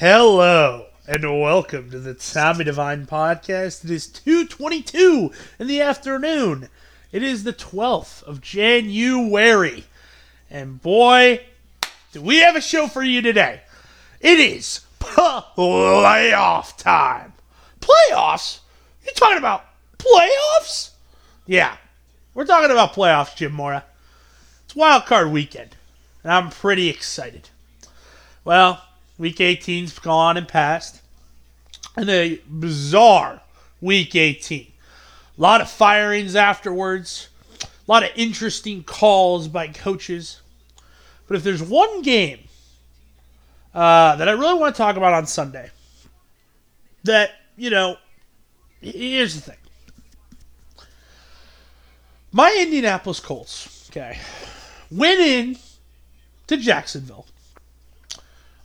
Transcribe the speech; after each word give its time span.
Hello 0.00 0.86
and 1.06 1.24
welcome 1.42 1.90
to 1.90 1.98
the 1.98 2.14
Tommy 2.14 2.64
Divine 2.64 3.06
podcast. 3.06 3.84
It 3.84 3.90
is 3.90 4.06
2:22 4.06 5.30
in 5.58 5.66
the 5.66 5.82
afternoon. 5.82 6.70
It 7.12 7.22
is 7.22 7.44
the 7.44 7.52
12th 7.52 8.22
of 8.22 8.40
January. 8.40 9.84
And 10.50 10.80
boy, 10.80 11.44
do 12.12 12.22
we 12.22 12.38
have 12.38 12.56
a 12.56 12.62
show 12.62 12.88
for 12.88 13.02
you 13.02 13.20
today. 13.20 13.60
It 14.22 14.40
is 14.40 14.80
playoff 15.00 16.78
time. 16.78 17.34
Playoffs? 17.82 18.60
You 19.04 19.12
talking 19.12 19.36
about 19.36 19.66
playoffs? 19.98 20.92
Yeah. 21.46 21.76
We're 22.32 22.46
talking 22.46 22.70
about 22.70 22.94
playoffs, 22.94 23.36
Jim 23.36 23.52
Mora. 23.52 23.84
It's 24.64 24.74
wild 24.74 25.04
card 25.04 25.30
weekend. 25.30 25.76
And 26.22 26.32
I'm 26.32 26.48
pretty 26.48 26.88
excited. 26.88 27.50
Well, 28.44 28.82
week 29.20 29.36
18's 29.36 29.98
gone 29.98 30.38
and 30.38 30.48
passed. 30.48 31.02
And 31.94 32.08
a 32.08 32.40
bizarre 32.48 33.42
week 33.80 34.16
18. 34.16 34.66
A 34.66 35.40
lot 35.40 35.60
of 35.60 35.68
firings 35.70 36.34
afterwards. 36.34 37.28
A 37.62 37.66
lot 37.86 38.02
of 38.02 38.10
interesting 38.16 38.82
calls 38.82 39.46
by 39.46 39.68
coaches. 39.68 40.40
But 41.28 41.36
if 41.36 41.44
there's 41.44 41.62
one 41.62 42.00
game 42.00 42.40
uh, 43.74 44.16
that 44.16 44.26
I 44.26 44.32
really 44.32 44.58
want 44.58 44.74
to 44.74 44.78
talk 44.78 44.96
about 44.96 45.12
on 45.12 45.26
Sunday, 45.26 45.70
that, 47.04 47.32
you 47.56 47.68
know, 47.68 47.96
here's 48.80 49.34
the 49.34 49.42
thing. 49.42 49.56
My 52.32 52.56
Indianapolis 52.58 53.20
Colts, 53.20 53.90
okay, 53.90 54.18
went 54.90 55.20
in 55.20 55.58
to 56.46 56.56
Jacksonville. 56.56 57.26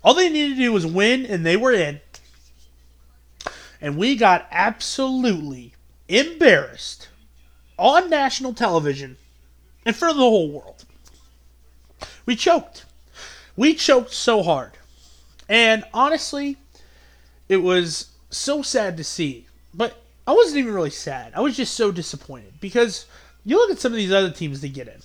All 0.06 0.14
they 0.14 0.30
needed 0.30 0.56
to 0.56 0.62
do 0.62 0.72
was 0.72 0.86
win, 0.86 1.26
and 1.26 1.44
they 1.44 1.58
were 1.58 1.74
in. 1.74 2.00
And 3.82 3.98
we 3.98 4.16
got 4.16 4.48
absolutely 4.52 5.74
embarrassed 6.08 7.10
on 7.78 8.10
national 8.10 8.54
television 8.54 9.18
in 9.84 9.94
front 9.96 10.12
of 10.12 10.18
the 10.18 10.24
whole 10.24 10.52
world. 10.52 10.86
We 12.28 12.36
choked. 12.36 12.86
We 13.58 13.74
choked 13.74 14.14
so 14.14 14.44
hard. 14.44 14.74
And 15.50 15.84
honestly, 15.92 16.58
it 17.50 17.58
was 17.58 18.10
so 18.30 18.62
sad 18.62 18.98
to 18.98 19.04
see. 19.04 19.48
But 19.74 19.98
I 20.28 20.34
wasn't 20.34 20.58
even 20.58 20.74
really 20.76 20.92
sad. 20.92 21.34
I 21.36 21.42
was 21.42 21.58
just 21.58 21.74
so 21.74 21.92
disappointed 21.92 22.54
because 22.62 23.08
you 23.44 23.58
look 23.58 23.72
at 23.72 23.80
some 23.80 23.92
of 23.92 23.98
these 23.98 24.14
other 24.14 24.32
teams 24.32 24.62
they 24.62 24.70
get 24.70 24.88
in. 24.88 25.02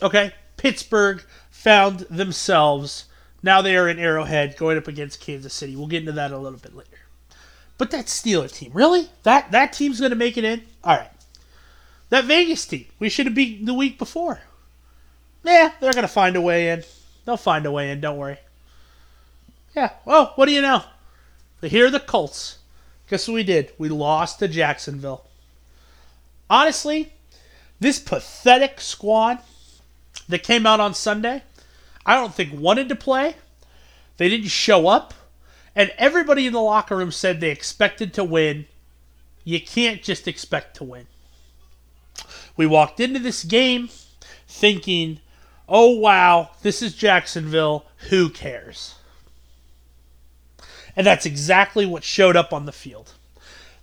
Okay? 0.00 0.32
Pittsburgh 0.56 1.22
found 1.50 2.00
themselves. 2.10 3.04
Now 3.42 3.62
they 3.62 3.76
are 3.76 3.88
in 3.88 3.98
Arrowhead 3.98 4.56
going 4.56 4.78
up 4.78 4.88
against 4.88 5.20
Kansas 5.20 5.54
City. 5.54 5.76
We'll 5.76 5.86
get 5.86 6.00
into 6.00 6.12
that 6.12 6.32
a 6.32 6.38
little 6.38 6.58
bit 6.58 6.74
later. 6.74 6.98
But 7.76 7.92
that 7.92 8.06
Steeler 8.06 8.52
team, 8.52 8.72
really? 8.74 9.08
That 9.22 9.52
that 9.52 9.72
team's 9.72 10.00
going 10.00 10.10
to 10.10 10.16
make 10.16 10.36
it 10.36 10.44
in? 10.44 10.62
All 10.82 10.96
right. 10.96 11.10
That 12.10 12.24
Vegas 12.24 12.66
team, 12.66 12.86
we 12.98 13.08
should 13.08 13.26
have 13.26 13.34
beaten 13.34 13.66
the 13.66 13.74
week 13.74 13.98
before. 13.98 14.40
Yeah, 15.44 15.72
they're 15.80 15.92
going 15.92 16.02
to 16.02 16.08
find 16.08 16.36
a 16.36 16.40
way 16.40 16.70
in. 16.70 16.82
They'll 17.24 17.36
find 17.36 17.66
a 17.66 17.70
way 17.70 17.90
in, 17.90 18.00
don't 18.00 18.16
worry. 18.16 18.38
Yeah, 19.76 19.90
well, 20.04 20.32
what 20.34 20.46
do 20.46 20.52
you 20.52 20.62
know? 20.62 20.82
Here 21.60 21.86
are 21.86 21.90
the 21.90 22.00
Colts. 22.00 22.58
Guess 23.08 23.28
what 23.28 23.34
we 23.34 23.44
did? 23.44 23.72
We 23.78 23.88
lost 23.88 24.38
to 24.38 24.48
Jacksonville. 24.48 25.24
Honestly, 26.50 27.12
this 27.78 27.98
pathetic 27.98 28.80
squad 28.80 29.38
that 30.28 30.42
came 30.42 30.66
out 30.66 30.80
on 30.80 30.94
Sunday, 30.94 31.42
I 32.08 32.14
don't 32.14 32.32
think 32.32 32.58
wanted 32.58 32.88
to 32.88 32.96
play. 32.96 33.36
They 34.16 34.30
didn't 34.30 34.48
show 34.48 34.88
up. 34.88 35.12
And 35.76 35.92
everybody 35.98 36.46
in 36.46 36.54
the 36.54 36.60
locker 36.60 36.96
room 36.96 37.12
said 37.12 37.38
they 37.38 37.50
expected 37.50 38.14
to 38.14 38.24
win. 38.24 38.64
You 39.44 39.60
can't 39.60 40.02
just 40.02 40.26
expect 40.26 40.74
to 40.78 40.84
win. 40.84 41.06
We 42.56 42.66
walked 42.66 42.98
into 42.98 43.18
this 43.18 43.44
game 43.44 43.90
thinking, 44.48 45.20
oh, 45.68 45.98
wow, 45.98 46.52
this 46.62 46.80
is 46.80 46.94
Jacksonville. 46.94 47.84
Who 48.08 48.30
cares? 48.30 48.94
And 50.96 51.06
that's 51.06 51.26
exactly 51.26 51.84
what 51.84 52.04
showed 52.04 52.36
up 52.36 52.54
on 52.54 52.64
the 52.64 52.72
field. 52.72 53.12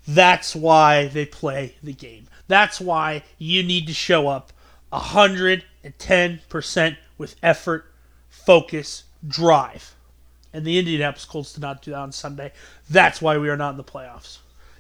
That's 0.07 0.55
why 0.55 1.09
they 1.09 1.27
play 1.27 1.75
the 1.83 1.93
game. 1.93 2.25
That's 2.47 2.81
why 2.81 3.21
you 3.37 3.61
need 3.61 3.85
to 3.85 3.93
show 3.93 4.27
up 4.27 4.51
110% 4.91 6.97
with 7.19 7.35
effort, 7.43 7.91
focus, 8.45 9.03
drive. 9.27 9.95
And 10.53 10.65
the 10.65 10.79
Indianapolis 10.79 11.25
Colts 11.25 11.53
did 11.53 11.61
not 11.61 11.81
do 11.81 11.91
that 11.91 11.97
on 11.97 12.11
Sunday. 12.11 12.53
That's 12.89 13.21
why 13.21 13.37
we 13.37 13.49
are 13.49 13.57
not 13.57 13.71
in 13.71 13.77
the 13.77 13.83
playoffs. 13.83 14.37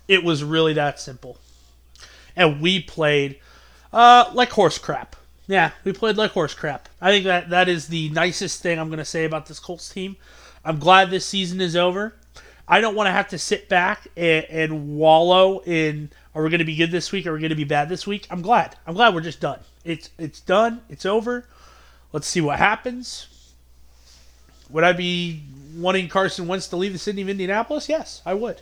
It 0.07 0.23
was 0.23 0.43
really 0.43 0.73
that 0.73 0.99
simple. 0.99 1.37
And 2.35 2.61
we 2.61 2.81
played 2.81 3.39
uh, 3.91 4.29
like 4.33 4.51
horse 4.51 4.77
crap. 4.77 5.15
Yeah, 5.47 5.71
we 5.83 5.93
played 5.93 6.17
like 6.17 6.31
horse 6.31 6.53
crap. 6.53 6.89
I 7.01 7.11
think 7.11 7.25
that 7.25 7.49
that 7.49 7.69
is 7.69 7.87
the 7.87 8.09
nicest 8.09 8.61
thing 8.61 8.79
I'm 8.79 8.87
going 8.87 8.99
to 8.99 9.05
say 9.05 9.25
about 9.25 9.45
this 9.45 9.59
Colts 9.59 9.89
team. 9.89 10.15
I'm 10.63 10.79
glad 10.79 11.09
this 11.09 11.25
season 11.25 11.61
is 11.61 11.75
over. 11.75 12.15
I 12.67 12.81
don't 12.81 12.95
want 12.95 13.07
to 13.07 13.11
have 13.11 13.29
to 13.29 13.37
sit 13.37 13.69
back 13.69 14.07
and, 14.17 14.45
and 14.45 14.97
wallow 14.97 15.59
in 15.65 16.09
are 16.33 16.43
we 16.43 16.49
going 16.49 16.59
to 16.59 16.65
be 16.65 16.75
good 16.75 16.91
this 16.91 17.13
week? 17.13 17.25
Are 17.25 17.33
we 17.33 17.39
going 17.39 17.49
to 17.49 17.55
be 17.55 17.63
bad 17.63 17.87
this 17.87 18.05
week? 18.05 18.27
I'm 18.29 18.41
glad. 18.41 18.75
I'm 18.85 18.93
glad 18.93 19.13
we're 19.15 19.21
just 19.21 19.39
done. 19.39 19.59
It's 19.85 20.09
it's 20.17 20.41
done. 20.41 20.81
It's 20.89 21.05
over. 21.05 21.47
Let's 22.11 22.27
see 22.27 22.41
what 22.41 22.59
happens. 22.59 23.27
Would 24.75 24.83
I 24.83 24.91
be 24.91 25.41
wanting 25.77 26.09
Carson 26.09 26.47
Wentz 26.47 26.67
to 26.67 26.75
leave 26.75 26.91
the 26.91 26.99
city 26.99 27.21
of 27.21 27.29
Indianapolis? 27.29 27.87
Yes, 27.87 28.21
I 28.25 28.33
would. 28.33 28.61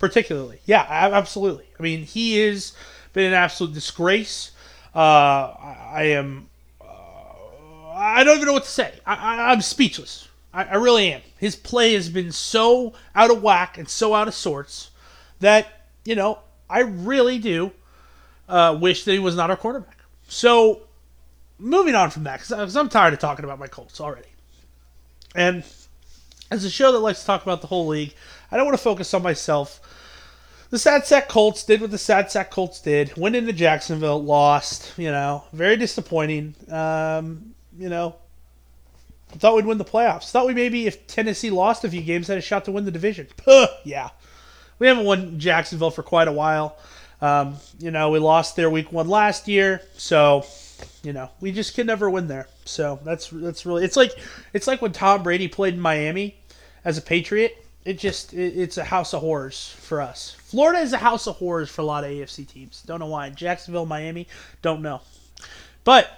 Particularly, 0.00 0.58
yeah, 0.66 0.84
absolutely. 0.88 1.66
I 1.78 1.82
mean, 1.84 2.02
he 2.02 2.38
has 2.38 2.72
been 3.12 3.26
an 3.26 3.34
absolute 3.34 3.72
disgrace. 3.72 4.50
Uh, 4.92 4.98
I, 4.98 6.06
am. 6.06 6.48
Uh, 6.80 6.84
I 7.94 8.24
don't 8.24 8.34
even 8.34 8.48
know 8.48 8.52
what 8.54 8.64
to 8.64 8.68
say. 8.68 8.94
I, 9.06 9.52
am 9.52 9.60
speechless. 9.60 10.26
I, 10.52 10.64
I 10.64 10.74
really 10.74 11.12
am. 11.12 11.22
His 11.38 11.54
play 11.54 11.94
has 11.94 12.08
been 12.08 12.32
so 12.32 12.92
out 13.14 13.30
of 13.30 13.40
whack 13.40 13.78
and 13.78 13.88
so 13.88 14.12
out 14.12 14.26
of 14.26 14.34
sorts 14.34 14.90
that 15.38 15.86
you 16.04 16.16
know 16.16 16.40
I 16.68 16.80
really 16.80 17.38
do 17.38 17.70
uh, 18.48 18.76
wish 18.80 19.04
that 19.04 19.12
he 19.12 19.20
was 19.20 19.36
not 19.36 19.50
our 19.50 19.56
quarterback. 19.56 19.98
So, 20.26 20.88
moving 21.60 21.94
on 21.94 22.10
from 22.10 22.24
that, 22.24 22.40
because 22.40 22.74
I'm 22.74 22.88
tired 22.88 23.12
of 23.14 23.20
talking 23.20 23.44
about 23.44 23.60
my 23.60 23.68
Colts 23.68 24.00
already. 24.00 24.33
And 25.34 25.64
as 26.50 26.64
a 26.64 26.70
show 26.70 26.92
that 26.92 26.98
likes 26.98 27.20
to 27.20 27.26
talk 27.26 27.42
about 27.42 27.60
the 27.60 27.66
whole 27.66 27.86
league, 27.86 28.14
I 28.50 28.56
don't 28.56 28.66
want 28.66 28.78
to 28.78 28.82
focus 28.82 29.12
on 29.14 29.22
myself. 29.22 29.80
The 30.70 30.78
Sad 30.78 31.06
Sack 31.06 31.28
Colts 31.28 31.64
did 31.64 31.80
what 31.80 31.90
the 31.90 31.98
Sad 31.98 32.30
Sack 32.30 32.50
Colts 32.50 32.80
did. 32.80 33.16
Went 33.16 33.36
into 33.36 33.52
Jacksonville, 33.52 34.22
lost. 34.22 34.92
You 34.98 35.10
know, 35.10 35.44
very 35.52 35.76
disappointing. 35.76 36.54
Um, 36.70 37.54
you 37.78 37.88
know, 37.88 38.16
thought 39.30 39.54
we'd 39.56 39.66
win 39.66 39.78
the 39.78 39.84
playoffs. 39.84 40.30
Thought 40.30 40.46
we 40.46 40.54
maybe, 40.54 40.86
if 40.86 41.06
Tennessee 41.06 41.50
lost 41.50 41.84
a 41.84 41.90
few 41.90 42.02
games, 42.02 42.28
had 42.28 42.38
a 42.38 42.42
shot 42.42 42.64
to 42.64 42.72
win 42.72 42.84
the 42.84 42.90
division. 42.90 43.28
Puh, 43.36 43.66
yeah 43.84 44.10
we 44.78 44.86
haven't 44.86 45.04
won 45.04 45.38
Jacksonville 45.38 45.90
for 45.90 46.02
quite 46.02 46.28
a 46.28 46.32
while. 46.32 46.76
Um, 47.20 47.56
you 47.78 47.90
know, 47.90 48.10
we 48.10 48.18
lost 48.18 48.56
their 48.56 48.68
week 48.68 48.92
one 48.92 49.08
last 49.08 49.48
year, 49.48 49.80
so 49.96 50.44
you 51.02 51.12
know 51.12 51.30
we 51.40 51.52
just 51.52 51.74
can 51.74 51.86
never 51.86 52.08
win 52.10 52.28
there. 52.28 52.48
So 52.64 52.98
that's 53.04 53.28
that's 53.30 53.66
really 53.66 53.84
it's 53.84 53.96
like 53.96 54.12
it's 54.52 54.66
like 54.66 54.82
when 54.82 54.92
Tom 54.92 55.22
Brady 55.22 55.48
played 55.48 55.74
in 55.74 55.80
Miami 55.80 56.36
as 56.84 56.98
a 56.98 57.02
Patriot. 57.02 57.60
It 57.84 57.98
just 57.98 58.32
it, 58.32 58.56
it's 58.56 58.78
a 58.78 58.84
house 58.84 59.12
of 59.12 59.20
horrors 59.20 59.74
for 59.78 60.00
us. 60.00 60.36
Florida 60.38 60.80
is 60.80 60.92
a 60.92 60.98
house 60.98 61.26
of 61.26 61.36
horrors 61.36 61.68
for 61.68 61.82
a 61.82 61.84
lot 61.84 62.04
of 62.04 62.10
AFC 62.10 62.48
teams. 62.48 62.82
Don't 62.86 63.00
know 63.00 63.06
why. 63.06 63.28
Jacksonville, 63.30 63.84
Miami, 63.84 64.26
don't 64.62 64.80
know. 64.80 65.02
But 65.84 66.10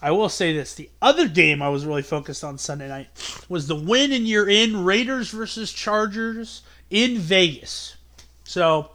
I 0.00 0.12
will 0.12 0.28
say 0.28 0.52
this: 0.52 0.74
the 0.74 0.88
other 1.02 1.26
game 1.26 1.62
I 1.62 1.68
was 1.68 1.84
really 1.84 2.02
focused 2.02 2.44
on 2.44 2.58
Sunday 2.58 2.88
night 2.88 3.08
was 3.48 3.66
the 3.66 3.74
win 3.74 4.12
and 4.12 4.26
you're 4.26 4.48
in 4.48 4.84
Raiders 4.84 5.30
versus 5.30 5.72
Chargers 5.72 6.62
in 6.90 7.18
Vegas. 7.18 7.96
So 8.44 8.90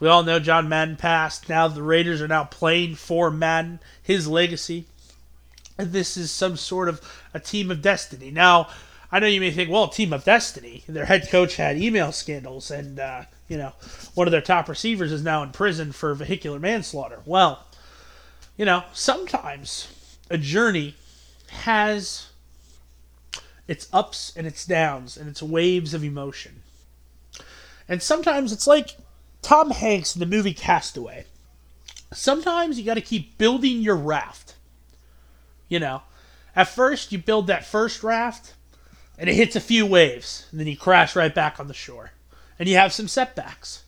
we 0.00 0.08
all 0.08 0.22
know 0.22 0.38
John 0.38 0.68
Madden 0.68 0.96
passed. 0.96 1.48
Now 1.48 1.68
the 1.68 1.82
Raiders 1.82 2.22
are 2.22 2.28
now 2.28 2.44
playing 2.44 2.94
for 2.96 3.30
Madden, 3.30 3.80
his 4.02 4.28
legacy. 4.28 4.86
And 5.76 5.92
this 5.92 6.16
is 6.16 6.30
some 6.30 6.56
sort 6.56 6.88
of 6.88 7.00
a 7.32 7.40
team 7.40 7.70
of 7.70 7.82
destiny. 7.82 8.30
Now, 8.30 8.68
I 9.10 9.20
know 9.20 9.26
you 9.26 9.40
may 9.40 9.50
think, 9.50 9.70
well, 9.70 9.88
team 9.88 10.12
of 10.12 10.24
destiny. 10.24 10.84
Their 10.88 11.06
head 11.06 11.28
coach 11.30 11.56
had 11.56 11.78
email 11.78 12.12
scandals, 12.12 12.70
and 12.70 12.98
uh, 13.00 13.22
you 13.48 13.56
know 13.56 13.72
one 14.14 14.26
of 14.26 14.32
their 14.32 14.40
top 14.40 14.68
receivers 14.68 15.12
is 15.12 15.22
now 15.22 15.42
in 15.42 15.50
prison 15.50 15.92
for 15.92 16.12
vehicular 16.14 16.58
manslaughter. 16.58 17.20
Well, 17.24 17.64
you 18.56 18.64
know 18.64 18.84
sometimes 18.92 19.88
a 20.30 20.36
journey 20.36 20.94
has 21.48 22.28
its 23.66 23.88
ups 23.92 24.32
and 24.36 24.46
its 24.46 24.66
downs 24.66 25.16
and 25.16 25.28
its 25.28 25.42
waves 25.42 25.94
of 25.94 26.04
emotion. 26.04 26.62
And 27.88 28.02
sometimes 28.02 28.52
it's 28.52 28.66
like 28.66 28.96
Tom 29.48 29.70
Hanks 29.70 30.14
in 30.14 30.20
the 30.20 30.26
movie 30.26 30.52
Castaway. 30.52 31.24
Sometimes 32.12 32.78
you 32.78 32.84
got 32.84 32.94
to 32.94 33.00
keep 33.00 33.38
building 33.38 33.80
your 33.80 33.96
raft. 33.96 34.56
You 35.70 35.80
know, 35.80 36.02
at 36.54 36.68
first 36.68 37.12
you 37.12 37.18
build 37.18 37.46
that 37.46 37.64
first 37.64 38.02
raft, 38.02 38.52
and 39.16 39.30
it 39.30 39.36
hits 39.36 39.56
a 39.56 39.60
few 39.60 39.86
waves, 39.86 40.44
and 40.50 40.60
then 40.60 40.66
you 40.66 40.76
crash 40.76 41.16
right 41.16 41.34
back 41.34 41.58
on 41.58 41.66
the 41.66 41.72
shore, 41.72 42.10
and 42.58 42.68
you 42.68 42.76
have 42.76 42.92
some 42.92 43.08
setbacks. 43.08 43.84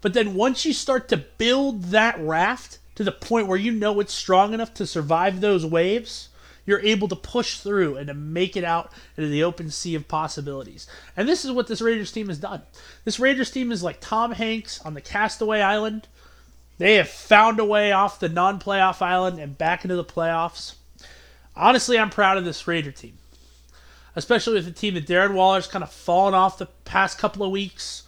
But 0.00 0.14
then 0.14 0.32
once 0.32 0.64
you 0.64 0.72
start 0.72 1.10
to 1.10 1.18
build 1.18 1.82
that 1.90 2.18
raft 2.18 2.78
to 2.94 3.04
the 3.04 3.12
point 3.12 3.46
where 3.46 3.58
you 3.58 3.72
know 3.72 4.00
it's 4.00 4.14
strong 4.14 4.54
enough 4.54 4.72
to 4.72 4.86
survive 4.86 5.42
those 5.42 5.66
waves, 5.66 6.30
you're 6.66 6.80
able 6.80 7.08
to 7.08 7.16
push 7.16 7.58
through 7.58 7.96
and 7.96 8.08
to 8.08 8.14
make 8.14 8.56
it 8.56 8.64
out 8.64 8.92
into 9.16 9.30
the 9.30 9.44
open 9.44 9.70
sea 9.70 9.94
of 9.94 10.08
possibilities. 10.08 10.86
And 11.16 11.28
this 11.28 11.44
is 11.44 11.52
what 11.52 11.66
this 11.66 11.80
Raiders 11.80 12.12
team 12.12 12.28
has 12.28 12.38
done. 12.38 12.62
This 13.04 13.20
Raiders 13.20 13.50
team 13.50 13.72
is 13.72 13.82
like 13.82 14.00
Tom 14.00 14.32
Hanks 14.32 14.80
on 14.82 14.94
the 14.94 15.00
Castaway 15.00 15.60
Island. 15.60 16.08
They 16.78 16.94
have 16.94 17.08
found 17.08 17.60
a 17.60 17.64
way 17.64 17.92
off 17.92 18.20
the 18.20 18.28
non 18.28 18.58
playoff 18.58 19.02
island 19.02 19.38
and 19.38 19.56
back 19.56 19.84
into 19.84 19.96
the 19.96 20.04
playoffs. 20.04 20.74
Honestly, 21.56 21.98
I'm 21.98 22.10
proud 22.10 22.36
of 22.36 22.44
this 22.44 22.66
Raider 22.66 22.90
team 22.90 23.18
especially 24.16 24.54
with 24.54 24.64
the 24.64 24.72
team 24.72 24.94
that 24.94 25.06
Darren 25.06 25.34
Waller's 25.34 25.66
kind 25.66 25.82
of 25.82 25.90
fallen 25.90 26.34
off 26.34 26.58
the 26.58 26.66
past 26.84 27.18
couple 27.18 27.44
of 27.44 27.50
weeks. 27.50 28.02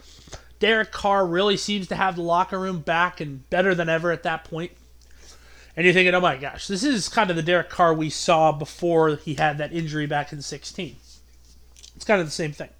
Derek 0.58 0.92
Carr 0.92 1.26
really 1.26 1.56
seems 1.56 1.88
to 1.88 1.96
have 1.96 2.16
the 2.16 2.22
locker 2.22 2.58
room 2.58 2.80
back 2.80 3.20
and 3.20 3.48
better 3.50 3.74
than 3.74 3.88
ever 3.88 4.10
at 4.10 4.22
that 4.22 4.44
point. 4.44 4.72
And 5.76 5.84
you're 5.84 5.92
thinking, 5.92 6.14
oh 6.14 6.20
my 6.20 6.36
gosh, 6.36 6.68
this 6.68 6.82
is 6.82 7.08
kind 7.08 7.28
of 7.28 7.36
the 7.36 7.42
Derek 7.42 7.68
Carr 7.68 7.92
we 7.92 8.08
saw 8.08 8.50
before 8.50 9.16
he 9.16 9.34
had 9.34 9.58
that 9.58 9.72
injury 9.72 10.06
back 10.06 10.32
in 10.32 10.40
16. 10.40 10.96
It's 11.94 12.04
kind 12.04 12.20
of 12.20 12.26
the 12.26 12.32
same 12.32 12.52
thing. 12.52 12.70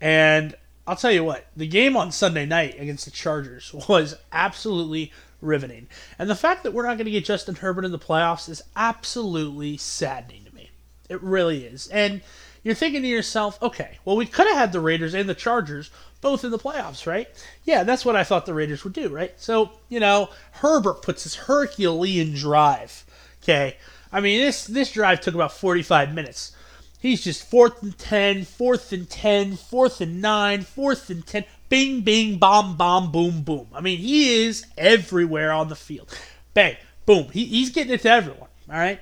And 0.00 0.56
I'll 0.86 0.96
tell 0.96 1.12
you 1.12 1.22
what, 1.22 1.46
the 1.56 1.66
game 1.66 1.96
on 1.96 2.10
Sunday 2.10 2.46
night 2.46 2.80
against 2.80 3.04
the 3.04 3.10
Chargers 3.10 3.72
was 3.88 4.16
absolutely 4.32 5.12
riveting. 5.40 5.86
And 6.18 6.28
the 6.28 6.34
fact 6.34 6.64
that 6.64 6.72
we're 6.72 6.84
not 6.86 6.96
going 6.96 7.04
to 7.04 7.12
get 7.12 7.24
Justin 7.24 7.56
Herbert 7.56 7.84
in 7.84 7.92
the 7.92 7.98
playoffs 7.98 8.48
is 8.48 8.62
absolutely 8.74 9.76
saddening 9.76 10.44
to 10.46 10.54
me. 10.54 10.70
it 11.08 11.22
really 11.22 11.64
is. 11.64 11.86
And 11.88 12.22
you're 12.68 12.74
thinking 12.74 13.00
to 13.00 13.08
yourself, 13.08 13.60
okay, 13.62 13.96
well, 14.04 14.14
we 14.14 14.26
could 14.26 14.46
have 14.46 14.58
had 14.58 14.72
the 14.72 14.80
Raiders 14.80 15.14
and 15.14 15.26
the 15.26 15.34
Chargers 15.34 15.90
both 16.20 16.44
in 16.44 16.50
the 16.50 16.58
playoffs, 16.58 17.06
right? 17.06 17.26
Yeah, 17.64 17.82
that's 17.82 18.04
what 18.04 18.14
I 18.14 18.24
thought 18.24 18.44
the 18.44 18.52
Raiders 18.52 18.84
would 18.84 18.92
do, 18.92 19.08
right? 19.08 19.32
So, 19.38 19.70
you 19.88 20.00
know, 20.00 20.28
Herbert 20.52 21.00
puts 21.00 21.22
his 21.22 21.34
Herculean 21.34 22.34
drive. 22.34 23.06
Okay. 23.42 23.78
I 24.12 24.20
mean, 24.20 24.38
this 24.38 24.64
this 24.66 24.92
drive 24.92 25.22
took 25.22 25.34
about 25.34 25.52
45 25.52 26.12
minutes. 26.12 26.52
He's 27.00 27.24
just 27.24 27.48
fourth 27.48 27.82
and 27.82 27.96
10, 27.96 28.44
fourth 28.44 28.92
and 28.92 29.08
10, 29.08 29.56
fourth 29.56 30.02
and 30.02 30.20
9, 30.20 30.60
fourth 30.60 31.08
and 31.08 31.26
10. 31.26 31.46
Bing, 31.70 32.02
bing, 32.02 32.36
bomb, 32.36 32.76
bomb, 32.76 33.10
boom, 33.10 33.40
boom. 33.40 33.68
I 33.74 33.80
mean, 33.80 33.96
he 33.96 34.44
is 34.44 34.66
everywhere 34.76 35.52
on 35.52 35.70
the 35.70 35.76
field. 35.76 36.14
Bang, 36.52 36.76
boom. 37.06 37.30
He, 37.30 37.46
he's 37.46 37.70
getting 37.70 37.94
it 37.94 38.02
to 38.02 38.10
everyone, 38.10 38.50
all 38.68 38.76
right? 38.76 39.00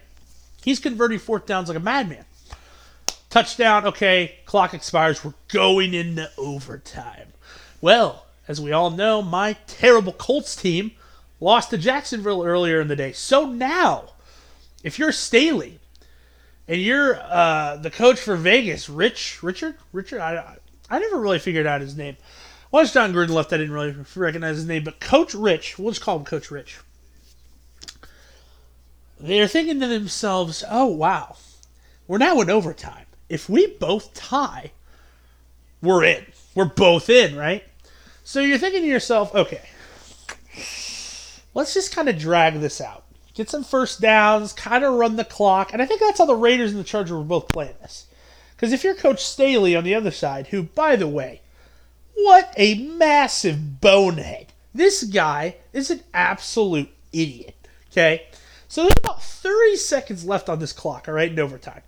He's 0.62 0.78
converting 0.78 1.18
fourth 1.18 1.46
downs 1.46 1.66
like 1.66 1.76
a 1.76 1.80
madman. 1.80 2.24
Touchdown, 3.30 3.86
okay, 3.86 4.36
clock 4.44 4.72
expires. 4.74 5.24
We're 5.24 5.34
going 5.48 5.94
into 5.94 6.30
overtime. 6.38 7.32
Well, 7.80 8.26
as 8.48 8.60
we 8.60 8.72
all 8.72 8.90
know, 8.90 9.22
my 9.22 9.54
terrible 9.66 10.12
Colts 10.12 10.56
team 10.56 10.92
lost 11.40 11.70
to 11.70 11.78
Jacksonville 11.78 12.44
earlier 12.44 12.80
in 12.80 12.88
the 12.88 12.96
day. 12.96 13.12
So 13.12 13.46
now, 13.46 14.10
if 14.82 14.98
you're 14.98 15.12
Staley 15.12 15.80
and 16.68 16.80
you're 16.80 17.18
uh, 17.20 17.76
the 17.76 17.90
coach 17.90 18.20
for 18.20 18.36
Vegas, 18.36 18.88
Rich, 18.88 19.42
Richard, 19.42 19.76
Richard, 19.92 20.20
I, 20.20 20.56
I 20.88 20.98
never 20.98 21.18
really 21.18 21.38
figured 21.38 21.66
out 21.66 21.80
his 21.80 21.96
name. 21.96 22.16
Once 22.70 22.92
Jon 22.92 23.12
Gruden 23.12 23.30
left, 23.30 23.52
I 23.52 23.58
didn't 23.58 23.74
really 23.74 23.96
recognize 24.14 24.56
his 24.56 24.66
name, 24.66 24.84
but 24.84 25.00
Coach 25.00 25.34
Rich, 25.34 25.78
we'll 25.78 25.92
just 25.92 26.02
call 26.02 26.18
him 26.18 26.24
Coach 26.24 26.50
Rich 26.50 26.78
they're 29.18 29.48
thinking 29.48 29.80
to 29.80 29.86
themselves, 29.86 30.64
oh, 30.70 30.86
wow, 30.86 31.36
we're 32.06 32.18
now 32.18 32.40
in 32.40 32.50
overtime. 32.50 33.05
If 33.28 33.48
we 33.48 33.66
both 33.66 34.14
tie, 34.14 34.72
we're 35.82 36.04
in. 36.04 36.24
We're 36.54 36.64
both 36.66 37.10
in, 37.10 37.36
right? 37.36 37.64
So 38.24 38.40
you're 38.40 38.58
thinking 38.58 38.82
to 38.82 38.88
yourself, 38.88 39.34
okay, 39.34 39.62
let's 41.54 41.74
just 41.74 41.94
kind 41.94 42.08
of 42.08 42.18
drag 42.18 42.60
this 42.60 42.80
out. 42.80 43.04
Get 43.34 43.50
some 43.50 43.64
first 43.64 44.00
downs, 44.00 44.52
kind 44.52 44.82
of 44.82 44.94
run 44.94 45.16
the 45.16 45.24
clock. 45.24 45.72
And 45.72 45.82
I 45.82 45.86
think 45.86 46.00
that's 46.00 46.18
how 46.18 46.24
the 46.24 46.34
Raiders 46.34 46.70
and 46.70 46.80
the 46.80 46.84
Chargers 46.84 47.12
were 47.12 47.22
both 47.22 47.48
playing 47.48 47.74
this. 47.82 48.06
Because 48.54 48.72
if 48.72 48.82
you're 48.82 48.94
Coach 48.94 49.22
Staley 49.22 49.76
on 49.76 49.84
the 49.84 49.94
other 49.94 50.10
side, 50.10 50.46
who, 50.48 50.62
by 50.62 50.96
the 50.96 51.06
way, 51.06 51.42
what 52.14 52.54
a 52.56 52.82
massive 52.86 53.80
bonehead. 53.80 54.54
This 54.74 55.04
guy 55.04 55.56
is 55.74 55.90
an 55.90 56.00
absolute 56.14 56.88
idiot. 57.12 57.54
Okay? 57.90 58.26
So 58.68 58.82
there's 58.82 58.94
about 58.98 59.22
30 59.22 59.76
seconds 59.76 60.24
left 60.24 60.48
on 60.48 60.58
this 60.58 60.72
clock, 60.72 61.06
all 61.06 61.14
right, 61.14 61.30
in 61.30 61.38
overtime. 61.38 61.82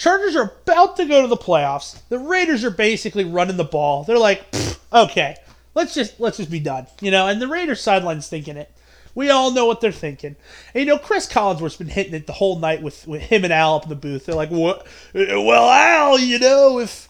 Chargers 0.00 0.34
are 0.34 0.54
about 0.62 0.96
to 0.96 1.04
go 1.04 1.20
to 1.20 1.28
the 1.28 1.36
playoffs. 1.36 2.00
The 2.08 2.18
Raiders 2.18 2.64
are 2.64 2.70
basically 2.70 3.22
running 3.22 3.58
the 3.58 3.64
ball. 3.64 4.02
They're 4.02 4.16
like, 4.16 4.46
okay, 4.90 5.36
let's 5.74 5.92
just 5.92 6.18
let's 6.18 6.38
just 6.38 6.50
be 6.50 6.58
done, 6.58 6.86
you 7.02 7.10
know. 7.10 7.26
And 7.26 7.38
the 7.38 7.46
Raiders 7.46 7.82
sideline's 7.82 8.26
thinking 8.26 8.56
it. 8.56 8.72
We 9.14 9.28
all 9.28 9.50
know 9.50 9.66
what 9.66 9.82
they're 9.82 9.92
thinking. 9.92 10.36
And 10.72 10.80
you 10.80 10.86
know, 10.86 10.96
Chris 10.96 11.28
Collinsworth's 11.28 11.76
been 11.76 11.88
hitting 11.88 12.14
it 12.14 12.26
the 12.26 12.32
whole 12.32 12.58
night 12.58 12.80
with, 12.80 13.06
with 13.06 13.20
him 13.20 13.44
and 13.44 13.52
Al 13.52 13.74
up 13.74 13.82
in 13.82 13.90
the 13.90 13.94
booth. 13.94 14.24
They're 14.24 14.34
like, 14.34 14.48
what? 14.48 14.86
Well, 15.12 15.68
Al, 15.68 16.18
you 16.18 16.38
know, 16.38 16.78
if 16.78 17.06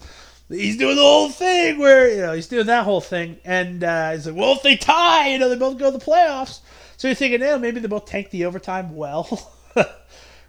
he's 0.49 0.75
doing 0.75 0.97
the 0.97 1.01
whole 1.01 1.29
thing 1.29 1.79
where 1.79 2.09
you 2.09 2.21
know 2.21 2.33
he's 2.33 2.47
doing 2.47 2.65
that 2.65 2.83
whole 2.83 2.99
thing, 2.99 3.37
and 3.45 3.85
uh, 3.85 4.11
he's 4.11 4.27
like, 4.27 4.35
well, 4.35 4.51
if 4.51 4.63
they 4.63 4.75
tie, 4.75 5.29
you 5.29 5.39
know, 5.39 5.47
they 5.47 5.55
both 5.55 5.77
go 5.77 5.91
to 5.91 5.97
the 5.97 6.03
playoffs. 6.03 6.59
So 6.97 7.07
you're 7.07 7.15
thinking, 7.15 7.41
oh, 7.41 7.57
maybe 7.57 7.79
they 7.79 7.87
both 7.87 8.05
tank 8.05 8.31
the 8.31 8.43
overtime. 8.43 8.97
Well, 8.97 9.49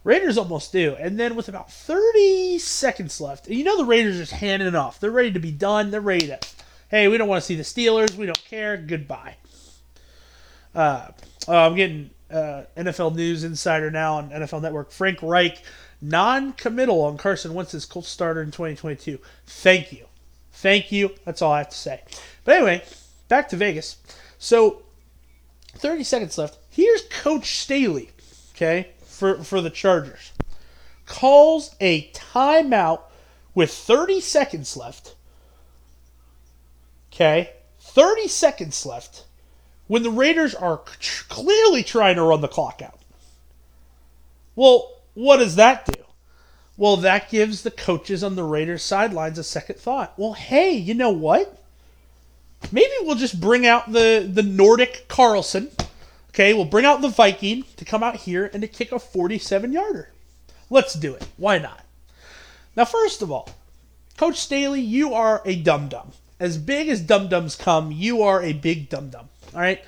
Raiders 0.05 0.39
almost 0.39 0.73
do. 0.73 0.97
And 0.99 1.19
then 1.19 1.37
with 1.37 1.49
about 1.49 1.73
30 1.73 2.59
seconds 2.59 3.21
left, 3.21 3.49
you 3.49 3.65
know 3.65 3.77
the 3.77 3.85
Raiders 3.85 4.17
are 4.17 4.21
just 4.21 4.33
handing 4.33 4.69
it 4.69 4.75
off. 4.75 4.99
They're 4.99 5.11
ready 5.11 5.33
to 5.33 5.41
be 5.41 5.53
done. 5.53 5.91
They're 5.91 6.01
ready 6.01 6.27
to, 6.29 6.39
hey, 6.89 7.09
we 7.09 7.19
don't 7.19 7.29
want 7.29 7.43
to 7.43 7.47
see 7.47 7.55
the 7.55 7.63
Steelers. 7.63 8.17
We 8.17 8.27
don't 8.27 8.45
care. 8.45 8.77
Goodbye. 8.77 9.37
Uh, 10.75 11.09
oh, 11.49 11.67
I'm 11.67 11.77
getting 11.77 12.11
uh, 12.31 12.65
NFL 12.77 13.15
News 13.15 13.45
Insider 13.45 13.91
now 13.91 14.15
on 14.15 14.31
NFL 14.31 14.63
Network. 14.63 14.91
Frank 14.91 15.19
Reich, 15.23 15.63
non-committal 16.01 17.03
on 17.03 17.17
Carson 17.17 17.55
Wentz's 17.55 17.85
Colts 17.85 18.09
starter 18.09 18.43
in 18.43 18.51
2022. 18.51 19.19
Thank 19.47 19.93
you. 19.93 20.07
Thank 20.53 20.91
you. 20.91 21.11
That's 21.25 21.43
all 21.43 21.53
I 21.53 21.59
have 21.59 21.71
to 21.71 21.77
say. 21.77 22.03
But 22.45 22.57
anyway, 22.57 22.85
back 23.29 23.49
to 23.51 23.57
Vegas. 23.57 23.97
So 24.39 24.83
30 25.75 26.05
seconds 26.05 26.39
left. 26.39 26.59
Here's 26.71 27.03
Coach 27.03 27.59
Staley, 27.59 28.11
okay, 28.55 28.89
for, 29.13 29.43
for 29.45 29.61
the 29.61 29.71
Chargers. 29.71 30.33
Calls 31.07 31.75
a 31.81 32.11
timeout 32.13 33.03
with 33.55 33.71
30 33.73 34.21
seconds 34.21 34.77
left. 34.77 35.15
Okay? 37.13 37.51
30 37.81 38.29
seconds 38.29 38.87
left 38.87 39.25
when 39.87 40.03
the 40.03 40.11
Raiders 40.11 40.55
are 40.55 40.81
clearly 41.29 41.83
trying 41.83 42.17
to 42.17 42.23
run 42.23 42.41
the 42.41 42.49
clock 42.49 42.81
out. 42.83 42.99
Well, 44.55 45.03
what 45.15 45.39
does 45.39 45.57
that 45.57 45.85
do? 45.87 46.03
Well, 46.77 46.97
that 46.99 47.31
gives 47.31 47.63
the 47.63 47.71
coaches 47.71 48.25
on 48.25 48.35
the 48.35 48.45
Raiders 48.45 48.83
sidelines 48.83 49.39
a 49.39 49.45
second 49.45 49.77
thought. 49.77 50.15
Well, 50.17 50.33
hey, 50.33 50.73
you 50.73 50.95
know 50.95 51.11
what? 51.11 51.63
Maybe 52.71 52.93
we'll 53.03 53.17
just 53.17 53.41
bring 53.41 53.67
out 53.67 53.93
the, 53.93 54.29
the 54.33 54.43
Nordic 54.43 55.07
Carlson. 55.09 55.71
Okay, 56.35 56.55
we'll 56.55 56.65
bring 56.65 56.87
out 56.87 57.03
the 57.03 57.09
Viking 57.09 57.65
to 57.77 57.85
come 57.85 58.03
out 58.03 58.17
here 58.17 58.49
and 58.53 58.63
to 58.63 58.69
kick 58.69 58.91
a 58.91 58.99
47 58.99 59.73
yarder. 59.73 60.09
Let's 60.71 60.95
do 60.95 61.15
it. 61.15 61.27
Why 61.37 61.59
not? 61.59 61.85
Now, 62.75 62.87
first 62.87 63.21
of 63.21 63.31
all, 63.31 63.51
Coach 64.17 64.39
Staley, 64.39 64.81
you 64.81 65.13
are 65.13 65.43
a 65.45 65.57
dum 65.57 65.89
dum. 65.89 66.13
As 66.41 66.57
big 66.57 66.89
as 66.89 67.03
dum 67.03 67.29
dums 67.29 67.55
come, 67.55 67.93
you 67.93 68.23
are 68.23 68.43
a 68.43 68.55
big 68.55 68.89
dum 68.89 69.11
dum. 69.11 69.29
All 69.55 69.61
right? 69.61 69.85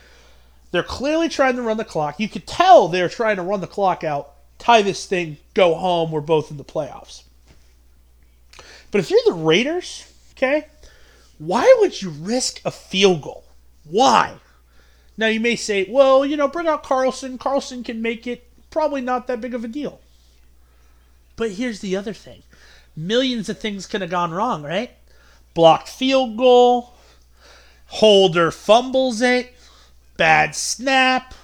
They're 0.70 0.82
clearly 0.82 1.30
trying 1.30 1.56
to 1.56 1.62
run 1.62 1.78
the 1.78 1.84
clock. 1.84 2.20
You 2.20 2.28
could 2.28 2.46
tell 2.46 2.88
they're 2.88 3.08
trying 3.08 3.36
to 3.36 3.42
run 3.42 3.60
the 3.62 3.66
clock 3.66 4.04
out, 4.04 4.34
tie 4.58 4.82
this 4.82 5.06
thing, 5.06 5.38
go 5.54 5.74
home. 5.74 6.10
We're 6.10 6.20
both 6.20 6.50
in 6.50 6.58
the 6.58 6.64
playoffs. 6.64 7.22
But 8.90 9.00
if 9.00 9.10
you're 9.10 9.20
the 9.24 9.32
Raiders, 9.32 10.12
okay, 10.36 10.66
why 11.38 11.74
would 11.80 12.02
you 12.02 12.10
risk 12.10 12.60
a 12.64 12.70
field 12.70 13.22
goal? 13.22 13.44
Why? 13.84 14.34
Now 15.16 15.26
you 15.28 15.40
may 15.40 15.56
say, 15.56 15.87
well, 15.88 16.26
you 16.26 16.37
know, 16.37 16.49
bring 16.49 16.66
out 16.66 16.83
Carlson. 16.83 17.38
Carlson 17.38 17.85
can 17.85 18.02
make 18.02 18.26
it. 18.26 18.49
Probably 18.71 19.00
not 19.00 19.26
that 19.26 19.40
big 19.40 19.54
of 19.54 19.64
a 19.64 19.68
deal. 19.68 20.00
But 21.37 21.52
here's 21.52 21.80
the 21.80 21.97
other 21.97 22.12
thing 22.12 22.42
millions 22.97 23.49
of 23.49 23.59
things 23.59 23.87
could 23.87 24.00
have 24.00 24.11
gone 24.11 24.33
wrong, 24.33 24.62
right? 24.62 24.90
Blocked 25.52 25.88
field 25.88 26.37
goal, 26.37 26.94
holder 27.87 28.50
fumbles 28.50 29.21
it, 29.21 29.54
bad 30.16 30.54
snap. 30.54 31.35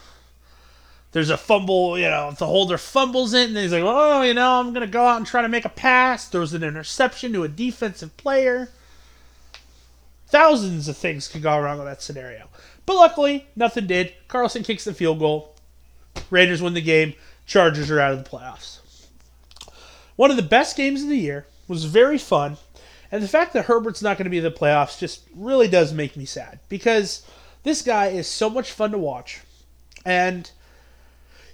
There's 1.12 1.30
a 1.30 1.36
fumble, 1.36 1.98
you 1.98 2.08
know, 2.08 2.28
if 2.28 2.38
the 2.38 2.46
holder 2.46 2.78
fumbles 2.78 3.34
it 3.34 3.48
and 3.48 3.58
he's 3.58 3.72
like, 3.72 3.82
oh, 3.84 4.22
you 4.22 4.32
know, 4.32 4.60
I'm 4.60 4.72
going 4.72 4.86
to 4.86 4.92
go 4.92 5.04
out 5.04 5.16
and 5.16 5.26
try 5.26 5.42
to 5.42 5.48
make 5.48 5.64
a 5.64 5.70
pass. 5.70 6.28
There's 6.28 6.54
an 6.54 6.62
interception 6.62 7.32
to 7.32 7.42
a 7.42 7.48
defensive 7.48 8.16
player. 8.16 8.70
Thousands 10.28 10.86
of 10.86 10.96
things 10.96 11.26
could 11.26 11.42
go 11.42 11.58
wrong 11.58 11.80
in 11.80 11.84
that 11.86 12.00
scenario. 12.02 12.48
But 12.90 12.96
luckily, 12.96 13.46
nothing 13.54 13.86
did. 13.86 14.14
Carlson 14.26 14.64
kicks 14.64 14.82
the 14.82 14.92
field 14.92 15.20
goal. 15.20 15.54
Raiders 16.28 16.60
win 16.60 16.74
the 16.74 16.80
game. 16.80 17.14
Chargers 17.46 17.88
are 17.88 18.00
out 18.00 18.14
of 18.14 18.24
the 18.24 18.28
playoffs. 18.28 18.80
One 20.16 20.32
of 20.32 20.36
the 20.36 20.42
best 20.42 20.76
games 20.76 21.00
of 21.04 21.08
the 21.08 21.16
year, 21.16 21.46
was 21.68 21.84
very 21.84 22.18
fun. 22.18 22.56
And 23.12 23.22
the 23.22 23.28
fact 23.28 23.52
that 23.52 23.66
Herbert's 23.66 24.02
not 24.02 24.18
going 24.18 24.24
to 24.24 24.30
be 24.30 24.38
in 24.38 24.42
the 24.42 24.50
playoffs 24.50 24.98
just 24.98 25.20
really 25.36 25.68
does 25.68 25.92
make 25.92 26.16
me 26.16 26.24
sad 26.24 26.58
because 26.68 27.24
this 27.62 27.80
guy 27.80 28.08
is 28.08 28.26
so 28.26 28.50
much 28.50 28.72
fun 28.72 28.90
to 28.90 28.98
watch. 28.98 29.42
And 30.04 30.50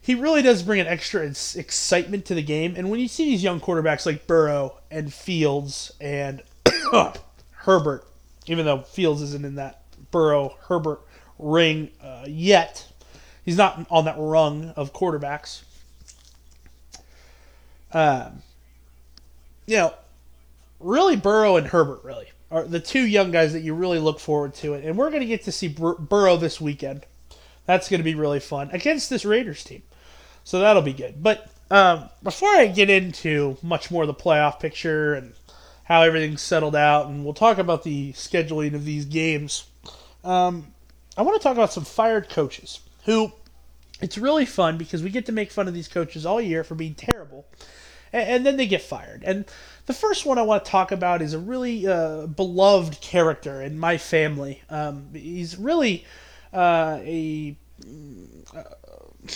he 0.01 0.15
really 0.15 0.41
does 0.41 0.63
bring 0.63 0.81
an 0.81 0.87
extra 0.87 1.21
excitement 1.21 2.25
to 2.25 2.35
the 2.35 2.43
game. 2.43 2.73
And 2.79 2.89
when 2.89 2.99
you 2.99 3.09
see 3.09 3.27
these 3.27 3.43
young 3.43 3.61
quarterbacks 3.61 4.07
like 4.07 4.27
Burrow 4.27 4.79
and 4.91 5.13
Fields 5.13 5.93
and 6.01 6.41
Herbert, 7.51 8.07
even 8.47 8.65
though 8.65 8.81
Fields 8.81 9.21
isn't 9.21 9.45
in 9.45 9.57
that 9.57 9.83
Burrow 10.11 10.57
Herbert 10.69 11.03
ring 11.39 11.91
uh, 12.03 12.25
yet, 12.27 12.87
he's 13.45 13.57
not 13.57 13.87
on 13.91 14.05
that 14.05 14.17
rung 14.19 14.71
of 14.77 14.93
quarterbacks. 14.93 15.63
Um, 17.93 18.43
you 19.67 19.77
know, 19.77 19.95
really 20.81 21.17
Burrow 21.17 21.57
and 21.57 21.67
Herbert 21.67 22.05
really 22.05 22.31
are 22.51 22.65
the 22.65 22.81
two 22.81 23.05
young 23.07 23.31
guys 23.31 23.53
that 23.53 23.61
you 23.61 23.75
really 23.75 23.99
look 23.99 24.21
forward 24.21 24.55
to. 24.55 24.75
And 24.75 24.97
we're 24.97 25.11
going 25.11 25.23
to 25.23 25.27
get 25.27 25.45
to 25.45 25.53
see 25.53 25.69
Bur- 25.69 25.97
Burrow 25.97 26.37
this 26.37 26.61
weekend. 26.61 27.07
That's 27.65 27.89
going 27.89 28.01
to 28.01 28.05
be 28.05 28.15
really 28.15 28.41
fun 28.41 28.71
against 28.73 29.11
this 29.11 29.25
Raiders 29.25 29.65
team. 29.65 29.83
So 30.45 30.61
that'll 30.61 30.83
be 30.83 30.93
good. 30.93 31.23
But 31.23 31.51
um, 31.71 32.09
before 32.23 32.51
I 32.51 32.67
get 32.67 32.89
into 32.89 33.57
much 33.63 33.91
more 33.91 34.05
of 34.05 34.07
the 34.07 34.15
playoff 34.15 34.61
picture 34.61 35.15
and 35.15 35.33
how 35.85 36.03
everything's 36.03 36.43
settled 36.43 36.77
out, 36.77 37.09
and 37.09 37.25
we'll 37.25 37.35
talk 37.35 37.59
about 37.59 37.83
the 37.83 38.13
scheduling 38.13 38.75
of 38.75 38.85
these 38.85 39.05
games, 39.05 39.69
um, 40.23 40.69
I 41.17 41.23
want 41.23 41.41
to 41.41 41.43
talk 41.43 41.55
about 41.57 41.73
some 41.73 41.85
fired 41.85 42.29
coaches 42.29 42.81
who 43.05 43.33
it's 44.01 44.19
really 44.19 44.45
fun 44.45 44.77
because 44.77 45.03
we 45.03 45.11
get 45.11 45.27
to 45.27 45.33
make 45.33 45.51
fun 45.51 45.69
of 45.69 45.75
these 45.75 45.89
coaches 45.89 46.27
all 46.27 46.41
year 46.41 46.63
for 46.63 46.75
being 46.75 46.95
terrible 46.95 47.47
and, 48.13 48.29
and 48.29 48.47
then 48.47 48.57
they 48.57 48.67
get 48.67 48.83
fired. 48.83 49.23
And 49.25 49.45
the 49.87 49.95
first 49.95 50.27
one 50.27 50.39
I 50.39 50.43
want 50.43 50.65
to 50.65 50.71
talk 50.71 50.93
about 50.93 51.23
is 51.23 51.33
a 51.33 51.39
really 51.39 51.87
uh, 51.87 52.27
beloved 52.27 53.01
character 53.01 53.63
in 53.63 53.79
my 53.79 53.97
family. 53.97 54.63
Um, 54.69 55.09
he's 55.15 55.57
really 55.57 56.05
uh, 56.53 56.99
a 57.03 57.57
uh, 58.55 58.63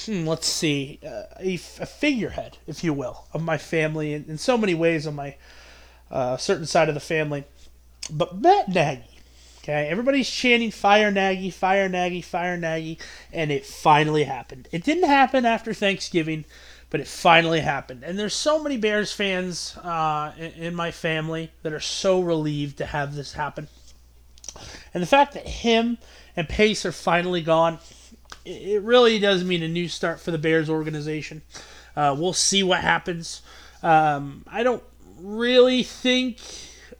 hmm, 0.06 0.26
let's 0.26 0.46
see, 0.46 0.98
uh, 1.06 1.24
a, 1.38 1.56
figurehead, 1.56 2.58
if 2.66 2.82
you 2.84 2.92
will, 2.92 3.26
of 3.32 3.42
my 3.42 3.58
family 3.58 4.14
in, 4.14 4.24
in 4.28 4.38
so 4.38 4.56
many 4.56 4.74
ways 4.74 5.06
on 5.06 5.14
my 5.14 5.36
uh, 6.10 6.36
certain 6.36 6.66
side 6.66 6.88
of 6.88 6.94
the 6.94 7.00
family. 7.00 7.44
But 8.10 8.40
Matt 8.40 8.68
Nagy, 8.68 9.09
okay, 9.70 9.88
everybody's 9.88 10.28
chanting 10.28 10.70
"Fire 10.70 11.10
Nagy, 11.10 11.50
Fire 11.50 11.88
Nagy, 11.88 12.22
Fire 12.22 12.56
Nagy," 12.56 12.98
and 13.32 13.50
it 13.50 13.64
finally 13.64 14.24
happened. 14.24 14.68
It 14.72 14.84
didn't 14.84 15.08
happen 15.08 15.46
after 15.46 15.72
Thanksgiving 15.72 16.44
but 16.90 17.00
it 17.00 17.06
finally 17.06 17.60
happened. 17.60 18.02
And 18.02 18.18
there's 18.18 18.34
so 18.34 18.62
many 18.62 18.76
Bears 18.76 19.12
fans 19.12 19.76
uh, 19.78 20.32
in, 20.56 20.74
my 20.74 20.90
family 20.90 21.52
that 21.62 21.72
are 21.72 21.80
so 21.80 22.20
relieved 22.20 22.78
to 22.78 22.86
have 22.86 23.14
this 23.14 23.32
happen. 23.32 23.68
And 24.92 25.00
the 25.00 25.06
fact 25.06 25.34
that 25.34 25.46
him 25.46 25.98
and 26.36 26.48
Pace 26.48 26.84
are 26.84 26.92
finally 26.92 27.42
gone, 27.42 27.78
it 28.44 28.82
really 28.82 29.20
does 29.20 29.44
mean 29.44 29.62
a 29.62 29.68
new 29.68 29.88
start 29.88 30.18
for 30.18 30.32
the 30.32 30.38
Bears 30.38 30.68
organization. 30.68 31.42
Uh, 31.94 32.14
we'll 32.18 32.32
see 32.32 32.64
what 32.64 32.80
happens. 32.80 33.42
Um, 33.84 34.44
I 34.48 34.64
don't 34.64 34.82
really 35.20 35.84
think 35.84 36.38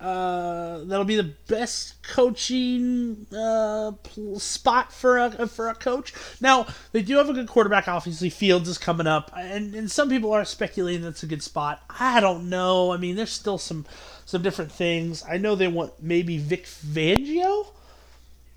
uh, 0.01 0.79
that'll 0.85 1.05
be 1.05 1.17
the 1.17 1.35
best 1.47 2.03
coaching 2.03 3.27
uh, 3.37 3.93
spot 4.39 4.93
for 4.93 5.19
a 5.19 5.47
for 5.47 5.69
a 5.69 5.75
coach. 5.75 6.15
Now 6.41 6.67
they 6.93 7.03
do 7.03 7.17
have 7.17 7.29
a 7.29 7.35
good 7.35 7.49
quarterback. 7.49 7.87
Obviously, 7.87 8.31
Fields 8.31 8.69
is 8.69 8.79
coming 8.79 9.07
up, 9.07 9.31
and 9.37 9.75
and 9.75 9.91
some 9.91 10.09
people 10.09 10.33
are 10.33 10.45
speculating 10.45 11.03
that's 11.03 11.23
a 11.23 11.27
good 11.27 11.43
spot. 11.43 11.83
I 11.99 12.21
don't 12.21 12.49
know. 12.49 12.93
I 12.93 12.97
mean, 12.97 13.17
there's 13.17 13.33
still 13.33 13.59
some 13.59 13.85
some 14.25 14.43
different 14.43 14.73
things. 14.73 15.23
I 15.29 15.37
know 15.37 15.55
they 15.55 15.69
want 15.69 16.03
maybe 16.03 16.39
Vic 16.39 16.65
Fangio 16.65 17.67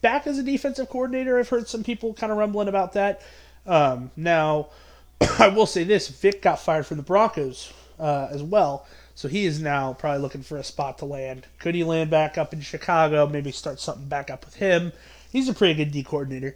back 0.02 0.26
as 0.26 0.38
a 0.38 0.44
defensive 0.44 0.90
coordinator. 0.90 1.38
I've 1.38 1.50
heard 1.50 1.68
some 1.68 1.84
people 1.84 2.14
kind 2.14 2.32
of 2.32 2.38
rumbling 2.38 2.70
about 2.70 2.94
that. 2.94 3.22
Um, 3.66 4.12
now, 4.16 4.70
I 5.40 5.50
will 5.50 5.66
say 5.66 5.84
this: 5.84 6.08
Vic 6.08 6.42
got 6.42 6.60
fired 6.60 6.86
from 6.86 6.98
the 6.98 7.04
Broncos 7.04 7.74
uh, 8.00 8.28
as 8.32 8.42
well. 8.42 8.86
So 9.16 9.28
he 9.28 9.46
is 9.46 9.62
now 9.62 9.94
probably 9.94 10.22
looking 10.22 10.42
for 10.42 10.58
a 10.58 10.64
spot 10.64 10.98
to 11.00 11.06
land. 11.06 11.46
Could 11.60 11.76
he 11.76 11.84
land 11.84 12.10
back 12.10 12.38
up 12.38 12.54
in 12.54 12.62
Chicago? 12.62 13.28
Maybe 13.28 13.52
start 13.52 13.80
something 13.80 14.08
back 14.08 14.30
up 14.30 14.46
with 14.46 14.56
him. 14.56 14.92
He's 15.32 15.50
a 15.50 15.54
pretty 15.54 15.76
good 15.76 15.92
D 15.92 16.04
coordinator. 16.04 16.56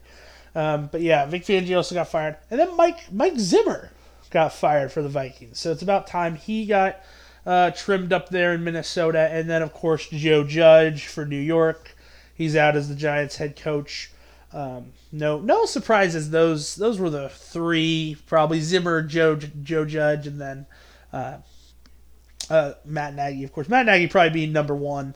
Um, 0.55 0.89
but 0.91 1.01
yeah, 1.01 1.25
Vic 1.27 1.43
Fangio 1.43 1.77
also 1.77 1.93
got 1.93 2.07
fired, 2.07 2.37
and 2.49 2.59
then 2.59 2.75
Mike 2.75 3.11
Mike 3.11 3.37
Zimmer 3.37 3.91
got 4.31 4.53
fired 4.53 4.91
for 4.91 5.01
the 5.01 5.09
Vikings. 5.09 5.59
So 5.59 5.71
it's 5.71 5.83
about 5.83 6.07
time 6.07 6.35
he 6.35 6.65
got 6.65 6.97
uh, 7.45 7.71
trimmed 7.71 8.11
up 8.11 8.29
there 8.29 8.53
in 8.53 8.63
Minnesota, 8.63 9.29
and 9.31 9.49
then 9.49 9.61
of 9.61 9.73
course 9.73 10.07
Joe 10.09 10.43
Judge 10.43 11.05
for 11.05 11.25
New 11.25 11.39
York. 11.39 11.95
He's 12.33 12.55
out 12.55 12.75
as 12.75 12.89
the 12.89 12.95
Giants 12.95 13.37
head 13.37 13.55
coach. 13.55 14.11
Um, 14.51 14.93
no, 15.11 15.39
no 15.39 15.65
surprises. 15.65 16.31
Those 16.31 16.75
those 16.75 16.99
were 16.99 17.09
the 17.09 17.29
three 17.29 18.17
probably 18.25 18.61
Zimmer, 18.61 19.03
Joe 19.03 19.35
Joe 19.35 19.85
Judge, 19.85 20.25
and 20.25 20.41
then 20.41 20.65
uh, 21.13 21.37
uh, 22.49 22.73
Matt 22.85 23.15
Nagy, 23.15 23.43
of 23.43 23.51
course. 23.51 23.69
Matt 23.69 23.85
Nagy 23.85 24.07
probably 24.07 24.31
being 24.31 24.51
number 24.51 24.75
one. 24.75 25.15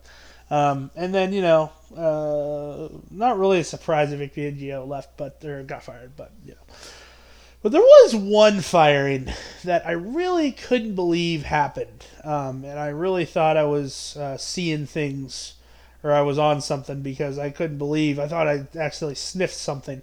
Um, 0.50 0.92
and 0.96 1.14
then, 1.14 1.32
you 1.32 1.42
know, 1.42 1.72
uh, 1.96 2.90
not 3.10 3.40
really 3.40 3.60
a 3.60 3.64
surprise 3.64 4.12
if 4.12 4.20
Vic 4.20 4.36
Fangio 4.36 4.88
left, 4.88 5.18
but 5.18 5.44
or 5.46 5.64
got 5.64 5.84
fired, 5.84 6.12
but 6.18 6.32
you 6.46 6.52
know. 6.52 6.76
But 7.64 7.72
there 7.72 7.82
was 7.82 8.16
one 8.16 8.62
firing 8.62 9.32
that 9.64 9.86
I 9.88 9.92
really 9.92 10.52
couldn't 10.52 10.96
believe 10.96 11.44
happened, 11.44 12.06
um, 12.24 12.66
and 12.66 12.80
I 12.80 12.88
really 12.88 13.24
thought 13.24 13.56
I 13.56 13.66
was 13.66 14.18
uh, 14.18 14.36
seeing 14.38 14.88
things 14.88 15.54
or 16.04 16.12
I 16.12 16.22
was 16.22 16.40
on 16.40 16.62
something 16.62 17.02
because 17.02 17.38
I 17.38 17.50
couldn't 17.50 17.78
believe 17.78 18.20
I 18.20 18.28
thought 18.28 18.48
I 18.48 18.66
accidentally 18.76 19.16
sniffed 19.16 19.56
something. 19.56 20.02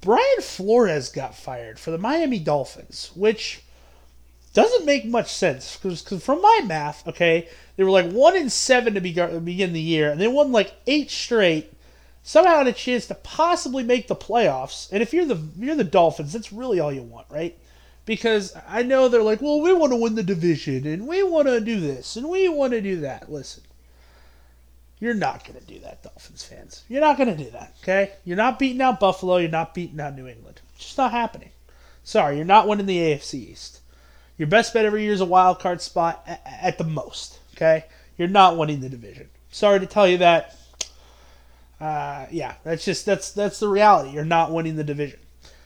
Brian 0.00 0.40
Flores 0.40 1.08
got 1.08 1.34
fired 1.34 1.78
for 1.78 1.90
the 1.90 1.98
Miami 1.98 2.38
Dolphins, 2.38 3.10
which 3.14 3.62
doesn't 4.56 4.86
make 4.86 5.04
much 5.04 5.30
sense 5.30 5.76
because 5.76 6.02
from 6.24 6.40
my 6.40 6.62
math, 6.64 7.06
okay, 7.06 7.46
they 7.76 7.84
were 7.84 7.90
like 7.90 8.10
one 8.10 8.34
in 8.34 8.48
seven 8.48 8.94
to 8.94 9.02
begin 9.02 9.72
the 9.74 9.80
year, 9.80 10.10
and 10.10 10.18
they 10.18 10.28
won 10.28 10.50
like 10.50 10.72
eight 10.86 11.10
straight. 11.10 11.74
Somehow 12.22 12.56
had 12.56 12.66
a 12.66 12.72
chance 12.72 13.06
to 13.08 13.14
possibly 13.16 13.84
make 13.84 14.08
the 14.08 14.16
playoffs, 14.16 14.90
and 14.90 15.02
if 15.02 15.12
you're 15.12 15.26
the 15.26 15.38
you're 15.58 15.76
the 15.76 15.84
Dolphins, 15.84 16.32
that's 16.32 16.54
really 16.54 16.80
all 16.80 16.90
you 16.90 17.02
want, 17.02 17.26
right? 17.28 17.54
Because 18.06 18.56
I 18.66 18.82
know 18.82 19.08
they're 19.08 19.22
like, 19.22 19.42
well, 19.42 19.60
we 19.60 19.74
want 19.74 19.92
to 19.92 19.96
win 19.96 20.14
the 20.14 20.22
division, 20.22 20.86
and 20.86 21.06
we 21.06 21.22
want 21.22 21.48
to 21.48 21.60
do 21.60 21.78
this, 21.78 22.16
and 22.16 22.26
we 22.26 22.48
want 22.48 22.72
to 22.72 22.80
do 22.80 23.00
that. 23.00 23.30
Listen, 23.30 23.62
you're 24.98 25.12
not 25.12 25.44
going 25.44 25.60
to 25.60 25.66
do 25.66 25.80
that, 25.80 26.02
Dolphins 26.02 26.44
fans. 26.44 26.82
You're 26.88 27.02
not 27.02 27.18
going 27.18 27.36
to 27.36 27.44
do 27.44 27.50
that, 27.50 27.74
okay? 27.82 28.12
You're 28.24 28.38
not 28.38 28.58
beating 28.58 28.80
out 28.80 29.00
Buffalo. 29.00 29.36
You're 29.36 29.50
not 29.50 29.74
beating 29.74 30.00
out 30.00 30.16
New 30.16 30.26
England. 30.26 30.62
It's 30.76 30.86
just 30.86 30.96
not 30.96 31.10
happening. 31.10 31.50
Sorry, 32.04 32.36
you're 32.36 32.46
not 32.46 32.66
winning 32.66 32.86
the 32.86 32.96
AFC 32.96 33.34
East. 33.34 33.80
Your 34.38 34.48
best 34.48 34.74
bet 34.74 34.84
every 34.84 35.02
year 35.02 35.12
is 35.12 35.20
a 35.20 35.26
wild 35.26 35.60
card 35.60 35.80
spot 35.80 36.26
at, 36.44 36.78
the 36.78 36.84
most. 36.84 37.38
Okay, 37.54 37.84
you're 38.18 38.28
not 38.28 38.56
winning 38.56 38.80
the 38.80 38.88
division. 38.88 39.28
Sorry 39.50 39.80
to 39.80 39.86
tell 39.86 40.06
you 40.06 40.18
that. 40.18 40.56
Uh, 41.80 42.26
yeah, 42.30 42.54
that's 42.64 42.84
just 42.84 43.06
that's 43.06 43.32
that's 43.32 43.60
the 43.60 43.68
reality. 43.68 44.10
You're 44.10 44.24
not 44.24 44.52
winning 44.52 44.76
the 44.76 44.84
division. 44.84 45.18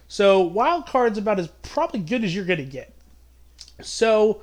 So 0.08 0.40
wild 0.40 0.86
card's 0.86 1.18
about 1.18 1.38
as 1.38 1.48
probably 1.62 2.00
good 2.00 2.24
as 2.24 2.34
you're 2.34 2.44
gonna 2.44 2.64
get. 2.64 2.94
So 3.80 4.42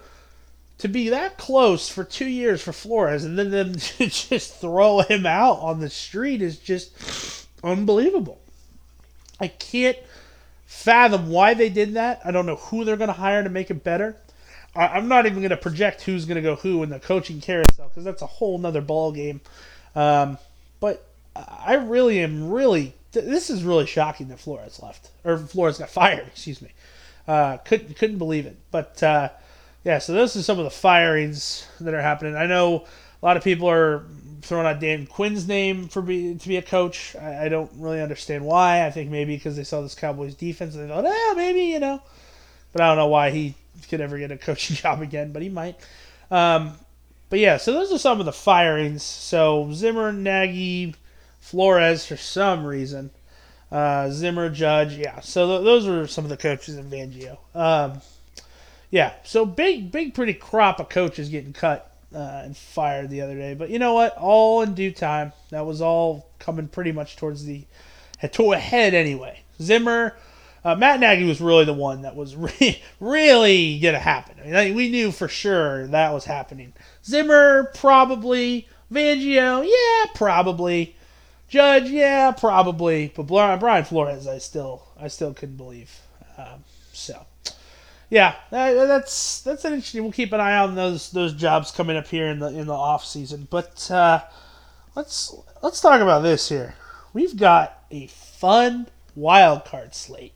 to 0.80 0.88
be 0.88 1.10
that 1.10 1.38
close 1.38 1.90
for 1.90 2.04
two 2.04 2.28
years 2.28 2.62
for 2.62 2.72
Flores 2.72 3.24
and 3.24 3.38
then 3.38 3.52
them 3.52 3.76
just 3.98 4.56
throw 4.56 5.00
him 5.00 5.26
out 5.26 5.60
on 5.60 5.80
the 5.80 5.90
street 5.90 6.42
is 6.42 6.58
just 6.58 7.48
unbelievable. 7.64 8.40
I 9.40 9.48
can't 9.48 9.98
fathom 10.68 11.30
why 11.30 11.54
they 11.56 11.70
did 11.70 11.96
that. 11.96 12.22
I 12.24 12.32
don't 12.32 12.46
know 12.46 12.58
who 12.58 12.84
they're 12.84 12.98
going 12.98 13.08
to 13.08 13.14
hire 13.14 13.42
to 13.42 13.50
make 13.50 13.72
it 13.72 13.84
better. 13.84 14.16
I, 14.76 14.98
am 14.98 15.08
not 15.08 15.26
even 15.26 15.40
going 15.40 15.50
to 15.50 15.58
project 15.58 16.04
who's 16.04 16.26
going 16.26 16.36
to 16.36 16.42
go 16.42 16.56
who 16.56 16.84
in 16.84 16.90
the 16.90 17.00
coaching 17.00 17.42
carousel 17.42 17.88
because 17.88 18.04
that's 18.04 18.22
a 18.22 18.28
whole 18.28 18.60
nother 18.60 18.82
ball 18.82 19.12
game. 19.12 19.42
Um, 19.96 20.38
but 20.80 21.08
I 21.36 21.76
really 21.76 22.20
am 22.20 22.52
really. 22.52 22.94
This 23.14 23.50
is 23.50 23.64
really 23.64 23.88
shocking 23.88 24.28
that 24.28 24.40
Flores 24.40 24.80
left 24.84 25.10
or 25.24 25.38
Flores 25.40 25.80
got 25.80 25.90
fired. 25.90 26.28
Excuse 26.34 26.62
me. 26.62 26.70
Uh, 27.28 27.58
couldn't 27.58 27.96
couldn't 27.96 28.18
believe 28.18 28.46
it. 28.46 28.58
But 28.70 29.02
uh, 29.02 29.30
yeah, 29.84 29.98
so 30.00 30.14
those 30.14 30.36
are 30.36 30.44
some 30.44 30.60
of 30.60 30.66
the 30.66 30.70
firings 30.70 31.66
that 31.80 31.94
are 31.94 32.02
happening. 32.02 32.36
I 32.36 32.46
know 32.46 32.86
a 33.22 33.26
lot 33.26 33.38
of 33.38 33.44
people 33.44 33.70
are 33.70 34.04
throwing 34.42 34.66
out 34.66 34.80
Dan 34.80 35.06
Quinn's 35.06 35.48
name 35.48 35.88
for 35.88 36.02
be, 36.02 36.36
to 36.36 36.48
be 36.48 36.58
a 36.58 36.62
coach. 36.62 37.16
I, 37.16 37.46
I, 37.46 37.50
don't 37.50 37.72
really 37.76 38.02
understand 38.02 38.46
why. 38.46 38.86
I 38.86 38.92
think 38.92 39.10
maybe 39.10 39.36
because 39.36 39.56
they 39.56 39.64
saw 39.64 39.82
this 39.82 39.96
Cowboys 39.96 40.36
defense 40.36 40.76
and 40.76 40.84
they 40.84 40.94
thought, 40.94 41.06
oh, 41.08 41.34
maybe 41.36 41.62
you 41.62 41.80
know. 41.80 42.02
But 42.74 42.82
I 42.82 42.88
don't 42.88 42.98
know 42.98 43.08
why 43.08 43.32
he 43.32 43.56
could 43.90 44.02
ever 44.02 44.18
get 44.18 44.32
a 44.32 44.38
coaching 44.38 44.76
job 44.76 45.02
again, 45.02 45.32
but 45.32 45.42
he 45.42 45.50
might. 45.50 45.80
Um, 46.30 46.74
but 47.30 47.40
yeah, 47.40 47.58
so 47.58 47.74
those 47.74 47.92
are 47.92 47.98
some 47.98 48.20
of 48.20 48.26
the 48.26 48.34
firings. 48.34 49.04
So 49.04 49.70
Zimmer, 49.74 50.12
Nagy, 50.12 50.96
Flores 51.40 52.06
for 52.06 52.18
some 52.18 52.66
reason. 52.66 53.12
Uh, 53.72 54.10
Zimmer, 54.10 54.50
Judge, 54.50 54.94
yeah. 54.94 55.20
So 55.20 55.48
th- 55.48 55.64
those 55.66 55.88
were 55.88 56.08
some 56.08 56.24
of 56.24 56.30
the 56.30 56.38
coaches 56.38 56.78
in 56.78 56.90
Fangio. 56.90 57.38
Um, 57.54 58.02
yeah, 58.90 59.14
so 59.24 59.46
big, 59.46 59.92
big, 59.92 60.14
pretty 60.14 60.34
crop 60.34 60.80
of 60.80 60.88
coaches 60.88 61.28
getting 61.28 61.52
cut 61.52 61.97
uh, 62.14 62.42
and 62.44 62.56
fired 62.56 63.10
the 63.10 63.22
other 63.22 63.36
day. 63.36 63.54
But 63.54 63.70
you 63.70 63.80
know 63.80 63.94
what? 63.94 64.18
All 64.18 64.62
in 64.62 64.74
due 64.74 64.92
time. 64.92 65.34
That 65.50 65.66
was 65.66 65.82
all 65.82 66.30
coming 66.40 66.68
pretty 66.68 66.92
much 66.92 67.16
towards 67.16 67.46
the 67.46 67.66
to 68.32 68.54
a 68.54 68.58
head 68.58 68.94
anyway. 68.94 69.42
Zimmer, 69.62 70.16
uh, 70.64 70.76
Matt 70.76 71.00
Nagy 71.00 71.24
was 71.24 71.42
really 71.42 71.66
the 71.66 71.74
one 71.74 72.02
that 72.02 72.16
was 72.16 72.36
re- 72.36 72.82
really 73.00 73.80
gonna 73.80 74.00
happen. 74.00 74.36
I 74.44 74.66
mean, 74.66 74.76
we 74.76 74.90
knew 74.90 75.12
for 75.12 75.28
sure 75.28 75.88
that 75.88 76.14
was 76.14 76.26
happening. 76.26 76.74
Zimmer 77.04 77.72
probably, 77.76 78.68
Fangio, 78.92 79.66
yeah, 79.66 80.12
probably. 80.16 80.96
Judge, 81.48 81.90
yeah, 81.90 82.32
probably. 82.32 83.14
But 83.16 83.24
Brian 83.24 83.86
Flores, 83.86 84.28
I 84.28 84.38
still, 84.38 84.84
I 85.00 85.08
still 85.08 85.34
couldn't 85.34 85.56
believe. 85.56 86.02
Um, 86.38 86.66
so 86.92 87.26
yeah, 88.10 88.36
that's 88.52 89.42
that's 89.42 89.66
an 89.66 89.74
interesting. 89.74 90.04
We'll 90.04 90.12
keep 90.12 90.32
an 90.32 90.40
eye 90.40 90.58
on 90.58 90.76
those 90.76 91.12
those 91.12 91.34
jobs 91.34 91.72
coming 91.72 91.98
up 91.98 92.08
here 92.08 92.28
in 92.28 92.40
the 92.40 92.48
in 92.48 92.68
the 92.68 92.74
off 92.74 93.06
season. 93.06 93.48
But 93.50 93.90
uh, 93.92 94.22
let's 94.96 95.36
let's 95.62 95.82
talk 95.82 96.00
about 96.02 96.24
this 96.24 96.48
here. 96.48 96.76
We've 97.14 97.36
got 97.36 97.84
a 97.92 98.08
fun 98.08 98.88
wild 99.16 99.66
card 99.66 99.94
slate. 99.94 100.34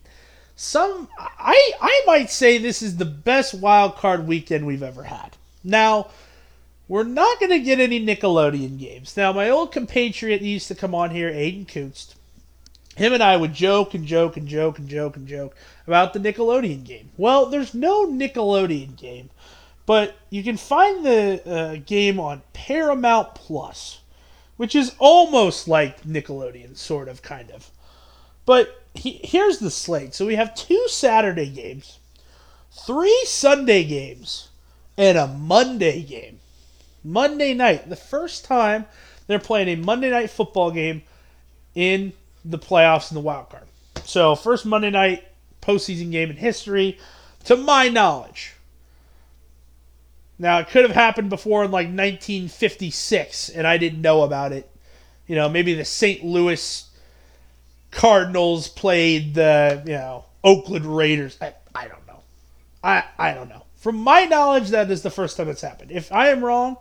Some 0.54 1.08
I 1.18 1.72
I 1.80 2.02
might 2.06 2.30
say 2.30 2.58
this 2.58 2.82
is 2.82 2.98
the 2.98 3.06
best 3.06 3.54
wild 3.54 3.96
card 3.96 4.26
weekend 4.26 4.66
we've 4.66 4.82
ever 4.82 5.04
had. 5.04 5.36
Now, 5.64 6.10
we're 6.88 7.04
not 7.04 7.40
going 7.40 7.52
to 7.52 7.60
get 7.60 7.80
any 7.80 8.04
Nickelodeon 8.04 8.78
games. 8.78 9.16
Now, 9.16 9.32
my 9.32 9.48
old 9.48 9.72
compatriot 9.72 10.42
used 10.42 10.68
to 10.68 10.74
come 10.74 10.94
on 10.94 11.10
here, 11.10 11.30
Aiden 11.30 11.66
Kunst 11.66 12.16
him 12.96 13.12
and 13.12 13.22
I 13.22 13.36
would 13.36 13.54
joke 13.54 13.94
and 13.94 14.06
joke 14.06 14.36
and 14.36 14.46
joke 14.46 14.78
and 14.78 14.88
joke 14.88 15.16
and 15.16 15.26
joke 15.26 15.56
about 15.86 16.12
the 16.12 16.20
Nickelodeon 16.20 16.84
game. 16.84 17.10
Well, 17.16 17.46
there's 17.46 17.74
no 17.74 18.06
Nickelodeon 18.06 18.96
game, 18.96 19.30
but 19.86 20.16
you 20.30 20.42
can 20.42 20.56
find 20.56 21.04
the 21.04 21.42
uh, 21.46 21.76
game 21.86 22.20
on 22.20 22.42
Paramount 22.52 23.34
Plus, 23.34 24.00
which 24.56 24.74
is 24.74 24.94
almost 24.98 25.68
like 25.68 26.02
Nickelodeon, 26.02 26.76
sort 26.76 27.08
of, 27.08 27.22
kind 27.22 27.50
of. 27.50 27.70
But 28.44 28.82
he, 28.94 29.20
here's 29.24 29.58
the 29.58 29.70
slate. 29.70 30.14
So 30.14 30.26
we 30.26 30.34
have 30.36 30.54
two 30.54 30.86
Saturday 30.88 31.48
games, 31.48 31.98
three 32.86 33.24
Sunday 33.26 33.84
games, 33.84 34.48
and 34.98 35.16
a 35.16 35.26
Monday 35.26 36.02
game. 36.02 36.40
Monday 37.02 37.54
night, 37.54 37.88
the 37.88 37.96
first 37.96 38.44
time 38.44 38.84
they're 39.26 39.38
playing 39.38 39.68
a 39.68 39.76
Monday 39.76 40.10
night 40.10 40.30
football 40.30 40.70
game 40.70 41.02
in 41.74 42.12
the 42.44 42.58
playoffs 42.58 43.10
and 43.10 43.16
the 43.16 43.20
wild 43.20 43.50
card. 43.50 43.64
So 44.04 44.34
first 44.34 44.66
Monday 44.66 44.90
night 44.90 45.24
postseason 45.60 46.10
game 46.10 46.30
in 46.30 46.36
history, 46.36 46.98
to 47.44 47.56
my 47.56 47.88
knowledge. 47.88 48.54
Now 50.38 50.58
it 50.58 50.68
could 50.68 50.82
have 50.82 50.94
happened 50.94 51.30
before 51.30 51.64
in 51.64 51.70
like 51.70 51.86
1956, 51.86 53.50
and 53.50 53.66
I 53.66 53.78
didn't 53.78 54.00
know 54.00 54.22
about 54.22 54.52
it. 54.52 54.68
You 55.26 55.36
know, 55.36 55.48
maybe 55.48 55.74
the 55.74 55.84
St. 55.84 56.24
Louis 56.24 56.90
Cardinals 57.90 58.68
played 58.68 59.34
the 59.34 59.82
you 59.86 59.92
know 59.92 60.24
Oakland 60.42 60.84
Raiders. 60.84 61.38
I, 61.40 61.54
I 61.74 61.86
don't 61.86 62.06
know. 62.06 62.20
I 62.82 63.04
I 63.18 63.34
don't 63.34 63.48
know. 63.48 63.62
From 63.76 63.96
my 63.96 64.24
knowledge, 64.24 64.70
that 64.70 64.90
is 64.90 65.02
the 65.02 65.10
first 65.10 65.36
time 65.36 65.48
it's 65.48 65.60
happened. 65.60 65.90
If 65.90 66.10
I 66.12 66.28
am 66.28 66.44
wrong, 66.44 66.76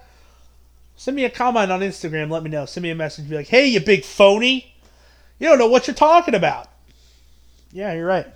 send 0.96 1.16
me 1.16 1.26
a 1.26 1.30
comment 1.30 1.72
on 1.72 1.82
Instagram. 1.82 2.30
Let 2.30 2.44
me 2.44 2.50
know. 2.50 2.66
Send 2.66 2.84
me 2.84 2.90
a 2.90 2.96
message. 2.96 3.30
Be 3.30 3.36
like, 3.36 3.48
hey, 3.48 3.68
you 3.68 3.80
big 3.80 4.04
phony. 4.04 4.71
You 5.42 5.48
don't 5.48 5.58
know 5.58 5.68
what 5.68 5.88
you're 5.88 5.96
talking 5.96 6.36
about. 6.36 6.68
Yeah, 7.72 7.94
you're 7.94 8.06
right. 8.06 8.28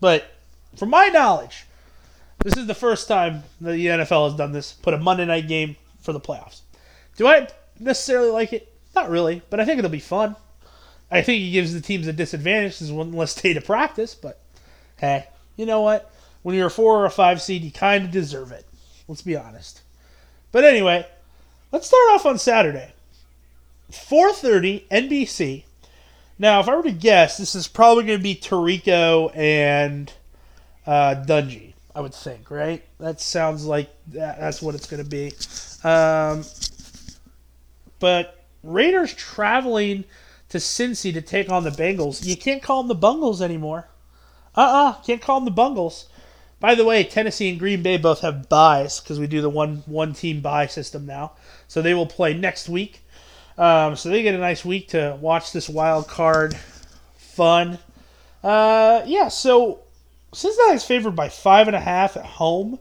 But 0.00 0.24
from 0.74 0.90
my 0.90 1.06
knowledge, 1.06 1.66
this 2.42 2.56
is 2.56 2.66
the 2.66 2.74
first 2.74 3.06
time 3.06 3.44
that 3.60 3.74
the 3.74 3.86
NFL 3.86 4.28
has 4.28 4.36
done 4.36 4.50
this. 4.50 4.72
Put 4.72 4.92
a 4.92 4.98
Monday 4.98 5.24
night 5.24 5.46
game 5.46 5.76
for 6.00 6.12
the 6.12 6.18
playoffs. 6.18 6.62
Do 7.16 7.28
I 7.28 7.46
necessarily 7.78 8.32
like 8.32 8.52
it? 8.52 8.72
Not 8.96 9.08
really, 9.08 9.40
but 9.50 9.60
I 9.60 9.64
think 9.64 9.78
it'll 9.78 9.88
be 9.88 10.00
fun. 10.00 10.34
I 11.12 11.22
think 11.22 11.44
it 11.44 11.52
gives 11.52 11.74
the 11.74 11.80
teams 11.80 12.08
a 12.08 12.12
disadvantage. 12.12 12.80
There's 12.80 12.90
one 12.90 13.12
less 13.12 13.36
day 13.40 13.54
to 13.54 13.60
practice, 13.60 14.16
but 14.16 14.40
hey, 14.96 15.28
you 15.56 15.64
know 15.64 15.82
what? 15.82 16.10
When 16.42 16.56
you're 16.56 16.66
a 16.66 16.70
four 16.70 16.98
or 16.98 17.04
a 17.04 17.10
five 17.10 17.40
seed, 17.40 17.62
you 17.62 17.70
kind 17.70 18.04
of 18.04 18.10
deserve 18.10 18.50
it. 18.50 18.66
Let's 19.06 19.22
be 19.22 19.36
honest. 19.36 19.82
But 20.50 20.64
anyway, 20.64 21.06
let's 21.70 21.86
start 21.86 22.10
off 22.10 22.26
on 22.26 22.36
Saturday. 22.36 22.94
4:30 23.92 24.88
NBC. 24.90 25.62
Now, 26.38 26.60
if 26.60 26.68
I 26.68 26.76
were 26.76 26.82
to 26.84 26.92
guess, 26.92 27.36
this 27.36 27.54
is 27.54 27.66
probably 27.66 28.04
going 28.04 28.18
to 28.18 28.22
be 28.22 28.34
Tirico 28.34 29.36
and 29.36 30.12
uh, 30.86 31.16
Dungy. 31.26 31.74
I 31.94 32.00
would 32.00 32.14
think, 32.14 32.50
right? 32.50 32.84
That 33.00 33.20
sounds 33.20 33.64
like 33.64 33.90
that, 34.08 34.38
that's 34.38 34.62
what 34.62 34.76
it's 34.76 34.86
going 34.86 35.02
to 35.02 35.08
be. 35.08 35.32
Um, 35.82 36.44
but 37.98 38.44
Raiders 38.62 39.12
traveling 39.14 40.04
to 40.50 40.58
Cincy 40.58 41.12
to 41.12 41.20
take 41.20 41.50
on 41.50 41.64
the 41.64 41.70
Bengals. 41.70 42.24
You 42.24 42.36
can't 42.36 42.62
call 42.62 42.82
them 42.82 42.88
the 42.88 42.94
Bungles 42.94 43.42
anymore. 43.42 43.88
Uh-uh, 44.54 44.94
can't 45.02 45.20
call 45.20 45.40
them 45.40 45.44
the 45.44 45.50
Bungles. 45.50 46.08
By 46.60 46.74
the 46.74 46.84
way, 46.84 47.04
Tennessee 47.04 47.48
and 47.48 47.58
Green 47.58 47.82
Bay 47.82 47.96
both 47.96 48.20
have 48.20 48.48
buys 48.48 49.00
because 49.00 49.20
we 49.20 49.26
do 49.26 49.40
the 49.40 49.50
one 49.50 49.82
one 49.86 50.12
team 50.12 50.40
buy 50.40 50.66
system 50.66 51.06
now. 51.06 51.32
So 51.68 51.80
they 51.80 51.94
will 51.94 52.06
play 52.06 52.34
next 52.34 52.68
week. 52.68 53.02
Um, 53.58 53.96
so 53.96 54.08
they 54.08 54.22
get 54.22 54.34
a 54.36 54.38
nice 54.38 54.64
week 54.64 54.88
to 54.88 55.18
watch 55.20 55.52
this 55.52 55.68
wild 55.68 56.06
card 56.06 56.56
fun. 57.16 57.78
Uh, 58.42 59.02
yeah, 59.04 59.26
so 59.26 59.80
Cincinnati's 60.32 60.84
favored 60.84 61.16
by 61.16 61.28
five 61.28 61.66
and 61.66 61.74
a 61.74 61.80
half 61.80 62.16
at 62.16 62.24
home. 62.24 62.78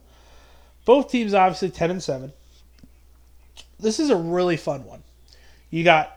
Both 0.85 1.11
teams 1.11 1.33
obviously 1.33 1.71
ten 1.71 1.89
and 1.89 2.01
seven. 2.01 2.31
This 3.79 3.99
is 3.99 4.11
a 4.11 4.15
really 4.15 4.55
fun 4.55 4.85
one. 4.85 5.03
You 5.71 5.83
got 5.83 6.15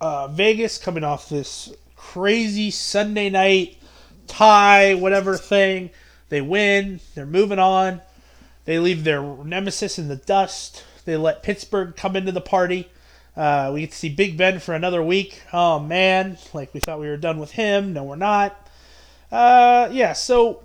uh, 0.00 0.26
Vegas 0.28 0.76
coming 0.76 1.04
off 1.04 1.28
this 1.28 1.72
crazy 1.96 2.70
Sunday 2.70 3.30
night 3.30 3.78
tie, 4.26 4.94
whatever 4.94 5.36
thing. 5.36 5.90
They 6.30 6.40
win. 6.40 7.00
They're 7.14 7.26
moving 7.26 7.58
on. 7.58 8.00
They 8.64 8.78
leave 8.78 9.04
their 9.04 9.22
nemesis 9.22 9.98
in 9.98 10.08
the 10.08 10.16
dust. 10.16 10.84
They 11.04 11.16
let 11.16 11.42
Pittsburgh 11.42 11.94
come 11.96 12.16
into 12.16 12.32
the 12.32 12.40
party. 12.40 12.88
Uh, 13.40 13.70
we 13.72 13.80
get 13.80 13.90
to 13.90 13.96
see 13.96 14.10
Big 14.10 14.36
Ben 14.36 14.58
for 14.58 14.74
another 14.74 15.02
week. 15.02 15.40
Oh 15.50 15.78
man, 15.78 16.36
like 16.52 16.74
we 16.74 16.80
thought 16.80 17.00
we 17.00 17.08
were 17.08 17.16
done 17.16 17.38
with 17.38 17.52
him. 17.52 17.94
No, 17.94 18.04
we're 18.04 18.16
not. 18.16 18.68
Uh, 19.32 19.88
yeah, 19.90 20.12
so 20.12 20.62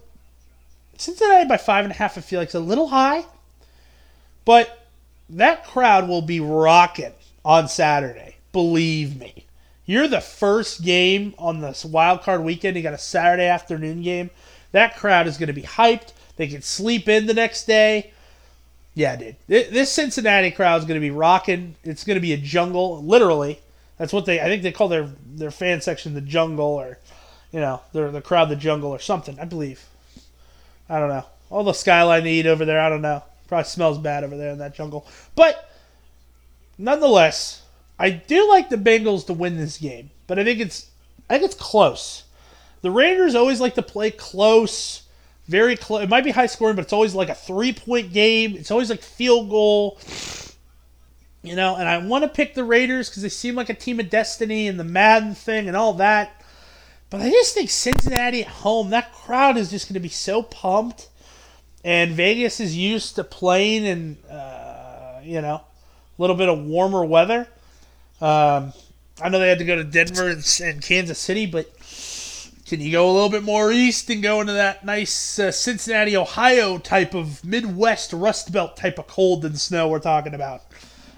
Cincinnati 0.97 1.47
by 1.47 1.55
five 1.55 1.85
and 1.85 1.93
a 1.93 1.95
half, 1.95 2.17
I 2.17 2.21
feel 2.21 2.41
like 2.41 2.49
is 2.49 2.55
a 2.55 2.59
little 2.59 2.89
high, 2.89 3.23
but 4.43 4.89
that 5.29 5.63
crowd 5.63 6.09
will 6.09 6.21
be 6.21 6.41
rocking 6.41 7.13
on 7.45 7.69
Saturday. 7.69 8.35
Believe 8.51 9.17
me. 9.17 9.45
You're 9.85 10.09
the 10.09 10.19
first 10.19 10.83
game 10.83 11.33
on 11.38 11.61
this 11.61 11.85
wild 11.85 12.23
card 12.23 12.43
weekend. 12.43 12.75
You 12.75 12.83
got 12.83 12.93
a 12.93 12.97
Saturday 12.97 13.47
afternoon 13.47 14.01
game. 14.01 14.31
That 14.73 14.97
crowd 14.97 15.27
is 15.27 15.38
going 15.38 15.47
to 15.47 15.53
be 15.53 15.61
hyped. 15.61 16.11
They 16.35 16.47
can 16.47 16.61
sleep 16.61 17.07
in 17.07 17.25
the 17.25 17.33
next 17.33 17.67
day. 17.67 18.11
Yeah, 18.95 19.17
dude. 19.17 19.36
This 19.47 19.91
Cincinnati 19.91 20.51
crowd 20.51 20.79
is 20.79 20.86
going 20.86 20.99
to 20.99 21.05
be 21.05 21.12
rocking. 21.12 21.75
It's 21.84 22.05
going 22.05 22.15
to 22.15 22.21
be 22.21 22.31
a 22.31 22.38
jungle, 22.38 23.03
literally. 23.03 23.60
That's 23.97 24.13
what 24.13 24.25
they. 24.25 24.39
I 24.39 24.45
think 24.45 24.63
they 24.63 24.71
call 24.71 24.88
their 24.88 25.10
their 25.25 25.51
fan 25.51 25.81
section 25.81 26.13
the 26.13 26.21
jungle, 26.21 26.65
or 26.65 26.97
you 27.51 27.60
know, 27.60 27.81
their 27.91 28.10
the 28.10 28.21
crowd 28.21 28.49
the 28.49 28.55
jungle, 28.55 28.89
or 28.91 28.99
something. 28.99 29.38
I 29.38 29.45
believe. 29.45 29.86
I 30.89 30.99
don't 30.99 31.10
know. 31.10 31.25
All 31.49 31.63
the 31.63 31.73
skyline 31.73 32.23
they 32.23 32.34
eat 32.34 32.47
over 32.47 32.63
there. 32.63 32.79
I 32.79 32.89
don't 32.89 33.01
know. 33.01 33.21
Probably 33.47 33.65
smells 33.65 33.97
bad 33.97 34.23
over 34.23 34.38
there 34.38 34.51
in 34.51 34.60
that 34.60 34.75
jungle. 34.75 35.05
But 35.36 35.69
nonetheless, 36.77 37.63
I 37.99 38.10
do 38.12 38.47
like 38.49 38.69
the 38.69 38.77
Bengals 38.77 39.25
to 39.27 39.34
win 39.34 39.58
this 39.58 39.77
game, 39.77 40.10
but 40.27 40.39
I 40.39 40.43
think 40.45 40.60
it's 40.62 40.89
I 41.29 41.34
think 41.38 41.51
it's 41.51 41.62
close. 41.62 42.23
The 42.81 42.91
Raiders 42.91 43.36
always 43.36 43.60
like 43.60 43.75
to 43.75 43.81
play 43.81 44.12
close 44.12 45.03
very 45.47 45.75
close. 45.75 46.03
It 46.03 46.10
might 46.10 46.23
be 46.23 46.31
high 46.31 46.47
scoring, 46.47 46.75
but 46.75 46.84
it's 46.84 46.93
always 46.93 47.13
like 47.13 47.29
a 47.29 47.36
three 47.36 47.73
point 47.73 48.13
game. 48.13 48.55
It's 48.55 48.71
always 48.71 48.89
like 48.89 49.01
field 49.01 49.49
goal. 49.49 49.99
You 51.43 51.55
know, 51.55 51.75
and 51.75 51.88
I 51.88 51.99
want 51.99 52.23
to 52.23 52.27
pick 52.27 52.55
the 52.55 52.63
Raiders 52.63 53.08
because 53.08 53.21
they 53.21 53.29
seem 53.29 53.53
like 53.53 53.69
a 53.69 53.75
team 53.75 53.99
of 53.99 54.10
destiny 54.10 54.67
and 54.67 54.79
the 54.79 54.84
Madden 54.84 55.36
thing 55.36 55.67
and 55.67 55.77
all 55.77 55.93
that. 55.93 56.41
But 57.12 57.21
I 57.21 57.29
just 57.29 57.53
think 57.53 57.69
Cincinnati 57.69 58.41
at 58.41 58.47
home, 58.47 58.89
that 58.89 59.13
crowd 59.13 59.55
is 59.55 59.69
just 59.69 59.88
going 59.88 59.93
to 59.93 59.99
be 59.99 60.10
so 60.10 60.41
pumped. 60.41 61.10
And 61.84 62.13
Vegas 62.13 62.60
is 62.60 62.75
used 62.75 63.15
to 63.15 63.23
playing 63.23 63.86
in, 63.86 64.17
uh, 64.27 65.21
you 65.23 65.39
know, 65.39 65.62
a 66.17 66.21
little 66.21 66.36
bit 66.36 66.49
of 66.49 66.65
warmer 66.65 67.05
weather. 67.05 67.47
Um, 68.19 68.73
I 69.21 69.29
know 69.29 69.38
they 69.38 69.49
had 69.49 69.60
to 69.60 69.65
go 69.65 69.75
to 69.75 69.84
Denver 69.84 70.29
and 70.29 70.81
Kansas 70.81 71.19
City, 71.19 71.45
but 71.45 71.69
can 72.65 72.82
you 72.82 72.91
go 72.91 73.10
a 73.10 73.13
little 73.13 73.30
bit 73.30 73.43
more 73.43 73.71
east 73.71 74.10
and 74.10 74.23
go 74.23 74.41
into 74.41 74.54
that 74.54 74.84
nice 74.84 75.38
uh, 75.38 75.51
Cincinnati, 75.51 76.17
Ohio 76.17 76.80
type 76.80 77.13
of 77.13 77.45
Midwest 77.45 78.12
Rust 78.12 78.51
Belt 78.51 78.75
type 78.75 78.97
of 78.97 79.06
cold 79.06 79.45
and 79.45 79.60
snow 79.60 79.88
we're 79.88 79.99
talking 79.99 80.34
about? 80.34 80.63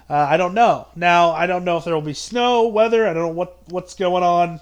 Uh, 0.10 0.16
I 0.16 0.36
don't 0.36 0.54
know. 0.54 0.88
Now 0.96 1.32
I 1.32 1.48
don't 1.48 1.64
know 1.64 1.78
if 1.78 1.86
there 1.86 1.94
will 1.94 2.02
be 2.02 2.14
snow, 2.14 2.68
weather. 2.68 3.08
I 3.08 3.14
don't 3.14 3.24
know 3.24 3.34
what 3.34 3.58
what's 3.70 3.94
going 3.94 4.24
on 4.24 4.60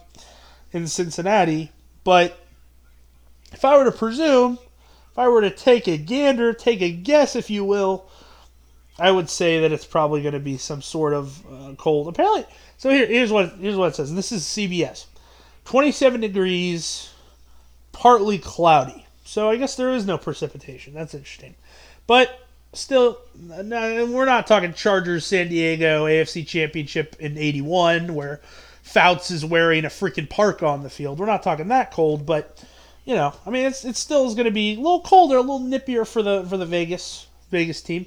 in 0.74 0.88
Cincinnati, 0.88 1.71
but 2.04 2.39
if 3.52 3.65
I 3.65 3.78
were 3.78 3.86
to 3.86 3.91
presume, 3.91 4.60
if 5.12 5.17
I 5.17 5.28
were 5.28 5.41
to 5.41 5.50
take 5.50 5.88
a 5.88 5.98
gander, 5.98 6.54
take 6.54 6.82
a 6.82 6.91
guess, 6.91 7.36
if 7.36 7.50
you 7.50 7.65
will, 7.65 8.10
I 9.00 9.10
would 9.10 9.30
say 9.30 9.62
that 9.62 9.71
it's 9.71 9.86
probably 9.86 10.21
going 10.21 10.34
to 10.34 10.39
be 10.39 10.58
some 10.58 10.82
sort 10.84 11.13
of 11.13 11.45
uh, 11.48 11.74
cold. 11.78 12.08
Apparently, 12.08 12.45
so 12.78 12.91
here, 12.91 13.08
here's 13.08 13.32
what 13.32 13.56
here's 13.60 13.76
what 13.76 13.88
it 13.88 13.95
says. 13.95 14.13
This 14.13 14.32
is 14.32 14.43
CBS. 14.43 15.06
27 15.65 16.21
degrees, 16.21 17.12
partly 17.91 18.38
cloudy. 18.38 19.06
So 19.23 19.49
I 19.49 19.58
guess 19.58 19.75
there 19.75 19.91
is 19.91 20.06
no 20.06 20.17
precipitation. 20.17 20.93
That's 20.93 21.13
interesting. 21.13 21.56
But 22.08 22.39
still, 22.73 23.17
we're 23.36 24.25
not 24.25 24.47
talking 24.47 24.73
Chargers 24.73 25.25
San 25.25 25.49
Diego 25.49 26.06
AFC 26.06 26.45
Championship 26.45 27.15
in 27.19 27.38
81 27.38 28.13
where 28.13 28.41
Fouts 28.84 29.32
is 29.32 29.43
wearing 29.43 29.84
a 29.86 29.89
freaking 29.89 30.30
park 30.30 30.62
on 30.62 30.84
the 30.84 30.89
field. 30.89 31.17
We're 31.17 31.25
not 31.25 31.41
talking 31.41 31.67
that 31.69 31.91
cold, 31.91 32.25
but 32.25 32.63
you 33.04 33.15
know, 33.15 33.34
I 33.45 33.49
mean, 33.49 33.65
it's 33.65 33.84
it 33.84 33.95
still 33.95 34.28
is 34.28 34.36
going 34.36 34.45
to 34.45 34.51
be 34.51 34.73
a 34.73 34.78
little 34.78 35.01
colder, 35.01 35.38
a 35.38 35.41
little 35.41 35.60
nippier 35.60 36.08
for 36.08 36.21
the 36.21 36.45
for 36.47 36.58
the 36.58 36.65
Vegas 36.65 37.28
Vegas 37.49 37.82
team. 37.82 38.06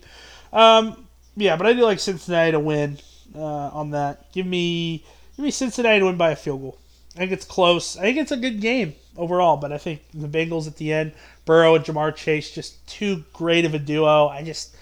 Um, 0.52 1.08
yeah, 1.36 1.56
but 1.56 1.66
I 1.66 1.72
do 1.72 1.82
like 1.82 1.98
Cincinnati 1.98 2.52
to 2.52 2.60
win 2.60 2.98
uh, 3.34 3.40
on 3.40 3.90
that. 3.90 4.32
Give 4.32 4.46
me 4.46 5.04
give 5.36 5.44
me 5.44 5.50
Cincinnati 5.50 5.98
to 5.98 6.06
win 6.06 6.16
by 6.16 6.30
a 6.30 6.36
field 6.36 6.60
goal. 6.60 6.78
I 7.18 7.22
think 7.22 7.32
it's 7.32 7.44
close. 7.44 7.96
I 7.96 8.02
think 8.02 8.18
it's 8.18 8.30
a 8.30 8.36
good 8.36 8.60
game 8.60 8.94
overall, 9.16 9.56
but 9.56 9.72
I 9.72 9.78
think 9.78 10.02
the 10.14 10.28
Bengals 10.28 10.68
at 10.68 10.76
the 10.76 10.92
end, 10.92 11.14
Burrow 11.46 11.74
and 11.74 11.84
Ja'Marr 11.84 12.14
Chase, 12.14 12.52
just 12.52 12.86
too 12.86 13.24
great 13.32 13.64
of 13.64 13.74
a 13.74 13.78
duo. 13.80 14.28
I 14.28 14.44
just 14.44 14.76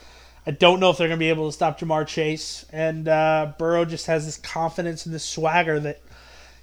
I 0.47 0.51
don't 0.51 0.79
know 0.79 0.91
if 0.91 0.99
they're 0.99 1.09
going 1.09 1.19
to 1.19 1.25
be 1.25 1.31
able 1.31 1.49
to 1.49 1.53
stop 1.53 1.81
Ja'Marr 1.81 2.07
Chase, 2.07 2.67
and 2.71 3.09
uh, 3.09 3.53
Burrow 3.59 3.87
just 3.87 4.05
has 4.05 4.27
this 4.27 4.37
confidence 4.37 5.07
and 5.07 5.15
this 5.15 5.25
swagger 5.25 5.81
that 5.81 6.03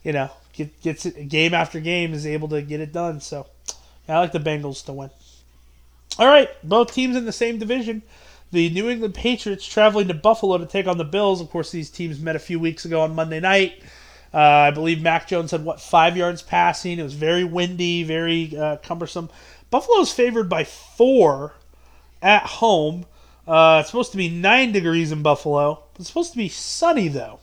you 0.03 0.13
know 0.13 0.29
get, 0.53 0.79
gets 0.83 1.07
it 1.07 1.27
game 1.27 1.55
after 1.55 1.79
game 1.79 2.13
is 2.13 2.27
able 2.27 2.49
to 2.49 2.61
get 2.61 2.79
it 2.79 2.93
done. 2.93 3.19
So 3.19 3.47
yeah, 4.07 4.17
I 4.17 4.19
like 4.19 4.31
the 4.31 4.39
Bengals 4.39 4.85
to 4.85 4.93
win. 4.93 5.09
All 6.19 6.27
right, 6.27 6.49
both 6.63 6.93
teams 6.93 7.15
in 7.15 7.25
the 7.25 7.31
same 7.31 7.57
division. 7.57 8.03
The 8.51 8.69
New 8.69 8.91
England 8.91 9.15
Patriots 9.15 9.65
traveling 9.65 10.07
to 10.09 10.13
Buffalo 10.13 10.59
to 10.59 10.67
take 10.67 10.85
on 10.85 10.99
the 10.99 11.03
Bills. 11.03 11.41
Of 11.41 11.49
course, 11.49 11.71
these 11.71 11.89
teams 11.89 12.19
met 12.19 12.35
a 12.35 12.39
few 12.39 12.59
weeks 12.59 12.85
ago 12.85 13.01
on 13.01 13.15
Monday 13.15 13.39
night. 13.39 13.81
Uh, 14.33 14.37
I 14.39 14.71
believe 14.71 15.01
Mac 15.01 15.27
Jones 15.27 15.51
had 15.51 15.63
what 15.63 15.79
five 15.79 16.17
yards 16.17 16.41
passing. 16.41 16.97
It 16.97 17.03
was 17.03 17.13
very 17.13 17.43
windy, 17.43 18.03
very 18.03 18.57
uh, 18.57 18.77
cumbersome. 18.77 19.29
Buffalo's 19.69 20.11
favored 20.11 20.49
by 20.49 20.63
four 20.63 21.53
at 22.21 22.43
home. 22.43 23.05
Uh, 23.47 23.79
it's 23.81 23.89
supposed 23.89 24.11
to 24.11 24.17
be 24.17 24.29
nine 24.29 24.71
degrees 24.71 25.11
in 25.11 25.21
Buffalo. 25.21 25.83
It's 25.99 26.07
supposed 26.07 26.31
to 26.31 26.37
be 26.37 26.49
sunny 26.49 27.09
though 27.09 27.39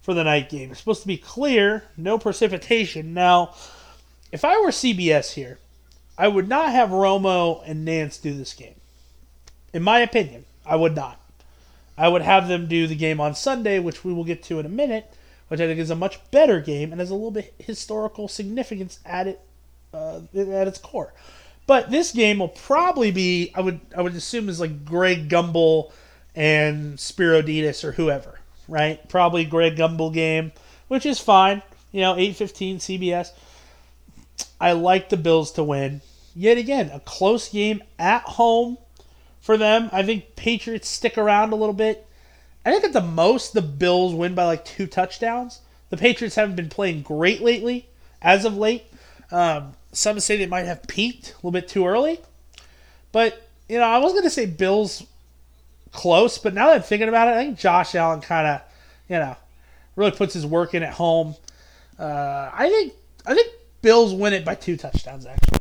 for 0.00 0.14
the 0.14 0.24
night 0.24 0.48
game. 0.48 0.70
It's 0.70 0.80
supposed 0.80 1.02
to 1.02 1.08
be 1.08 1.16
clear, 1.16 1.84
no 1.96 2.18
precipitation. 2.18 3.14
Now, 3.14 3.54
if 4.30 4.44
I 4.44 4.60
were 4.60 4.68
CBS 4.68 5.32
here, 5.32 5.58
I 6.16 6.28
would 6.28 6.48
not 6.48 6.70
have 6.70 6.90
Romo 6.90 7.62
and 7.66 7.84
Nance 7.84 8.18
do 8.18 8.32
this 8.32 8.54
game. 8.54 8.74
In 9.72 9.82
my 9.82 10.00
opinion, 10.00 10.44
I 10.64 10.76
would 10.76 10.94
not. 10.94 11.18
I 11.96 12.08
would 12.08 12.22
have 12.22 12.48
them 12.48 12.68
do 12.68 12.86
the 12.86 12.94
game 12.94 13.20
on 13.20 13.34
Sunday, 13.34 13.78
which 13.78 14.04
we 14.04 14.12
will 14.12 14.24
get 14.24 14.42
to 14.44 14.60
in 14.60 14.66
a 14.66 14.70
minute 14.70 15.12
which 15.52 15.60
I 15.60 15.66
think 15.66 15.80
is 15.80 15.90
a 15.90 15.94
much 15.94 16.18
better 16.30 16.60
game 16.60 16.92
and 16.92 16.98
has 16.98 17.10
a 17.10 17.14
little 17.14 17.30
bit 17.30 17.52
historical 17.58 18.26
significance 18.26 19.00
at 19.04 19.26
it 19.26 19.38
uh, 19.92 20.20
at 20.34 20.66
its 20.66 20.78
core. 20.78 21.12
But 21.66 21.90
this 21.90 22.10
game 22.10 22.38
will 22.38 22.48
probably 22.48 23.10
be 23.10 23.52
I 23.54 23.60
would 23.60 23.80
I 23.94 24.00
would 24.00 24.14
assume 24.14 24.48
is 24.48 24.60
like 24.60 24.86
Greg 24.86 25.28
Gumbel 25.28 25.92
and 26.34 26.98
Spero 26.98 27.42
Dedes 27.42 27.84
or 27.84 27.92
whoever, 27.92 28.40
right? 28.66 29.06
Probably 29.10 29.44
Greg 29.44 29.76
Gumbel 29.76 30.10
game, 30.14 30.52
which 30.88 31.04
is 31.04 31.20
fine. 31.20 31.60
You 31.90 32.00
know, 32.00 32.14
8:15 32.14 32.76
CBS. 32.76 33.32
I 34.58 34.72
like 34.72 35.10
the 35.10 35.18
Bills 35.18 35.52
to 35.52 35.62
win. 35.62 36.00
Yet 36.34 36.56
again, 36.56 36.90
a 36.94 37.00
close 37.00 37.50
game 37.50 37.82
at 37.98 38.22
home 38.22 38.78
for 39.42 39.58
them. 39.58 39.90
I 39.92 40.02
think 40.02 40.34
Patriots 40.34 40.88
stick 40.88 41.18
around 41.18 41.52
a 41.52 41.56
little 41.56 41.74
bit. 41.74 42.06
I 42.64 42.70
think 42.70 42.84
at 42.84 42.92
the 42.92 43.00
most 43.00 43.54
the 43.54 43.62
Bills 43.62 44.14
win 44.14 44.34
by 44.34 44.44
like 44.44 44.64
two 44.64 44.86
touchdowns. 44.86 45.60
The 45.90 45.96
Patriots 45.96 46.36
haven't 46.36 46.56
been 46.56 46.68
playing 46.68 47.02
great 47.02 47.42
lately, 47.42 47.88
as 48.20 48.44
of 48.44 48.56
late. 48.56 48.84
Um, 49.30 49.74
some 49.92 50.18
say 50.20 50.36
they 50.36 50.46
might 50.46 50.66
have 50.66 50.84
peaked 50.84 51.32
a 51.32 51.36
little 51.36 51.50
bit 51.50 51.68
too 51.68 51.86
early. 51.86 52.20
But, 53.10 53.48
you 53.68 53.78
know, 53.78 53.84
I 53.84 53.98
was 53.98 54.12
going 54.12 54.24
to 54.24 54.30
say 54.30 54.46
Bills 54.46 55.06
close, 55.92 56.38
but 56.38 56.54
now 56.54 56.68
that 56.68 56.76
I'm 56.76 56.82
thinking 56.82 57.08
about 57.08 57.28
it, 57.28 57.32
I 57.32 57.44
think 57.44 57.58
Josh 57.58 57.94
Allen 57.94 58.20
kind 58.20 58.46
of, 58.46 58.62
you 59.08 59.16
know, 59.16 59.36
really 59.96 60.10
puts 60.12 60.34
his 60.34 60.46
work 60.46 60.74
in 60.74 60.82
at 60.82 60.94
home. 60.94 61.34
Uh, 61.98 62.50
I 62.52 62.68
think 62.68 62.94
I 63.26 63.34
think 63.34 63.52
Bills 63.82 64.14
win 64.14 64.32
it 64.32 64.44
by 64.44 64.54
two 64.54 64.76
touchdowns, 64.76 65.26
actually. 65.26 65.58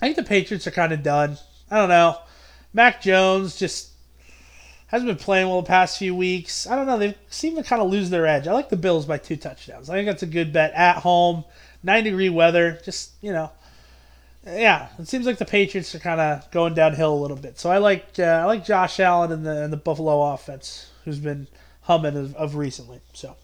I 0.00 0.06
think 0.06 0.16
the 0.16 0.22
Patriots 0.22 0.66
are 0.66 0.70
kind 0.72 0.92
of 0.92 1.02
done. 1.02 1.36
I 1.70 1.76
don't 1.76 1.88
know. 1.88 2.18
Mac 2.72 3.02
Jones 3.02 3.56
just 3.56 3.87
hasn't 4.88 5.08
been 5.08 5.22
playing 5.22 5.48
well 5.48 5.62
the 5.62 5.68
past 5.68 5.98
few 5.98 6.14
weeks. 6.14 6.66
I 6.66 6.74
don't 6.74 6.86
know. 6.86 6.98
They 6.98 7.14
seem 7.28 7.56
to 7.56 7.62
kind 7.62 7.80
of 7.80 7.90
lose 7.90 8.10
their 8.10 8.26
edge. 8.26 8.48
I 8.48 8.52
like 8.52 8.70
the 8.70 8.76
Bills 8.76 9.06
by 9.06 9.18
two 9.18 9.36
touchdowns. 9.36 9.88
I 9.88 9.94
think 9.94 10.06
that's 10.06 10.22
a 10.22 10.26
good 10.26 10.52
bet 10.52 10.72
at 10.72 10.96
home. 10.96 11.44
Nine 11.82 12.04
degree 12.04 12.30
weather. 12.30 12.80
Just 12.84 13.12
you 13.20 13.32
know, 13.32 13.50
yeah. 14.44 14.88
It 14.98 15.06
seems 15.06 15.26
like 15.26 15.38
the 15.38 15.44
Patriots 15.44 15.94
are 15.94 16.00
kind 16.00 16.20
of 16.20 16.50
going 16.50 16.74
downhill 16.74 17.14
a 17.14 17.20
little 17.20 17.36
bit. 17.36 17.58
So 17.58 17.70
I 17.70 17.78
like 17.78 18.18
uh, 18.18 18.22
I 18.22 18.44
like 18.44 18.64
Josh 18.64 18.98
Allen 18.98 19.30
and 19.30 19.46
the 19.46 19.62
and 19.62 19.72
the 19.72 19.76
Buffalo 19.76 20.32
offense, 20.32 20.90
who's 21.04 21.18
been 21.18 21.46
humming 21.82 22.16
of, 22.16 22.34
of 22.34 22.56
recently. 22.56 23.00
So. 23.12 23.36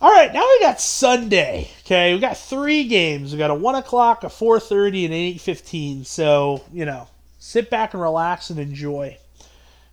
All 0.00 0.10
right, 0.10 0.32
now 0.32 0.40
we 0.40 0.58
got 0.58 0.80
Sunday. 0.80 1.70
Okay, 1.84 2.12
we 2.12 2.18
got 2.18 2.36
three 2.36 2.88
games. 2.88 3.30
We 3.30 3.38
got 3.38 3.52
a 3.52 3.54
one 3.54 3.76
o'clock, 3.76 4.24
a 4.24 4.28
four 4.28 4.58
thirty, 4.58 5.04
and 5.04 5.14
an 5.14 5.20
eight 5.20 5.40
fifteen. 5.40 6.04
So 6.04 6.64
you 6.72 6.84
know, 6.84 7.06
sit 7.38 7.70
back 7.70 7.94
and 7.94 8.02
relax 8.02 8.50
and 8.50 8.58
enjoy 8.58 9.16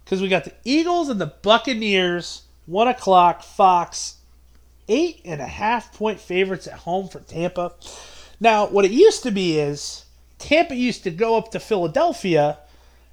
because 0.09 0.23
we 0.23 0.27
got 0.27 0.43
the 0.43 0.53
Eagles 0.63 1.07
and 1.09 1.21
the 1.21 1.27
Buccaneers, 1.27 2.41
one 2.65 2.87
o'clock, 2.87 3.43
Fox, 3.43 4.15
eight 4.87 5.21
and 5.23 5.39
a 5.39 5.45
half 5.45 5.93
point 5.93 6.19
favorites 6.19 6.65
at 6.65 6.79
home 6.79 7.07
for 7.07 7.19
Tampa. 7.19 7.73
Now, 8.39 8.65
what 8.65 8.85
it 8.85 8.91
used 8.91 9.21
to 9.21 9.29
be 9.29 9.59
is 9.59 10.05
Tampa 10.39 10.75
used 10.75 11.03
to 11.03 11.11
go 11.11 11.37
up 11.37 11.51
to 11.51 11.59
Philadelphia, 11.59 12.57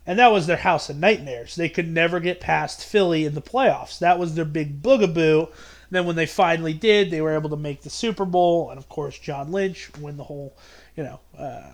and 0.07 0.19
that 0.19 0.33
was 0.33 0.47
their 0.47 0.57
house 0.57 0.89
of 0.89 0.97
nightmares. 0.97 1.55
They 1.55 1.69
could 1.69 1.87
never 1.87 2.19
get 2.19 2.41
past 2.41 2.83
Philly 2.83 3.27
in 3.27 3.35
the 3.35 3.43
playoffs. 3.43 3.99
That 3.99 4.19
was 4.19 4.35
their 4.35 4.47
big 4.47 4.81
boogaboo. 4.83 5.51
then 5.91 6.07
when 6.07 6.17
they 6.17 6.25
finally 6.25 6.73
did, 6.73 7.11
they 7.11 7.21
were 7.21 7.35
able 7.35 7.51
to 7.51 7.59
make 7.59 7.83
the 7.83 7.91
Super 7.91 8.25
Bowl, 8.25 8.71
and 8.71 8.79
of 8.79 8.89
course, 8.89 9.19
John 9.19 9.53
Lynch 9.53 9.91
win 9.99 10.17
the 10.17 10.25
whole, 10.25 10.57
you 10.97 11.05
know, 11.05 11.21
uh, 11.39 11.73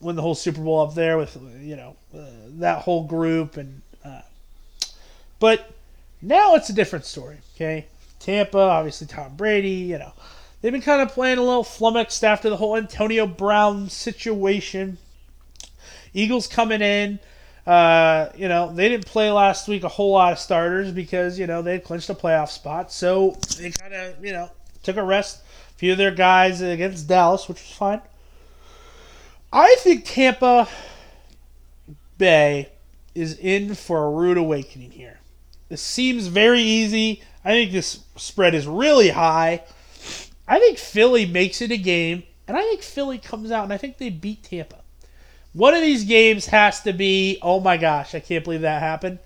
win 0.00 0.16
the 0.16 0.22
whole 0.22 0.34
Super 0.34 0.60
Bowl 0.60 0.80
up 0.80 0.94
there 0.94 1.18
with 1.18 1.36
you 1.60 1.76
know 1.76 1.96
uh, 2.14 2.24
that 2.58 2.82
whole 2.82 3.04
group 3.04 3.56
and 3.56 3.82
uh, 4.04 4.22
but 5.38 5.70
now 6.22 6.54
it's 6.54 6.68
a 6.68 6.72
different 6.72 7.04
story. 7.04 7.38
Okay, 7.54 7.86
Tampa, 8.20 8.58
obviously 8.58 9.06
Tom 9.06 9.36
Brady. 9.36 9.70
You 9.70 9.98
know 9.98 10.12
they've 10.60 10.72
been 10.72 10.82
kind 10.82 11.02
of 11.02 11.10
playing 11.10 11.38
a 11.38 11.42
little 11.42 11.64
flummoxed 11.64 12.24
after 12.24 12.50
the 12.50 12.56
whole 12.56 12.76
Antonio 12.76 13.26
Brown 13.26 13.88
situation. 13.88 14.98
Eagles 16.14 16.46
coming 16.46 16.80
in. 16.80 17.18
Uh, 17.66 18.32
you 18.34 18.48
know, 18.48 18.72
they 18.72 18.88
didn't 18.88 19.04
play 19.04 19.30
last 19.30 19.68
week 19.68 19.84
a 19.84 19.88
whole 19.88 20.12
lot 20.12 20.32
of 20.32 20.38
starters 20.38 20.90
because, 20.90 21.38
you 21.38 21.46
know, 21.46 21.60
they 21.60 21.78
clinched 21.78 22.08
a 22.08 22.14
playoff 22.14 22.48
spot. 22.48 22.90
So 22.90 23.36
they 23.58 23.70
kind 23.70 23.92
of, 23.92 24.24
you 24.24 24.32
know, 24.32 24.50
took 24.82 24.96
a 24.96 25.02
rest. 25.02 25.42
A 25.42 25.78
few 25.78 25.92
of 25.92 25.98
their 25.98 26.10
guys 26.10 26.62
against 26.62 27.06
Dallas, 27.06 27.46
which 27.46 27.58
was 27.58 27.70
fine. 27.70 28.00
I 29.52 29.76
think 29.78 30.04
Tampa 30.04 30.68
Bay 32.18 32.70
is 33.14 33.38
in 33.38 33.74
for 33.74 34.04
a 34.04 34.10
rude 34.10 34.36
awakening 34.36 34.90
here. 34.90 35.20
This 35.68 35.80
seems 35.80 36.26
very 36.26 36.60
easy. 36.60 37.22
I 37.44 37.50
think 37.50 37.72
this 37.72 38.00
spread 38.16 38.54
is 38.54 38.66
really 38.66 39.10
high. 39.10 39.64
I 40.46 40.58
think 40.58 40.78
Philly 40.78 41.26
makes 41.26 41.60
it 41.60 41.70
a 41.70 41.76
game, 41.76 42.24
and 42.46 42.56
I 42.56 42.62
think 42.62 42.82
Philly 42.82 43.18
comes 43.18 43.50
out 43.50 43.64
and 43.64 43.72
I 43.72 43.76
think 43.76 43.98
they 43.98 44.10
beat 44.10 44.42
Tampa. 44.42 44.78
One 45.52 45.74
of 45.74 45.80
these 45.80 46.04
games 46.04 46.46
has 46.46 46.82
to 46.82 46.92
be, 46.92 47.38
oh 47.42 47.60
my 47.60 47.76
gosh, 47.76 48.14
I 48.14 48.20
can't 48.20 48.44
believe 48.44 48.60
that 48.62 48.82
happened. 48.82 49.18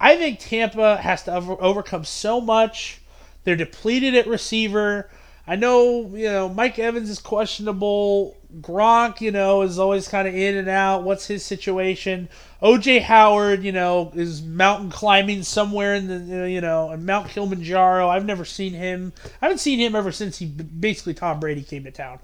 I 0.00 0.16
think 0.16 0.38
Tampa 0.38 0.96
has 0.96 1.24
to 1.24 1.34
over- 1.34 1.62
overcome 1.62 2.04
so 2.04 2.40
much. 2.40 3.00
They're 3.44 3.56
depleted 3.56 4.14
at 4.14 4.26
receiver. 4.26 5.10
I 5.50 5.56
know, 5.56 6.08
you 6.14 6.26
know, 6.26 6.48
Mike 6.48 6.78
Evans 6.78 7.10
is 7.10 7.18
questionable. 7.18 8.36
Gronk, 8.60 9.20
you 9.20 9.32
know, 9.32 9.62
is 9.62 9.80
always 9.80 10.06
kind 10.06 10.28
of 10.28 10.34
in 10.36 10.56
and 10.56 10.68
out. 10.68 11.02
What's 11.02 11.26
his 11.26 11.44
situation? 11.44 12.28
OJ 12.62 13.02
Howard, 13.02 13.64
you 13.64 13.72
know, 13.72 14.12
is 14.14 14.42
mountain 14.42 14.90
climbing 14.90 15.42
somewhere 15.42 15.96
in 15.96 16.06
the, 16.06 16.48
you 16.48 16.60
know, 16.60 16.92
in 16.92 17.04
Mount 17.04 17.30
Kilimanjaro. 17.30 18.08
I've 18.08 18.24
never 18.24 18.44
seen 18.44 18.74
him. 18.74 19.12
I 19.42 19.46
haven't 19.46 19.58
seen 19.58 19.80
him 19.80 19.96
ever 19.96 20.12
since 20.12 20.38
he 20.38 20.46
basically 20.46 21.14
Tom 21.14 21.40
Brady 21.40 21.62
came 21.62 21.82
to 21.82 21.90
town. 21.90 22.20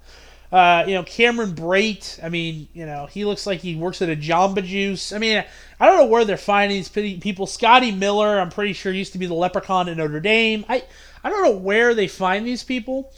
Uh, 0.49 0.85
you 0.87 0.93
know, 0.93 1.03
Cameron 1.03 1.53
Brate. 1.53 2.23
I 2.23 2.29
mean, 2.29 2.69
you 2.71 2.85
know, 2.85 3.07
he 3.07 3.25
looks 3.25 3.45
like 3.45 3.59
he 3.59 3.75
works 3.75 4.01
at 4.01 4.09
a 4.09 4.15
Jamba 4.15 4.63
Juice. 4.63 5.11
I 5.11 5.17
mean, 5.17 5.43
I 5.81 5.85
don't 5.85 5.97
know 5.97 6.05
where 6.05 6.23
they're 6.23 6.37
finding 6.37 6.77
these 6.77 6.87
people. 7.19 7.45
Scotty 7.45 7.91
Miller, 7.91 8.39
I'm 8.39 8.51
pretty 8.51 8.71
sure 8.71 8.93
used 8.93 9.11
to 9.11 9.19
be 9.19 9.25
the 9.25 9.33
leprechaun 9.33 9.89
in 9.89 9.97
Notre 9.97 10.21
Dame. 10.21 10.63
I 10.69 10.83
I 11.23 11.29
don't 11.29 11.43
know 11.43 11.57
where 11.57 11.93
they 11.93 12.07
find 12.07 12.45
these 12.45 12.63
people, 12.63 13.11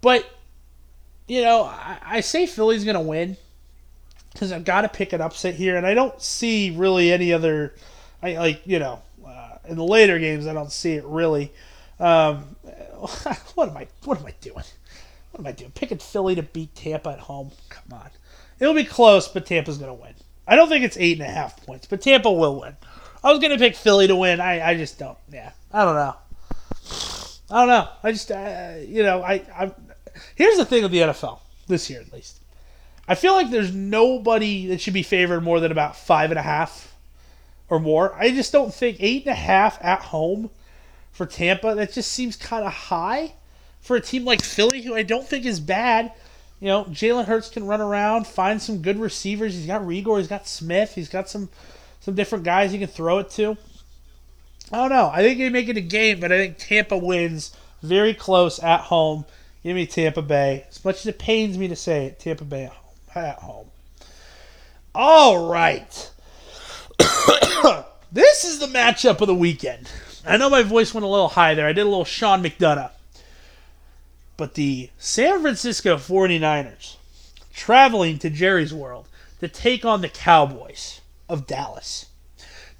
but 0.00 0.28
you 1.28 1.42
know, 1.42 1.64
I, 1.64 1.98
I 2.04 2.20
say 2.20 2.46
Philly's 2.46 2.84
gonna 2.84 3.00
win. 3.00 3.36
because 4.32 4.52
I've 4.52 4.64
got 4.64 4.82
to 4.82 4.88
pick 4.88 5.12
an 5.12 5.20
upset 5.20 5.54
here, 5.54 5.76
and 5.76 5.86
I 5.86 5.94
don't 5.94 6.20
see 6.20 6.70
really 6.70 7.12
any 7.12 7.32
other. 7.32 7.74
I 8.22 8.34
like 8.34 8.62
you 8.66 8.78
know 8.78 9.02
uh, 9.26 9.56
in 9.66 9.76
the 9.76 9.84
later 9.84 10.18
games 10.18 10.46
I 10.46 10.52
don't 10.52 10.72
see 10.72 10.92
it 10.94 11.04
really. 11.04 11.52
Um, 12.00 12.56
what 13.54 13.68
am 13.68 13.76
I? 13.76 13.88
What 14.04 14.18
am 14.20 14.26
I 14.26 14.34
doing? 14.40 14.64
What 15.30 15.40
am 15.40 15.46
I 15.46 15.52
doing? 15.52 15.70
Picking 15.72 15.98
Philly 15.98 16.34
to 16.34 16.42
beat 16.42 16.74
Tampa 16.74 17.10
at 17.10 17.20
home? 17.20 17.52
Come 17.68 17.98
on, 17.98 18.10
it'll 18.58 18.74
be 18.74 18.84
close, 18.84 19.28
but 19.28 19.46
Tampa's 19.46 19.78
gonna 19.78 19.94
win. 19.94 20.14
I 20.46 20.56
don't 20.56 20.68
think 20.68 20.84
it's 20.84 20.96
eight 20.98 21.18
and 21.20 21.28
a 21.28 21.32
half 21.32 21.64
points, 21.64 21.86
but 21.86 22.00
Tampa 22.02 22.30
will 22.30 22.60
win. 22.60 22.76
I 23.24 23.30
was 23.30 23.38
gonna 23.40 23.58
pick 23.58 23.76
Philly 23.76 24.06
to 24.08 24.16
win. 24.16 24.40
I, 24.40 24.70
I 24.70 24.76
just 24.76 24.98
don't. 24.98 25.18
Yeah, 25.32 25.52
I 25.72 25.84
don't 25.84 25.94
know. 25.94 26.16
I 27.52 27.58
don't 27.60 27.68
know. 27.68 27.88
I 28.02 28.12
just 28.12 28.30
uh, 28.30 28.74
you 28.86 29.02
know 29.02 29.22
I 29.22 29.34
I 29.54 29.72
here's 30.34 30.56
the 30.56 30.64
thing 30.64 30.82
with 30.82 30.92
the 30.92 30.98
NFL 30.98 31.40
this 31.68 31.90
year 31.90 32.00
at 32.00 32.12
least. 32.12 32.40
I 33.06 33.14
feel 33.14 33.34
like 33.34 33.50
there's 33.50 33.74
nobody 33.74 34.66
that 34.68 34.80
should 34.80 34.94
be 34.94 35.02
favored 35.02 35.42
more 35.42 35.60
than 35.60 35.70
about 35.70 35.96
five 35.96 36.30
and 36.30 36.38
a 36.38 36.42
half 36.42 36.94
or 37.68 37.78
more. 37.78 38.14
I 38.14 38.30
just 38.30 38.52
don't 38.52 38.72
think 38.72 38.96
eight 39.00 39.26
and 39.26 39.32
a 39.32 39.36
half 39.36 39.78
at 39.84 40.00
home 40.00 40.50
for 41.10 41.26
Tampa. 41.26 41.74
That 41.74 41.92
just 41.92 42.10
seems 42.10 42.36
kind 42.36 42.64
of 42.64 42.72
high 42.72 43.34
for 43.80 43.96
a 43.96 44.00
team 44.00 44.24
like 44.24 44.42
Philly, 44.42 44.80
who 44.80 44.94
I 44.94 45.02
don't 45.02 45.26
think 45.26 45.44
is 45.44 45.60
bad. 45.60 46.12
You 46.60 46.68
know, 46.68 46.84
Jalen 46.84 47.26
Hurts 47.26 47.50
can 47.50 47.66
run 47.66 47.80
around, 47.80 48.26
find 48.26 48.62
some 48.62 48.80
good 48.80 48.98
receivers. 48.98 49.54
He's 49.54 49.66
got 49.66 49.82
Reagor, 49.82 50.18
he's 50.18 50.28
got 50.28 50.46
Smith, 50.46 50.94
he's 50.94 51.08
got 51.08 51.28
some 51.28 51.50
some 52.00 52.14
different 52.14 52.44
guys 52.44 52.72
he 52.72 52.78
can 52.78 52.88
throw 52.88 53.18
it 53.18 53.30
to. 53.30 53.58
I 54.72 54.78
don't 54.78 54.90
know. 54.90 55.10
I 55.12 55.22
think 55.22 55.38
they 55.38 55.50
make 55.50 55.68
it 55.68 55.76
a 55.76 55.82
game, 55.82 56.18
but 56.18 56.32
I 56.32 56.38
think 56.38 56.56
Tampa 56.56 56.96
wins 56.96 57.54
very 57.82 58.14
close 58.14 58.58
at 58.62 58.80
home. 58.80 59.26
Give 59.62 59.76
me 59.76 59.86
Tampa 59.86 60.22
Bay. 60.22 60.64
As 60.70 60.84
much 60.84 61.00
as 61.00 61.06
it 61.06 61.18
pains 61.18 61.58
me 61.58 61.68
to 61.68 61.76
say 61.76 62.06
it, 62.06 62.18
Tampa 62.18 62.44
Bay 62.44 62.64
at 62.64 62.72
home. 62.72 62.94
At 63.14 63.38
home. 63.40 63.66
All 64.94 65.46
right. 65.46 66.10
this 68.12 68.44
is 68.44 68.58
the 68.58 68.66
matchup 68.66 69.20
of 69.20 69.26
the 69.26 69.34
weekend. 69.34 69.90
I 70.26 70.38
know 70.38 70.48
my 70.48 70.62
voice 70.62 70.94
went 70.94 71.04
a 71.04 71.08
little 71.08 71.28
high 71.28 71.54
there. 71.54 71.66
I 71.66 71.72
did 71.72 71.82
a 71.82 71.90
little 71.90 72.04
Sean 72.04 72.42
McDonough. 72.42 72.92
But 74.36 74.54
the 74.54 74.90
San 74.98 75.42
Francisco 75.42 75.96
49ers 75.96 76.96
traveling 77.52 78.18
to 78.20 78.30
Jerry's 78.30 78.72
World 78.72 79.06
to 79.40 79.48
take 79.48 79.84
on 79.84 80.00
the 80.00 80.08
Cowboys 80.08 81.00
of 81.28 81.46
Dallas. 81.46 82.06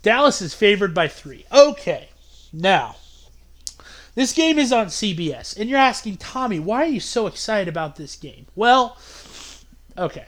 Dallas 0.03 0.43
is 0.43 0.55
favored 0.55 0.95
by 0.95 1.09
three. 1.09 1.47
Okay, 1.53 2.09
now, 2.53 2.97
this 4.15 4.33
game 4.33 4.59
is 4.59 4.73
on 4.73 4.87
CBS, 4.87 5.57
and 5.59 5.71
you're 5.71 5.79
asking, 5.79 6.17
Tommy, 6.19 6.59
why 6.59 6.83
are 6.83 6.87
you 6.87 7.01
so 7.01 7.27
excited 7.27 7.69
about 7.69 7.97
this 7.97 8.17
game? 8.17 8.47
Well, 8.55 8.99
okay. 9.97 10.27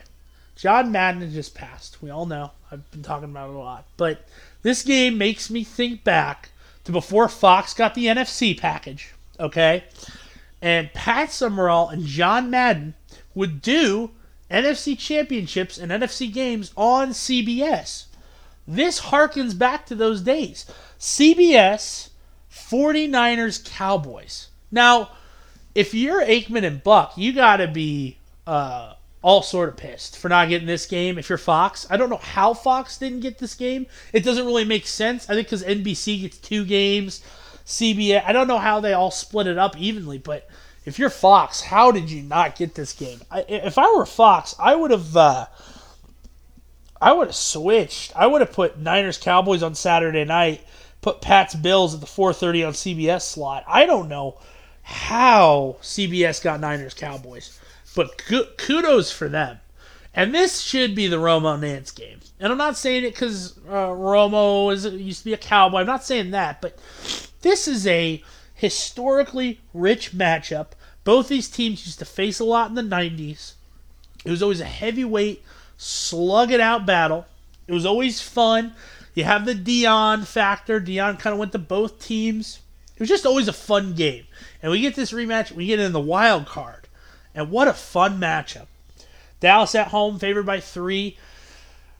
John 0.55 0.91
Madden 0.91 1.29
just 1.31 1.53
passed. 1.53 2.01
We 2.01 2.09
all 2.09 2.25
know. 2.25 2.51
I've 2.71 2.89
been 2.91 3.03
talking 3.03 3.29
about 3.29 3.49
it 3.49 3.55
a 3.55 3.59
lot. 3.59 3.85
But 3.97 4.25
this 4.61 4.83
game 4.83 5.17
makes 5.17 5.49
me 5.49 5.63
think 5.63 6.03
back 6.03 6.49
to 6.85 6.91
before 6.91 7.27
Fox 7.27 7.73
got 7.73 7.93
the 7.93 8.05
NFC 8.05 8.57
package, 8.57 9.13
okay? 9.39 9.83
And 10.61 10.93
Pat 10.93 11.31
Summerall 11.31 11.89
and 11.89 12.05
John 12.05 12.49
Madden 12.49 12.93
would 13.35 13.61
do 13.61 14.11
NFC 14.49 14.97
championships 14.97 15.77
and 15.77 15.91
NFC 15.91 16.31
games 16.31 16.71
on 16.77 17.09
CBS. 17.09 18.05
This 18.67 18.99
harkens 18.99 19.57
back 19.57 19.85
to 19.87 19.95
those 19.95 20.21
days. 20.21 20.65
CBS, 20.99 22.09
49ers, 22.51 23.63
Cowboys. 23.63 24.49
Now, 24.71 25.11
if 25.75 25.93
you're 25.93 26.23
Aikman 26.23 26.63
and 26.63 26.83
Buck, 26.83 27.17
you 27.17 27.33
got 27.33 27.57
to 27.57 27.67
be 27.67 28.17
uh, 28.47 28.93
all 29.21 29.41
sort 29.41 29.69
of 29.69 29.77
pissed 29.77 30.17
for 30.17 30.29
not 30.29 30.49
getting 30.49 30.67
this 30.67 30.85
game. 30.85 31.17
If 31.17 31.29
you're 31.29 31.37
Fox, 31.37 31.85
I 31.89 31.97
don't 31.97 32.09
know 32.09 32.17
how 32.17 32.53
Fox 32.53 32.97
didn't 32.97 33.19
get 33.19 33.37
this 33.37 33.55
game. 33.55 33.85
It 34.13 34.23
doesn't 34.23 34.45
really 34.45 34.65
make 34.65 34.87
sense. 34.87 35.29
I 35.29 35.33
think 35.33 35.47
because 35.47 35.63
NBC 35.63 36.21
gets 36.21 36.37
two 36.37 36.65
games, 36.65 37.21
CBS. 37.65 38.23
I 38.25 38.31
don't 38.31 38.47
know 38.47 38.57
how 38.57 38.79
they 38.79 38.93
all 38.93 39.11
split 39.11 39.47
it 39.47 39.57
up 39.57 39.77
evenly, 39.77 40.17
but 40.17 40.47
if 40.85 40.97
you're 40.97 41.09
Fox, 41.09 41.61
how 41.61 41.91
did 41.91 42.09
you 42.09 42.23
not 42.23 42.55
get 42.55 42.75
this 42.75 42.93
game? 42.93 43.19
I, 43.29 43.41
if 43.47 43.77
I 43.77 43.91
were 43.95 44.05
Fox, 44.05 44.55
I 44.57 44.75
would 44.75 44.91
have. 44.91 45.15
Uh, 45.15 45.45
I 47.05 47.13
would 47.13 47.27
have 47.27 47.35
switched. 47.35 48.15
I 48.15 48.25
would 48.25 48.41
have 48.41 48.51
put 48.51 48.79
Niners 48.79 49.19
Cowboys 49.19 49.61
on 49.61 49.75
Saturday 49.75 50.25
night, 50.25 50.65
put 51.01 51.21
Pats 51.21 51.53
Bills 51.53 51.93
at 51.93 51.99
the 51.99 52.07
4:30 52.07 52.65
on 52.65 52.73
CBS 52.73 53.21
slot. 53.21 53.63
I 53.67 53.85
don't 53.85 54.09
know 54.09 54.39
how 54.81 55.77
CBS 55.83 56.41
got 56.41 56.59
Niners 56.59 56.95
Cowboys, 56.95 57.59
but 57.95 58.17
kudos 58.17 59.11
for 59.11 59.29
them. 59.29 59.59
And 60.15 60.33
this 60.33 60.61
should 60.61 60.95
be 60.95 61.05
the 61.05 61.17
Romo 61.17 61.59
Nance 61.59 61.91
game. 61.91 62.21
And 62.39 62.51
I'm 62.51 62.57
not 62.57 62.75
saying 62.75 63.03
it 63.03 63.13
because 63.13 63.55
uh, 63.69 63.89
Romo 63.89 64.73
is, 64.73 64.85
used 64.85 65.19
to 65.19 65.25
be 65.25 65.33
a 65.33 65.37
cowboy. 65.37 65.81
I'm 65.81 65.85
not 65.85 66.03
saying 66.03 66.31
that, 66.31 66.59
but 66.59 66.79
this 67.43 67.67
is 67.67 67.85
a 67.85 68.23
historically 68.55 69.59
rich 69.75 70.11
matchup. 70.11 70.69
Both 71.03 71.27
these 71.27 71.49
teams 71.49 71.85
used 71.85 71.99
to 71.99 72.05
face 72.05 72.39
a 72.39 72.45
lot 72.45 72.69
in 72.69 72.75
the 72.75 72.81
90s. 72.81 73.53
It 74.25 74.31
was 74.31 74.41
always 74.41 74.59
a 74.59 74.65
heavyweight 74.65 75.43
slug 75.77 76.51
it 76.51 76.59
out 76.59 76.85
battle. 76.85 77.25
It 77.67 77.73
was 77.73 77.85
always 77.85 78.21
fun. 78.21 78.73
You 79.13 79.23
have 79.23 79.45
the 79.45 79.55
Deion 79.55 80.25
factor. 80.25 80.79
Deion 80.79 81.17
kind 81.17 81.33
of 81.33 81.39
went 81.39 81.53
to 81.53 81.59
both 81.59 81.99
teams. 81.99 82.59
It 82.95 82.99
was 82.99 83.09
just 83.09 83.25
always 83.25 83.47
a 83.47 83.53
fun 83.53 83.93
game. 83.93 84.25
And 84.61 84.71
we 84.71 84.81
get 84.81 84.95
this 84.95 85.11
rematch, 85.11 85.51
we 85.51 85.67
get 85.67 85.79
in 85.79 85.91
the 85.91 85.99
wild 85.99 86.45
card. 86.45 86.87
And 87.33 87.51
what 87.51 87.67
a 87.67 87.73
fun 87.73 88.19
matchup. 88.19 88.67
Dallas 89.39 89.75
at 89.75 89.89
home, 89.89 90.19
favored 90.19 90.45
by 90.45 90.59
three. 90.59 91.17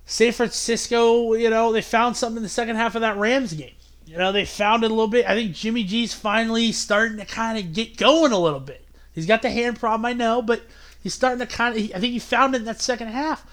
San 0.05 0.31
Francisco, 0.31 1.33
you 1.33 1.49
know, 1.49 1.71
they 1.71 1.81
found 1.81 2.15
something 2.15 2.37
in 2.37 2.43
the 2.43 2.49
second 2.49 2.75
half 2.75 2.95
of 2.95 3.01
that 3.01 3.17
Rams 3.17 3.53
game. 3.53 3.73
You 4.05 4.17
know, 4.17 4.31
they 4.31 4.45
found 4.45 4.83
it 4.83 4.91
a 4.91 4.93
little 4.93 5.07
bit. 5.07 5.27
I 5.27 5.33
think 5.33 5.53
Jimmy 5.53 5.83
G's 5.83 6.13
finally 6.13 6.71
starting 6.71 7.17
to 7.17 7.25
kind 7.25 7.57
of 7.57 7.73
get 7.73 7.97
going 7.97 8.31
a 8.31 8.37
little 8.37 8.59
bit. 8.59 8.85
He's 9.13 9.25
got 9.25 9.41
the 9.41 9.49
hand 9.49 9.79
problem, 9.79 10.05
I 10.05 10.13
know, 10.13 10.41
but 10.41 10.61
He's 11.05 11.13
starting 11.13 11.37
to 11.37 11.45
kind 11.45 11.77
of. 11.77 11.83
I 11.93 11.99
think 11.99 12.13
he 12.13 12.17
found 12.17 12.55
it 12.55 12.61
in 12.61 12.65
that 12.65 12.81
second 12.81 13.09
half. 13.09 13.45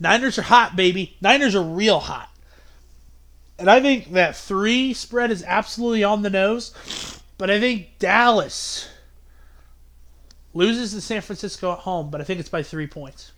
Niners 0.00 0.40
are 0.40 0.42
hot, 0.42 0.74
baby. 0.74 1.16
Niners 1.20 1.54
are 1.54 1.62
real 1.62 2.00
hot. 2.00 2.28
And 3.60 3.70
I 3.70 3.80
think 3.80 4.10
that 4.14 4.34
three 4.34 4.92
spread 4.92 5.30
is 5.30 5.44
absolutely 5.44 6.02
on 6.02 6.22
the 6.22 6.30
nose. 6.30 7.22
But 7.38 7.48
I 7.48 7.60
think 7.60 8.00
Dallas 8.00 8.88
loses 10.52 10.90
to 10.94 11.00
San 11.00 11.20
Francisco 11.20 11.74
at 11.74 11.78
home, 11.78 12.10
but 12.10 12.20
I 12.20 12.24
think 12.24 12.40
it's 12.40 12.48
by 12.48 12.64
three 12.64 12.88
points. 12.88 13.30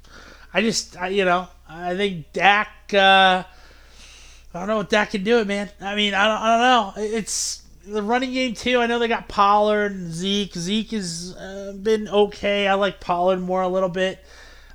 I 0.55 0.63
just, 0.63 0.97
I, 0.97 1.09
you 1.09 1.27
know, 1.27 1.49
I 1.69 1.95
think 1.95 2.33
Dak. 2.33 2.69
Uh, 2.95 3.45
I 4.55 4.59
don't 4.59 4.69
know 4.69 4.79
what 4.79 4.89
Dak 4.89 5.11
can 5.11 5.25
do 5.25 5.41
it, 5.41 5.47
man. 5.47 5.69
I 5.79 5.95
mean, 5.95 6.15
I 6.15 6.27
don't, 6.27 6.41
I 6.41 6.57
don't 6.57 6.97
know. 6.97 7.17
It's 7.19 7.65
the 7.87 8.03
running 8.03 8.33
game 8.33 8.55
too. 8.55 8.81
I 8.81 8.87
know 8.87 8.99
they 8.99 9.09
got 9.09 9.29
Pollard 9.29 9.93
and 9.93 10.13
Zeke. 10.13 10.55
Zeke 10.55 10.91
has 10.93 11.35
uh, 11.37 11.75
been 11.81 12.09
okay. 12.09 12.69
I 12.69 12.75
like 12.75 13.01
Pollard 13.01 13.41
more 13.41 13.63
a 13.63 13.69
little 13.69 13.89
bit. 13.89 14.25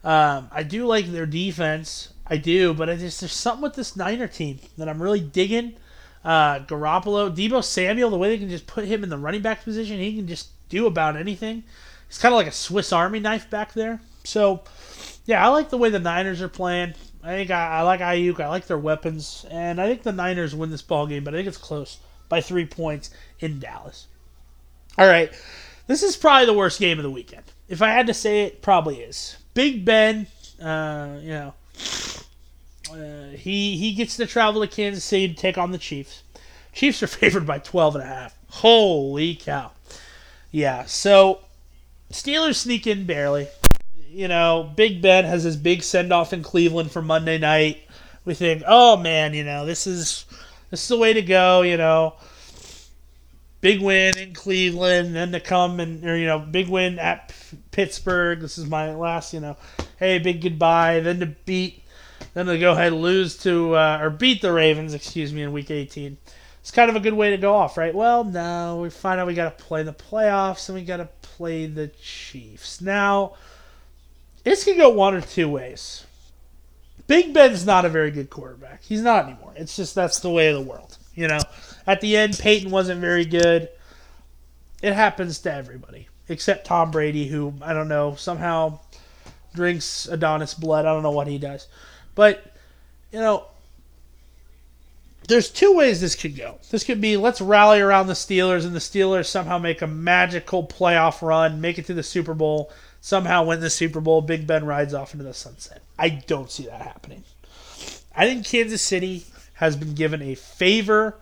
Um, 0.03 0.49
I 0.51 0.63
do 0.63 0.85
like 0.85 1.07
their 1.07 1.25
defense. 1.25 2.09
I 2.25 2.37
do, 2.37 2.73
but 2.73 2.89
I 2.89 2.95
just 2.95 3.19
there's 3.19 3.33
something 3.33 3.61
with 3.63 3.75
this 3.75 3.95
Niner 3.95 4.27
team 4.27 4.59
that 4.77 4.89
I'm 4.89 5.01
really 5.01 5.19
digging. 5.19 5.75
Uh, 6.23 6.59
Garoppolo, 6.59 7.35
Deebo 7.35 7.63
Samuel, 7.63 8.09
the 8.09 8.17
way 8.17 8.29
they 8.29 8.37
can 8.37 8.49
just 8.49 8.65
put 8.65 8.85
him 8.85 9.03
in 9.03 9.09
the 9.09 9.17
running 9.17 9.41
back 9.41 9.63
position, 9.63 9.99
he 9.99 10.15
can 10.15 10.27
just 10.27 10.49
do 10.69 10.87
about 10.87 11.17
anything. 11.17 11.63
He's 12.07 12.17
kind 12.17 12.33
of 12.33 12.37
like 12.37 12.47
a 12.47 12.51
Swiss 12.51 12.93
Army 12.93 13.19
knife 13.19 13.49
back 13.49 13.73
there. 13.73 13.99
So, 14.23 14.63
yeah, 15.25 15.45
I 15.45 15.49
like 15.49 15.69
the 15.69 15.77
way 15.77 15.89
the 15.89 15.99
Niners 15.99 16.41
are 16.41 16.47
playing. 16.47 16.93
I 17.21 17.27
think 17.27 17.51
I, 17.51 17.79
I 17.79 17.81
like 17.81 17.99
Aiyuk. 17.99 18.39
I 18.39 18.47
like 18.47 18.67
their 18.67 18.77
weapons, 18.77 19.45
and 19.51 19.81
I 19.81 19.87
think 19.87 20.03
the 20.03 20.13
Niners 20.13 20.55
win 20.55 20.71
this 20.71 20.81
ball 20.81 21.07
game, 21.07 21.25
but 21.25 21.33
I 21.33 21.37
think 21.37 21.49
it's 21.49 21.57
close 21.57 21.97
by 22.33 22.41
three 22.41 22.65
points 22.65 23.11
in 23.41 23.59
Dallas. 23.59 24.07
All 24.97 25.05
right, 25.05 25.31
this 25.85 26.01
is 26.01 26.15
probably 26.15 26.47
the 26.47 26.53
worst 26.53 26.79
game 26.79 26.97
of 26.97 27.03
the 27.03 27.11
weekend. 27.11 27.43
If 27.69 27.83
I 27.83 27.89
had 27.89 28.07
to 28.07 28.13
say 28.15 28.45
it, 28.45 28.63
probably 28.63 29.01
is. 29.01 29.37
Big 29.53 29.85
Ben, 29.85 30.25
uh, 30.59 31.19
you 31.21 31.29
know, 31.29 31.53
uh, 32.91 33.37
he 33.37 33.77
he 33.77 33.93
gets 33.93 34.17
to 34.17 34.25
travel 34.25 34.61
to 34.61 34.67
Kansas 34.67 35.03
City 35.03 35.27
to 35.27 35.35
take 35.35 35.59
on 35.59 35.69
the 35.69 35.77
Chiefs. 35.77 36.23
Chiefs 36.73 37.03
are 37.03 37.07
favored 37.21 37.45
by 37.45 37.59
12 37.59 37.97
and 37.97 38.03
a 38.03 38.07
half. 38.07 38.35
Holy 38.49 39.35
cow. 39.35 39.69
Yeah, 40.49 40.85
so 40.85 41.41
Steelers 42.11 42.55
sneak 42.55 42.87
in 42.87 43.05
barely. 43.05 43.47
You 44.09 44.27
know, 44.27 44.71
Big 44.75 45.03
Ben 45.03 45.25
has 45.25 45.43
his 45.43 45.55
big 45.55 45.83
send 45.83 46.11
off 46.11 46.33
in 46.33 46.41
Cleveland 46.41 46.91
for 46.91 47.03
Monday 47.03 47.37
night. 47.37 47.83
We 48.25 48.33
think, 48.33 48.63
oh 48.65 48.97
man, 48.97 49.35
you 49.35 49.43
know, 49.43 49.67
this 49.67 49.85
is 49.85 50.25
this 50.73 50.81
is 50.81 50.87
the 50.87 50.97
way 50.97 51.13
to 51.13 51.21
go, 51.21 51.61
you 51.61 51.77
know. 51.77 52.15
Big 53.61 53.79
win 53.79 54.17
in 54.17 54.33
Cleveland, 54.33 55.15
then 55.15 55.31
to 55.31 55.39
come 55.39 55.79
and 55.79 56.03
or, 56.03 56.17
you 56.17 56.25
know, 56.25 56.39
big 56.39 56.67
win 56.67 56.97
at 56.97 57.31
Pittsburgh. 57.69 58.41
This 58.41 58.57
is 58.57 58.65
my 58.65 58.91
last, 58.95 59.35
you 59.35 59.39
know, 59.39 59.55
hey, 59.99 60.17
big 60.17 60.41
goodbye. 60.41 60.99
Then 60.99 61.19
to 61.19 61.27
beat, 61.27 61.83
then 62.33 62.47
to 62.47 62.57
go 62.57 62.71
ahead 62.71 62.91
and 62.91 63.03
lose 63.03 63.37
to 63.43 63.75
uh, 63.75 63.99
or 64.01 64.09
beat 64.09 64.41
the 64.41 64.51
Ravens, 64.51 64.95
excuse 64.95 65.31
me, 65.31 65.43
in 65.43 65.53
Week 65.53 65.69
18. 65.69 66.17
It's 66.61 66.71
kind 66.71 66.89
of 66.89 66.95
a 66.95 66.99
good 66.99 67.13
way 67.13 67.29
to 67.29 67.37
go 67.37 67.53
off, 67.53 67.77
right? 67.77 67.93
Well, 67.93 68.23
no, 68.23 68.79
we 68.81 68.89
find 68.89 69.19
out 69.19 69.27
we 69.27 69.35
got 69.35 69.55
to 69.55 69.63
play 69.63 69.83
the 69.83 69.93
playoffs 69.93 70.69
and 70.69 70.75
we 70.75 70.83
got 70.83 70.97
to 70.97 71.09
play 71.21 71.67
the 71.67 71.89
Chiefs. 72.01 72.81
Now, 72.81 73.35
this 74.43 74.63
could 74.63 74.77
go 74.77 74.89
one 74.89 75.13
or 75.13 75.21
two 75.21 75.49
ways. 75.49 76.07
Big 77.07 77.33
Ben's 77.33 77.65
not 77.65 77.85
a 77.85 77.89
very 77.89 78.11
good 78.11 78.29
quarterback. 78.29 78.81
He's 78.83 79.01
not 79.01 79.25
anymore. 79.25 79.53
It's 79.55 79.75
just 79.75 79.93
that's 79.95 80.19
the 80.19 80.29
way 80.29 80.47
of 80.49 80.55
the 80.55 80.69
world. 80.69 80.97
You 81.15 81.27
know, 81.27 81.39
at 81.85 82.01
the 82.01 82.17
end, 82.17 82.39
Peyton 82.39 82.71
wasn't 82.71 83.01
very 83.01 83.25
good. 83.25 83.69
It 84.81 84.93
happens 84.93 85.39
to 85.39 85.53
everybody 85.53 86.07
except 86.29 86.65
Tom 86.65 86.91
Brady, 86.91 87.27
who 87.27 87.53
I 87.61 87.73
don't 87.73 87.87
know 87.87 88.15
somehow 88.15 88.79
drinks 89.53 90.07
Adonis 90.07 90.53
blood. 90.53 90.85
I 90.85 90.93
don't 90.93 91.03
know 91.03 91.11
what 91.11 91.27
he 91.27 91.37
does, 91.37 91.67
but 92.15 92.55
you 93.11 93.19
know, 93.19 93.45
there's 95.27 95.49
two 95.49 95.75
ways 95.75 96.01
this 96.01 96.15
could 96.15 96.35
go. 96.35 96.57
This 96.71 96.83
could 96.83 96.99
be 96.99 97.17
let's 97.17 97.41
rally 97.41 97.79
around 97.79 98.07
the 98.07 98.13
Steelers 98.13 98.65
and 98.65 98.73
the 98.73 98.79
Steelers 98.79 99.27
somehow 99.27 99.57
make 99.57 99.81
a 99.81 99.87
magical 99.87 100.65
playoff 100.65 101.21
run, 101.21 101.61
make 101.61 101.77
it 101.77 101.85
to 101.85 101.93
the 101.93 102.03
Super 102.03 102.33
Bowl, 102.33 102.71
somehow 103.01 103.45
win 103.45 103.59
the 103.59 103.69
Super 103.69 104.01
Bowl. 104.01 104.21
Big 104.21 104.47
Ben 104.47 104.65
rides 104.65 104.93
off 104.93 105.13
into 105.13 105.23
the 105.23 105.33
sunset. 105.33 105.82
I 105.97 106.09
don't 106.09 106.51
see 106.51 106.65
that 106.65 106.81
happening. 106.81 107.23
I 108.15 108.25
think 108.27 108.45
Kansas 108.45 108.81
City 108.81 109.25
has 109.55 109.75
been 109.75 109.93
given 109.93 110.21
a 110.21 110.35
favor 110.35 111.15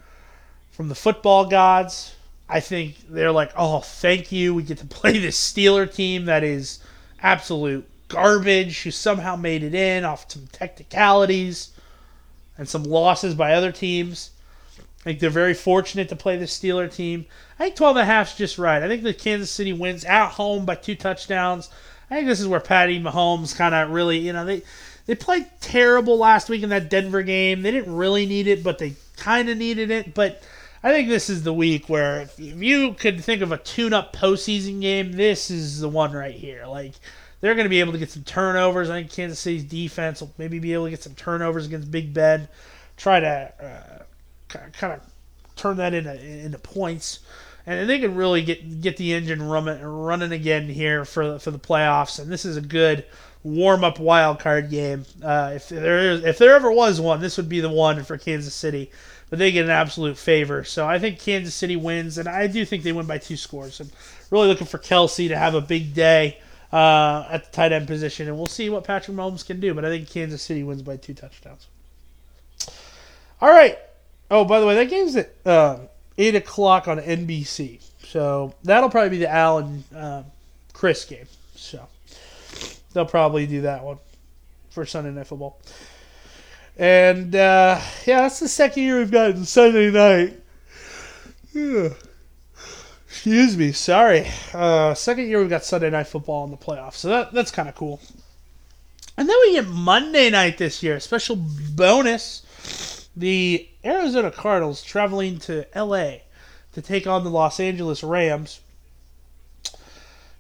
from 0.72 0.90
the 0.90 0.96
football 0.96 1.46
gods. 1.46 2.16
I 2.50 2.60
think 2.60 2.98
they're 3.10 3.32
like, 3.32 3.52
oh, 3.56 3.80
thank 3.80 4.32
you. 4.32 4.54
We 4.54 4.64
get 4.64 4.80
to 4.80 4.86
play 4.86 5.18
this 5.18 5.40
Steeler 5.40 5.92
team 5.94 6.26
that 6.26 6.44
is 6.44 6.80
absolute 7.22 7.88
garbage, 8.08 8.82
who 8.82 8.92
somehow 8.92 9.36
made 9.36 9.64
it 9.64 9.74
in 9.74 10.04
off 10.04 10.30
some 10.30 10.48
technicalities 10.52 11.72
and 12.58 12.68
some 12.68 12.84
losses 12.84 13.36
by 13.36 13.54
other 13.54 13.72
teams. 13.72 14.32
I 15.02 15.04
think 15.04 15.20
they're 15.20 15.30
very 15.30 15.54
fortunate 15.54 16.10
to 16.10 16.16
play 16.16 16.38
the 16.38 16.46
Steeler 16.46 16.94
team. 16.94 17.26
I 17.58 17.64
think 17.64 17.76
12 17.76 17.96
and 17.96 18.04
a 18.04 18.06
half 18.06 18.32
is 18.32 18.38
just 18.38 18.58
right. 18.58 18.84
I 18.84 18.88
think 18.88 19.04
the 19.04 19.14
Kansas 19.14 19.50
City 19.50 19.74
wins 19.74 20.04
at 20.04 20.30
home 20.32 20.66
by 20.66 20.76
two 20.76 20.96
touchdowns. 20.96 21.70
I 22.12 22.16
think 22.16 22.28
this 22.28 22.42
is 22.42 22.48
where 22.48 22.60
Patty 22.60 23.02
Mahomes 23.02 23.56
kind 23.56 23.74
of 23.74 23.90
really, 23.90 24.20
you 24.20 24.34
know, 24.34 24.44
they 24.44 24.64
they 25.06 25.16
played 25.16 25.48
terrible 25.62 26.18
last 26.18 26.50
week 26.50 26.62
in 26.62 26.70
that 26.70 26.90
Denver 26.90 27.24
game. 27.24 27.62
They 27.62 27.72
didn't 27.72 27.96
really 27.96 28.26
need 28.26 28.48
it, 28.48 28.64
but 28.64 28.78
they 28.78 28.96
kind 29.16 29.50
of 29.50 29.58
needed 29.58 29.90
it. 29.90 30.14
But 30.14 30.44
I 30.84 30.92
think 30.92 31.08
this 31.08 31.30
is 31.30 31.44
the 31.44 31.54
week 31.54 31.88
where 31.90 32.22
if 32.22 32.38
you 32.38 32.94
could 32.94 33.24
think 33.24 33.42
of 33.42 33.52
a 33.52 33.58
tune-up 33.58 34.16
postseason 34.16 34.82
game, 34.82 35.14
this 35.14 35.50
is 35.50 35.80
the 35.80 35.90
one 35.90 36.12
right 36.12 36.36
here. 36.36 36.66
Like 36.68 36.94
they're 37.40 37.56
going 37.56 37.66
to 37.66 37.70
be 37.70 37.80
able 37.80 37.94
to 37.94 37.98
get 37.98 38.12
some 38.12 38.24
turnovers. 38.24 38.90
I 38.90 39.00
think 39.00 39.12
Kansas 39.12 39.40
City's 39.40 39.64
defense 39.64 40.22
will 40.22 40.34
maybe 40.38 40.60
be 40.60 40.74
able 40.74 40.86
to 40.86 40.92
get 40.92 41.04
some 41.04 41.16
turnovers 41.16 41.66
against 41.66 41.92
Big 41.92 42.14
Ben, 42.14 42.48
try 42.98 43.22
to 43.22 43.54
uh, 43.62 44.04
kind 44.50 44.94
of 44.94 45.02
turn 45.56 45.78
that 45.78 45.94
into 45.94 46.14
into 46.20 46.58
points, 46.60 47.20
and 47.66 47.90
they 47.90 48.00
can 48.00 48.16
really 48.16 48.42
get 48.42 48.82
get 48.82 48.98
the 48.98 49.14
engine 49.14 49.42
running 49.42 49.82
running 49.82 50.32
again 50.32 50.68
here 50.68 51.06
for 51.06 51.40
for 51.40 51.52
the 51.52 51.60
playoffs. 51.60 52.20
And 52.20 52.32
this 52.32 52.46
is 52.46 52.58
a 52.58 52.62
good 52.62 53.06
warm 53.44 53.84
up 53.84 54.00
wild 54.00 54.40
card 54.40 54.70
game. 54.70 55.06
Uh, 55.24 55.54
if 55.56 55.70
there 55.70 56.12
is 56.12 56.24
if 56.24 56.38
there 56.38 56.56
ever 56.56 56.72
was 56.72 57.00
one, 57.00 57.22
this 57.22 57.38
would 57.38 57.50
be 57.50 57.60
the 57.60 57.70
one 57.70 58.04
for 58.04 58.18
Kansas 58.18 58.54
City. 58.54 58.92
But 59.30 59.40
they 59.40 59.52
get 59.54 59.64
an 59.64 59.72
absolute 59.72 60.18
favor. 60.18 60.66
So 60.66 60.86
I 60.86 61.00
think 61.00 61.18
Kansas 61.18 61.56
City 61.56 61.78
wins, 61.78 62.18
and 62.18 62.28
I 62.28 62.48
do 62.48 62.66
think 62.66 62.84
they 62.84 62.92
win 62.92 63.06
by 63.06 63.18
two 63.18 63.38
scores. 63.38 63.80
I'm 63.80 63.90
really 64.30 64.50
looking 64.50 64.68
for 64.68 64.78
Kelce 64.78 65.30
to 65.30 65.38
have 65.38 65.56
a 65.56 65.62
big 65.62 65.94
day 65.94 66.40
uh, 66.74 67.26
at 67.30 67.46
the 67.46 67.52
tight 67.52 67.72
end 67.72 67.88
position, 67.88 68.28
and 68.28 68.36
we'll 68.36 68.48
see 68.48 68.70
what 68.70 68.84
Patrick 68.84 69.16
Mahomes 69.16 69.46
can 69.46 69.62
do. 69.62 69.74
But 69.74 69.86
I 69.86 69.90
think 69.90 70.10
Kansas 70.10 70.42
City 70.42 70.64
wins 70.64 70.82
by 70.82 70.98
two 70.98 71.14
touchdowns. 71.14 71.68
All 73.40 73.50
right. 73.50 73.80
Oh, 74.30 74.44
by 74.44 74.60
the 74.60 74.66
way, 74.66 74.76
that 74.76 74.90
game's 74.90 75.16
at 75.16 75.34
uh, 75.46 75.80
eight 76.22 76.36
o'clock 76.36 76.88
on 76.88 77.00
NBC, 77.00 77.82
so 78.04 78.54
that'll 78.64 78.90
probably 78.90 79.10
be 79.10 79.18
the 79.18 79.32
Allen 79.32 79.84
uh, 79.96 80.24
Chris 80.74 81.06
game. 81.06 81.28
So 81.56 81.88
they'll 82.94 83.06
probably 83.06 83.48
do 83.48 83.62
that 83.62 83.84
one 83.84 83.98
for 84.70 84.86
Sunday 84.86 85.12
Night 85.12 85.28
Football. 85.28 85.60
And 86.78 87.36
uh, 87.36 87.80
yeah, 88.06 88.22
that's 88.22 88.40
the 88.40 88.48
second 88.48 88.84
year 88.84 89.00
we've 89.00 89.12
gotten 89.12 89.46
Sunday 89.46 89.92
night. 89.92 90.40
Excuse 93.08 93.58
me, 93.58 93.72
sorry. 93.72 94.28
Uh, 94.54 94.94
second 94.94 95.28
year 95.28 95.40
we've 95.40 95.50
got 95.50 95.66
Sunday 95.66 95.90
night 95.90 96.08
football 96.08 96.46
in 96.46 96.52
the 96.52 96.58
playoffs, 96.58 96.96
so 96.96 97.10
that 97.10 97.34
that's 97.34 97.52
kind 97.52 97.68
of 97.68 97.76
cool. 97.76 98.00
And 99.18 99.28
then 99.28 99.36
we 99.42 99.54
get 99.54 99.68
Monday 99.68 100.30
night 100.30 100.58
this 100.58 100.82
year, 100.82 101.00
special 101.00 101.36
bonus. 101.76 103.01
The 103.16 103.68
Arizona 103.84 104.32
Cardinals 104.32 104.84
traveling 104.84 105.40
to 105.40 105.66
LA 105.76 106.18
to 106.74 106.82
take 106.82 107.08
on 107.08 107.24
the 107.24 107.30
Los 107.30 107.60
Angeles 107.60 108.04
Rams. 108.04 108.62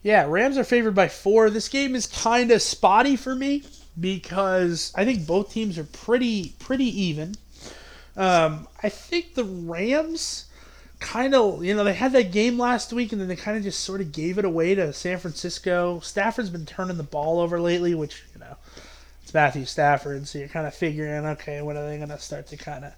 Yeah, 0.03 0.25
Rams 0.27 0.57
are 0.57 0.63
favored 0.63 0.95
by 0.95 1.07
four. 1.07 1.49
This 1.49 1.69
game 1.69 1.95
is 1.95 2.07
kind 2.07 2.49
of 2.51 2.61
spotty 2.61 3.15
for 3.15 3.35
me 3.35 3.63
because 3.99 4.91
I 4.95 5.05
think 5.05 5.27
both 5.27 5.51
teams 5.51 5.77
are 5.77 5.83
pretty 5.83 6.55
pretty 6.59 6.85
even. 7.03 7.35
Um, 8.15 8.67
I 8.81 8.89
think 8.89 9.35
the 9.35 9.43
Rams 9.43 10.45
kind 11.01 11.33
of, 11.33 11.63
you 11.63 11.73
know, 11.73 11.83
they 11.83 11.93
had 11.93 12.13
that 12.13 12.31
game 12.31 12.57
last 12.57 12.93
week 12.93 13.11
and 13.11 13.19
then 13.19 13.27
they 13.27 13.35
kind 13.35 13.57
of 13.57 13.63
just 13.63 13.81
sort 13.81 14.01
of 14.01 14.11
gave 14.11 14.37
it 14.37 14.45
away 14.45 14.75
to 14.75 14.93
San 14.93 15.17
Francisco. 15.17 15.99
Stafford's 15.99 16.49
been 16.49 16.65
turning 16.65 16.97
the 16.97 17.03
ball 17.03 17.39
over 17.39 17.59
lately, 17.59 17.95
which, 17.95 18.23
Matthew 19.33 19.65
Stafford. 19.65 20.27
So 20.27 20.39
you're 20.39 20.47
kind 20.47 20.67
of 20.67 20.73
figuring, 20.73 21.25
okay, 21.25 21.61
when 21.61 21.77
are 21.77 21.87
they 21.87 21.97
going 21.97 22.09
to 22.09 22.19
start 22.19 22.47
to 22.47 22.57
kind 22.57 22.85
of, 22.85 22.93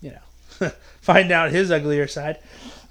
you 0.00 0.12
know, 0.12 0.70
find 1.00 1.30
out 1.30 1.50
his 1.50 1.70
uglier 1.70 2.06
side? 2.06 2.38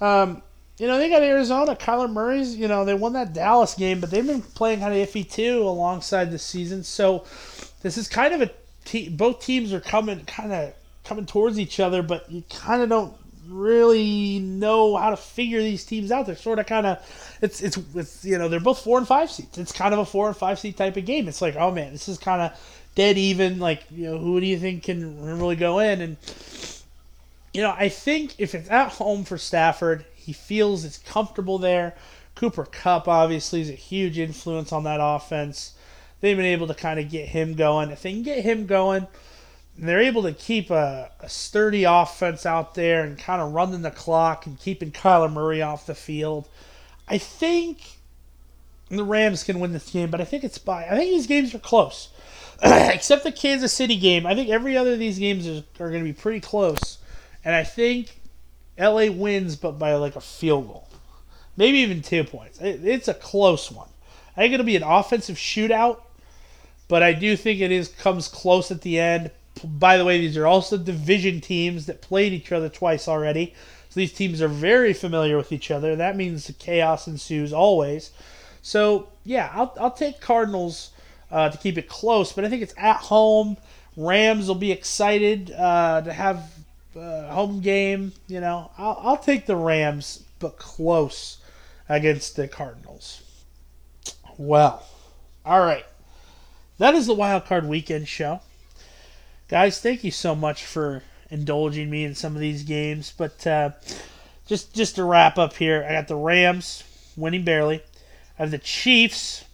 Um, 0.00 0.42
you 0.78 0.86
know, 0.88 0.98
they 0.98 1.08
got 1.08 1.22
Arizona. 1.22 1.76
Kyler 1.76 2.10
Murray's, 2.10 2.56
you 2.56 2.66
know, 2.66 2.84
they 2.84 2.94
won 2.94 3.12
that 3.12 3.32
Dallas 3.32 3.74
game, 3.74 4.00
but 4.00 4.10
they've 4.10 4.26
been 4.26 4.42
playing 4.42 4.80
kind 4.80 4.94
of 4.94 5.08
iffy 5.08 5.28
too 5.28 5.62
alongside 5.62 6.30
the 6.30 6.38
season. 6.38 6.82
So 6.82 7.24
this 7.82 7.96
is 7.96 8.08
kind 8.08 8.34
of 8.34 8.42
a 8.42 8.50
te- 8.84 9.08
both 9.08 9.40
teams 9.40 9.72
are 9.72 9.80
coming 9.80 10.24
kind 10.24 10.52
of 10.52 10.74
coming 11.04 11.26
towards 11.26 11.58
each 11.58 11.78
other, 11.78 12.02
but 12.02 12.30
you 12.30 12.42
kind 12.50 12.82
of 12.82 12.88
don't 12.88 13.14
really 13.46 14.38
know 14.38 14.96
how 14.96 15.10
to 15.10 15.16
figure 15.16 15.60
these 15.60 15.84
teams 15.84 16.10
out. 16.10 16.26
They're 16.26 16.36
sort 16.36 16.58
of 16.58 16.66
kind 16.66 16.86
of 16.86 17.38
it's 17.40 17.60
it's 17.60 17.78
it's 17.94 18.24
you 18.24 18.38
know 18.38 18.48
they're 18.48 18.60
both 18.60 18.80
four 18.80 18.98
and 18.98 19.06
five 19.06 19.30
seats. 19.30 19.58
It's 19.58 19.72
kind 19.72 19.92
of 19.92 20.00
a 20.00 20.04
four 20.04 20.28
and 20.28 20.36
five 20.36 20.58
seat 20.58 20.76
type 20.76 20.96
of 20.96 21.04
game. 21.04 21.28
It's 21.28 21.42
like 21.42 21.56
oh 21.56 21.70
man, 21.70 21.92
this 21.92 22.08
is 22.08 22.18
kind 22.18 22.42
of 22.42 22.83
dead 22.94 23.18
even. 23.18 23.58
Like 23.58 23.84
you 23.90 24.10
know 24.10 24.18
who 24.18 24.40
do 24.40 24.46
you 24.46 24.58
think 24.58 24.84
can 24.84 25.38
really 25.38 25.56
go 25.56 25.78
in? 25.78 26.00
And 26.00 26.16
you 27.52 27.62
know 27.62 27.74
I 27.76 27.88
think 27.88 28.34
if 28.38 28.54
it's 28.54 28.70
at 28.70 28.90
home 28.90 29.24
for 29.24 29.38
Stafford, 29.38 30.04
he 30.14 30.32
feels 30.32 30.84
it's 30.84 30.98
comfortable 30.98 31.58
there. 31.58 31.94
Cooper 32.34 32.64
Kupp, 32.64 33.06
obviously 33.06 33.60
is 33.60 33.70
a 33.70 33.74
huge 33.74 34.18
influence 34.18 34.72
on 34.72 34.84
that 34.84 34.98
offense. 35.00 35.74
They've 36.20 36.36
been 36.36 36.46
able 36.46 36.66
to 36.66 36.74
kind 36.74 36.98
of 36.98 37.10
get 37.10 37.28
him 37.28 37.54
going. 37.54 37.90
If 37.90 38.02
they 38.02 38.12
can 38.12 38.22
get 38.22 38.44
him 38.44 38.66
going 38.66 39.06
they're 39.76 40.00
able 40.00 40.22
to 40.22 40.32
keep 40.32 40.70
a, 40.70 41.10
a 41.20 41.28
sturdy 41.28 41.84
offense 41.84 42.46
out 42.46 42.74
there 42.74 43.02
and 43.02 43.18
kind 43.18 43.42
of 43.42 43.52
running 43.52 43.82
the 43.82 43.90
clock 43.90 44.46
and 44.46 44.58
keeping 44.58 44.92
Kyler 44.92 45.32
Murray 45.32 45.62
off 45.62 45.86
the 45.86 45.94
field. 45.94 46.48
I 47.08 47.18
think 47.18 47.98
the 48.88 49.04
Rams 49.04 49.42
can 49.42 49.60
win 49.60 49.72
this 49.72 49.90
game, 49.90 50.10
but 50.10 50.20
I 50.20 50.24
think 50.24 50.44
it's 50.44 50.58
by. 50.58 50.86
I 50.86 50.90
think 50.90 51.10
these 51.10 51.26
games 51.26 51.54
are 51.54 51.58
close, 51.58 52.08
except 52.62 53.24
the 53.24 53.32
Kansas 53.32 53.72
City 53.72 53.96
game. 53.96 54.26
I 54.26 54.34
think 54.34 54.50
every 54.50 54.76
other 54.76 54.94
of 54.94 54.98
these 54.98 55.18
games 55.18 55.46
are, 55.46 55.62
are 55.82 55.90
going 55.90 56.04
to 56.04 56.10
be 56.10 56.12
pretty 56.12 56.40
close, 56.40 56.98
and 57.44 57.54
I 57.54 57.64
think 57.64 58.20
LA 58.78 59.06
wins, 59.10 59.56
but 59.56 59.78
by 59.78 59.94
like 59.94 60.16
a 60.16 60.20
field 60.20 60.66
goal, 60.66 60.88
maybe 61.56 61.78
even 61.78 62.02
two 62.02 62.24
points. 62.24 62.60
It, 62.60 62.84
it's 62.84 63.08
a 63.08 63.14
close 63.14 63.70
one. 63.70 63.88
I 64.36 64.40
think 64.40 64.54
it'll 64.54 64.66
be 64.66 64.76
an 64.76 64.82
offensive 64.82 65.36
shootout, 65.36 66.00
but 66.88 67.02
I 67.02 67.12
do 67.12 67.36
think 67.36 67.60
it 67.60 67.70
is 67.70 67.88
comes 67.88 68.28
close 68.28 68.70
at 68.70 68.82
the 68.82 68.98
end 68.98 69.30
by 69.62 69.96
the 69.96 70.04
way, 70.04 70.18
these 70.18 70.36
are 70.36 70.46
also 70.46 70.76
division 70.76 71.40
teams 71.40 71.86
that 71.86 72.02
played 72.02 72.32
each 72.32 72.52
other 72.52 72.68
twice 72.68 73.06
already. 73.08 73.54
So 73.88 74.00
these 74.00 74.12
teams 74.12 74.42
are 74.42 74.48
very 74.48 74.92
familiar 74.92 75.36
with 75.36 75.52
each 75.52 75.70
other. 75.70 75.94
That 75.96 76.16
means 76.16 76.46
the 76.46 76.52
chaos 76.52 77.06
ensues 77.06 77.52
always. 77.52 78.10
So 78.62 79.08
yeah, 79.24 79.50
I'll, 79.52 79.74
I'll 79.80 79.90
take 79.92 80.20
Cardinals 80.20 80.90
uh, 81.34 81.50
to 81.50 81.58
keep 81.58 81.76
it 81.76 81.88
close, 81.88 82.32
but 82.32 82.46
I 82.46 82.48
think 82.48 82.62
it's 82.62 82.74
at 82.78 82.96
home. 82.96 83.58
Rams 83.96 84.48
will 84.48 84.54
be 84.54 84.72
excited 84.72 85.50
uh, 85.50 86.00
to 86.00 86.12
have 86.12 86.50
a 86.96 87.28
home 87.28 87.60
game. 87.60 88.12
You 88.26 88.40
know, 88.40 88.70
I'll, 88.78 88.98
I'll 89.02 89.18
take 89.18 89.44
the 89.44 89.56
Rams, 89.56 90.24
but 90.38 90.56
close 90.56 91.38
against 91.90 92.36
the 92.36 92.48
Cardinals. 92.48 93.22
Well, 94.38 94.82
all 95.44 95.60
right. 95.60 95.84
That 96.78 96.94
is 96.94 97.06
the 97.06 97.14
Wild 97.14 97.44
Card 97.44 97.68
Weekend 97.68 98.08
show 98.08 98.40
guys, 99.48 99.80
thank 99.80 100.04
you 100.04 100.10
so 100.10 100.34
much 100.34 100.64
for 100.64 101.02
indulging 101.30 101.90
me 101.90 102.04
in 102.04 102.14
some 102.14 102.34
of 102.34 102.40
these 102.40 102.62
games. 102.62 103.12
But 103.16 103.46
uh, 103.46 103.70
just 104.46 104.74
just 104.74 104.96
to 104.96 105.04
wrap 105.04 105.38
up 105.38 105.54
here, 105.54 105.86
I 105.88 105.92
got 105.92 106.08
the 106.08 106.16
Rams 106.16 106.84
winning 107.16 107.44
barely. 107.44 107.82
I 108.38 108.42
have 108.42 108.50
the 108.50 108.58
Chiefs 108.58 109.44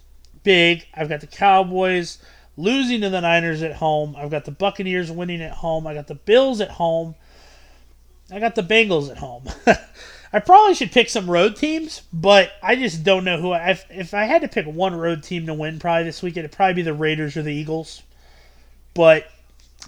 big. 0.43 0.87
I've 0.95 1.09
got 1.09 1.21
the 1.21 1.27
Cowboys 1.27 2.19
losing 2.57 3.01
to 3.01 3.11
the 3.11 3.21
Niners 3.21 3.63
at 3.63 3.75
home. 3.75 4.15
I've 4.17 4.31
got 4.31 4.45
the 4.45 4.51
Buccaneers 4.51 5.11
winning 5.11 5.43
at 5.43 5.53
home. 5.53 5.87
I 5.87 5.95
got 5.95 6.07
the 6.07 6.15
Bills 6.15 6.61
at 6.61 6.71
home. 6.71 7.15
I 8.33 8.39
got 8.39 8.55
the 8.55 8.63
Bengals 8.63 9.11
at 9.11 9.19
home. 9.19 9.45
I 10.33 10.39
probably 10.39 10.75
should 10.75 10.93
pick 10.93 11.09
some 11.09 11.29
road 11.29 11.57
teams, 11.57 12.03
but 12.13 12.53
I 12.63 12.77
just 12.77 13.03
don't 13.03 13.25
know 13.25 13.41
who. 13.41 13.51
I, 13.51 13.71
if, 13.71 13.85
if 13.91 14.15
I 14.15 14.25
had 14.25 14.43
to 14.43 14.49
pick 14.49 14.67
one 14.67 14.95
road 14.95 15.25
team 15.25 15.47
to 15.47 15.55
win 15.55 15.81
probably 15.81 16.05
this 16.05 16.23
week, 16.23 16.37
it'd 16.37 16.53
probably 16.53 16.75
be 16.75 16.83
the 16.83 16.95
Raiders 16.95 17.37
or 17.37 17.43
the 17.43 17.53
Eagles. 17.53 18.03
But 18.95 19.27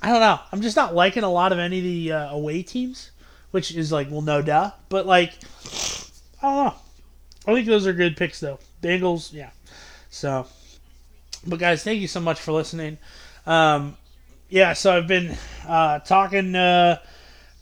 I 0.01 0.09
don't 0.09 0.21
know. 0.21 0.41
I'm 0.51 0.61
just 0.61 0.77
not 0.77 0.95
liking 0.95 1.23
a 1.23 1.31
lot 1.31 1.53
of 1.53 1.61
any 1.61 1.79
of 1.79 1.85
the 1.85 2.13
uh, 2.13 2.31
away 2.31 2.63
teams, 2.63 3.13
which 3.53 3.73
is 3.73 3.93
like, 3.93 4.11
well, 4.11 4.23
no 4.23 4.43
duh. 4.43 4.73
But 4.89 5.07
like, 5.07 5.33
I 6.43 6.55
don't 6.55 6.65
know. 6.67 6.75
I 7.47 7.55
think 7.55 7.67
those 7.67 7.87
are 7.87 7.93
good 7.93 8.17
picks 8.17 8.41
though. 8.41 8.59
Bengals, 8.83 9.33
yeah. 9.33 9.51
So, 10.13 10.47
but 11.47 11.59
guys, 11.59 11.83
thank 11.83 12.03
you 12.03 12.07
so 12.07 12.21
much 12.21 12.39
for 12.39 12.53
listening. 12.53 12.99
Um, 13.47 13.97
yeah, 14.51 14.75
so 14.75 14.95
I've 14.95 15.09
been 15.09 15.35
uh, 15.67 16.01
talking 16.01 16.55
uh, 16.55 16.99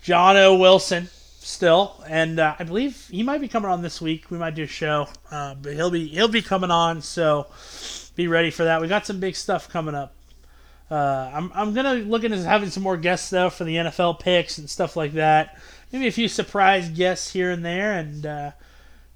John 0.02 0.36
O. 0.36 0.56
Wilson 0.56 1.08
still, 1.38 2.02
and 2.08 2.40
uh, 2.40 2.56
I 2.58 2.64
believe 2.64 3.06
he 3.08 3.22
might 3.22 3.40
be 3.40 3.46
coming 3.46 3.70
on 3.70 3.82
this 3.82 4.00
week. 4.00 4.32
We 4.32 4.36
might 4.36 4.56
do 4.56 4.64
a 4.64 4.66
show, 4.66 5.06
uh, 5.30 5.54
but 5.54 5.74
he'll 5.74 5.92
be 5.92 6.08
he'll 6.08 6.26
be 6.26 6.42
coming 6.42 6.72
on. 6.72 7.02
So 7.02 7.46
be 8.16 8.26
ready 8.26 8.50
for 8.50 8.64
that. 8.64 8.80
We 8.80 8.88
got 8.88 9.06
some 9.06 9.20
big 9.20 9.36
stuff 9.36 9.68
coming 9.68 9.94
up. 9.94 10.12
Uh, 10.90 11.30
I'm 11.32 11.52
I'm 11.54 11.72
gonna 11.72 11.94
look 11.94 12.24
into 12.24 12.42
having 12.42 12.70
some 12.70 12.82
more 12.82 12.96
guests 12.96 13.30
though 13.30 13.50
for 13.50 13.62
the 13.62 13.76
NFL 13.76 14.18
picks 14.18 14.58
and 14.58 14.68
stuff 14.68 14.96
like 14.96 15.12
that. 15.12 15.56
Maybe 15.92 16.08
a 16.08 16.12
few 16.12 16.26
surprise 16.26 16.88
guests 16.88 17.32
here 17.32 17.52
and 17.52 17.64
there, 17.64 17.92
and 17.92 18.26
uh, 18.26 18.50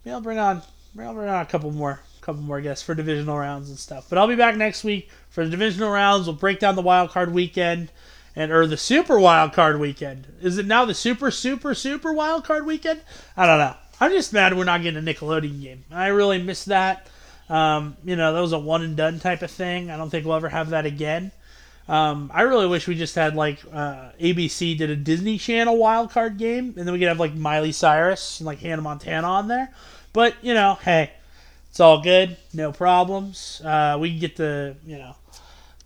maybe 0.05 0.15
I'll 0.15 0.21
bring 0.21 0.39
on 0.39 0.63
maybe 0.95 1.09
I'll 1.09 1.15
bring 1.15 1.29
on 1.29 1.43
a 1.43 1.47
couple 1.47 1.73
more 1.73 2.01
couple 2.25 2.43
more 2.43 2.61
guests 2.61 2.85
for 2.85 2.95
divisional 2.95 3.39
rounds 3.39 3.69
and 3.69 3.79
stuff. 3.79 4.07
But 4.09 4.19
I'll 4.19 4.29
be 4.29 4.37
back 4.37 4.57
next 4.57 4.85
week 4.85 5.11
for 5.31 5.45
the 5.45 5.51
divisional 5.51 5.91
rounds. 5.91 6.27
We'll 6.27 6.37
break 6.37 6.59
down 6.59 6.75
the 6.75 6.83
wild 6.83 7.11
card 7.11 7.33
weekend 7.33 7.91
and 8.37 8.51
or 8.51 8.67
the 8.67 8.77
super 8.77 9.19
wild 9.19 9.53
card 9.53 9.79
weekend. 9.79 10.27
Is 10.41 10.59
it 10.59 10.67
now 10.67 10.85
the 10.85 10.95
super 10.95 11.31
super 11.31 11.75
super 11.75 12.13
wild 12.13 12.45
card 12.45 12.67
weekend? 12.67 13.03
I 13.37 13.47
don't 13.47 13.59
know. 13.59 13.75
I'm 14.01 14.11
just 14.11 14.33
mad 14.33 14.57
we're 14.57 14.65
not 14.65 14.83
getting 14.83 15.07
a 15.07 15.13
Nickelodeon 15.15 15.63
game. 15.63 15.85
I 15.91 16.09
really 16.09 16.43
miss 16.43 16.65
that. 16.65 17.07
Um, 17.49 17.97
you 18.05 18.17
know, 18.17 18.33
that 18.33 18.41
was 18.41 18.53
a 18.53 18.59
one 18.59 18.83
and 18.83 18.97
done 18.97 19.21
type 19.21 19.43
of 19.43 19.51
thing. 19.51 19.91
I 19.91 19.97
don't 19.97 20.11
think 20.11 20.25
we'll 20.25 20.35
ever 20.35 20.49
have 20.49 20.71
that 20.71 20.87
again. 20.87 21.31
Um, 21.87 22.31
I 22.33 22.43
really 22.43 22.67
wish 22.67 22.89
we 22.89 22.95
just 22.95 23.15
had 23.15 23.37
like 23.37 23.61
uh, 23.71 24.11
ABC 24.19 24.77
did 24.79 24.89
a 24.91 24.97
Disney 24.97 25.37
Channel 25.37 25.77
wild 25.77 26.11
card 26.11 26.39
game, 26.39 26.75
and 26.77 26.87
then 26.87 26.93
we 26.93 26.99
could 26.99 27.09
have 27.09 27.21
like 27.21 27.35
Miley 27.35 27.73
Cyrus 27.73 28.41
and 28.41 28.47
like 28.47 28.61
Hannah 28.61 28.83
Montana 28.83 29.27
on 29.27 29.49
there. 29.49 29.71
But 30.15 30.35
you 30.43 30.55
know, 30.55 30.79
hey, 30.83 31.13
it's 31.75 31.81
all 31.81 32.01
good, 32.01 32.37
no 32.53 32.71
problems. 32.71 33.61
Uh, 33.65 33.97
we 33.99 34.11
can 34.11 34.21
get 34.21 34.37
the 34.37 34.77
you 34.87 34.97
know 34.97 35.17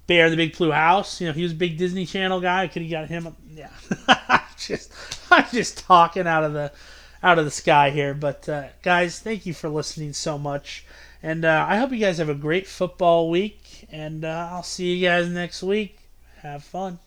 Bear 0.07 0.29
the 0.29 0.37
Big 0.37 0.55
Blue 0.55 0.71
House. 0.71 1.19
You 1.19 1.29
know, 1.29 1.33
he 1.33 1.43
was 1.43 1.53
a 1.53 1.55
big 1.55 1.79
Disney 1.79 2.05
Channel 2.05 2.43
guy. 2.43 2.69
Could 2.69 2.83
have 2.83 2.91
got 2.91 3.09
him. 3.09 3.35
Yeah, 3.55 3.71
just 4.59 4.93
I'm 5.31 5.47
just 5.51 5.79
talking 5.79 6.27
out 6.27 6.45
of 6.45 6.53
the 6.53 6.73
out 7.23 7.39
of 7.39 7.47
the 7.47 7.51
sky 7.51 7.89
here. 7.89 8.13
But 8.13 8.47
uh, 8.51 8.65
guys, 8.83 9.21
thank 9.21 9.47
you 9.47 9.55
for 9.55 9.71
listening 9.71 10.13
so 10.13 10.37
much. 10.37 10.85
And 11.23 11.47
uh, 11.47 11.65
I 11.67 11.79
hope 11.79 11.91
you 11.91 12.01
guys 12.01 12.19
have 12.19 12.29
a 12.29 12.35
great 12.35 12.67
football 12.67 13.31
week. 13.31 13.89
And 13.91 14.27
uh, 14.27 14.51
I'll 14.53 14.63
see 14.63 14.95
you 14.95 15.09
guys 15.09 15.31
next 15.31 15.63
week. 15.63 15.99
Have 16.43 16.65
fun. 16.65 16.99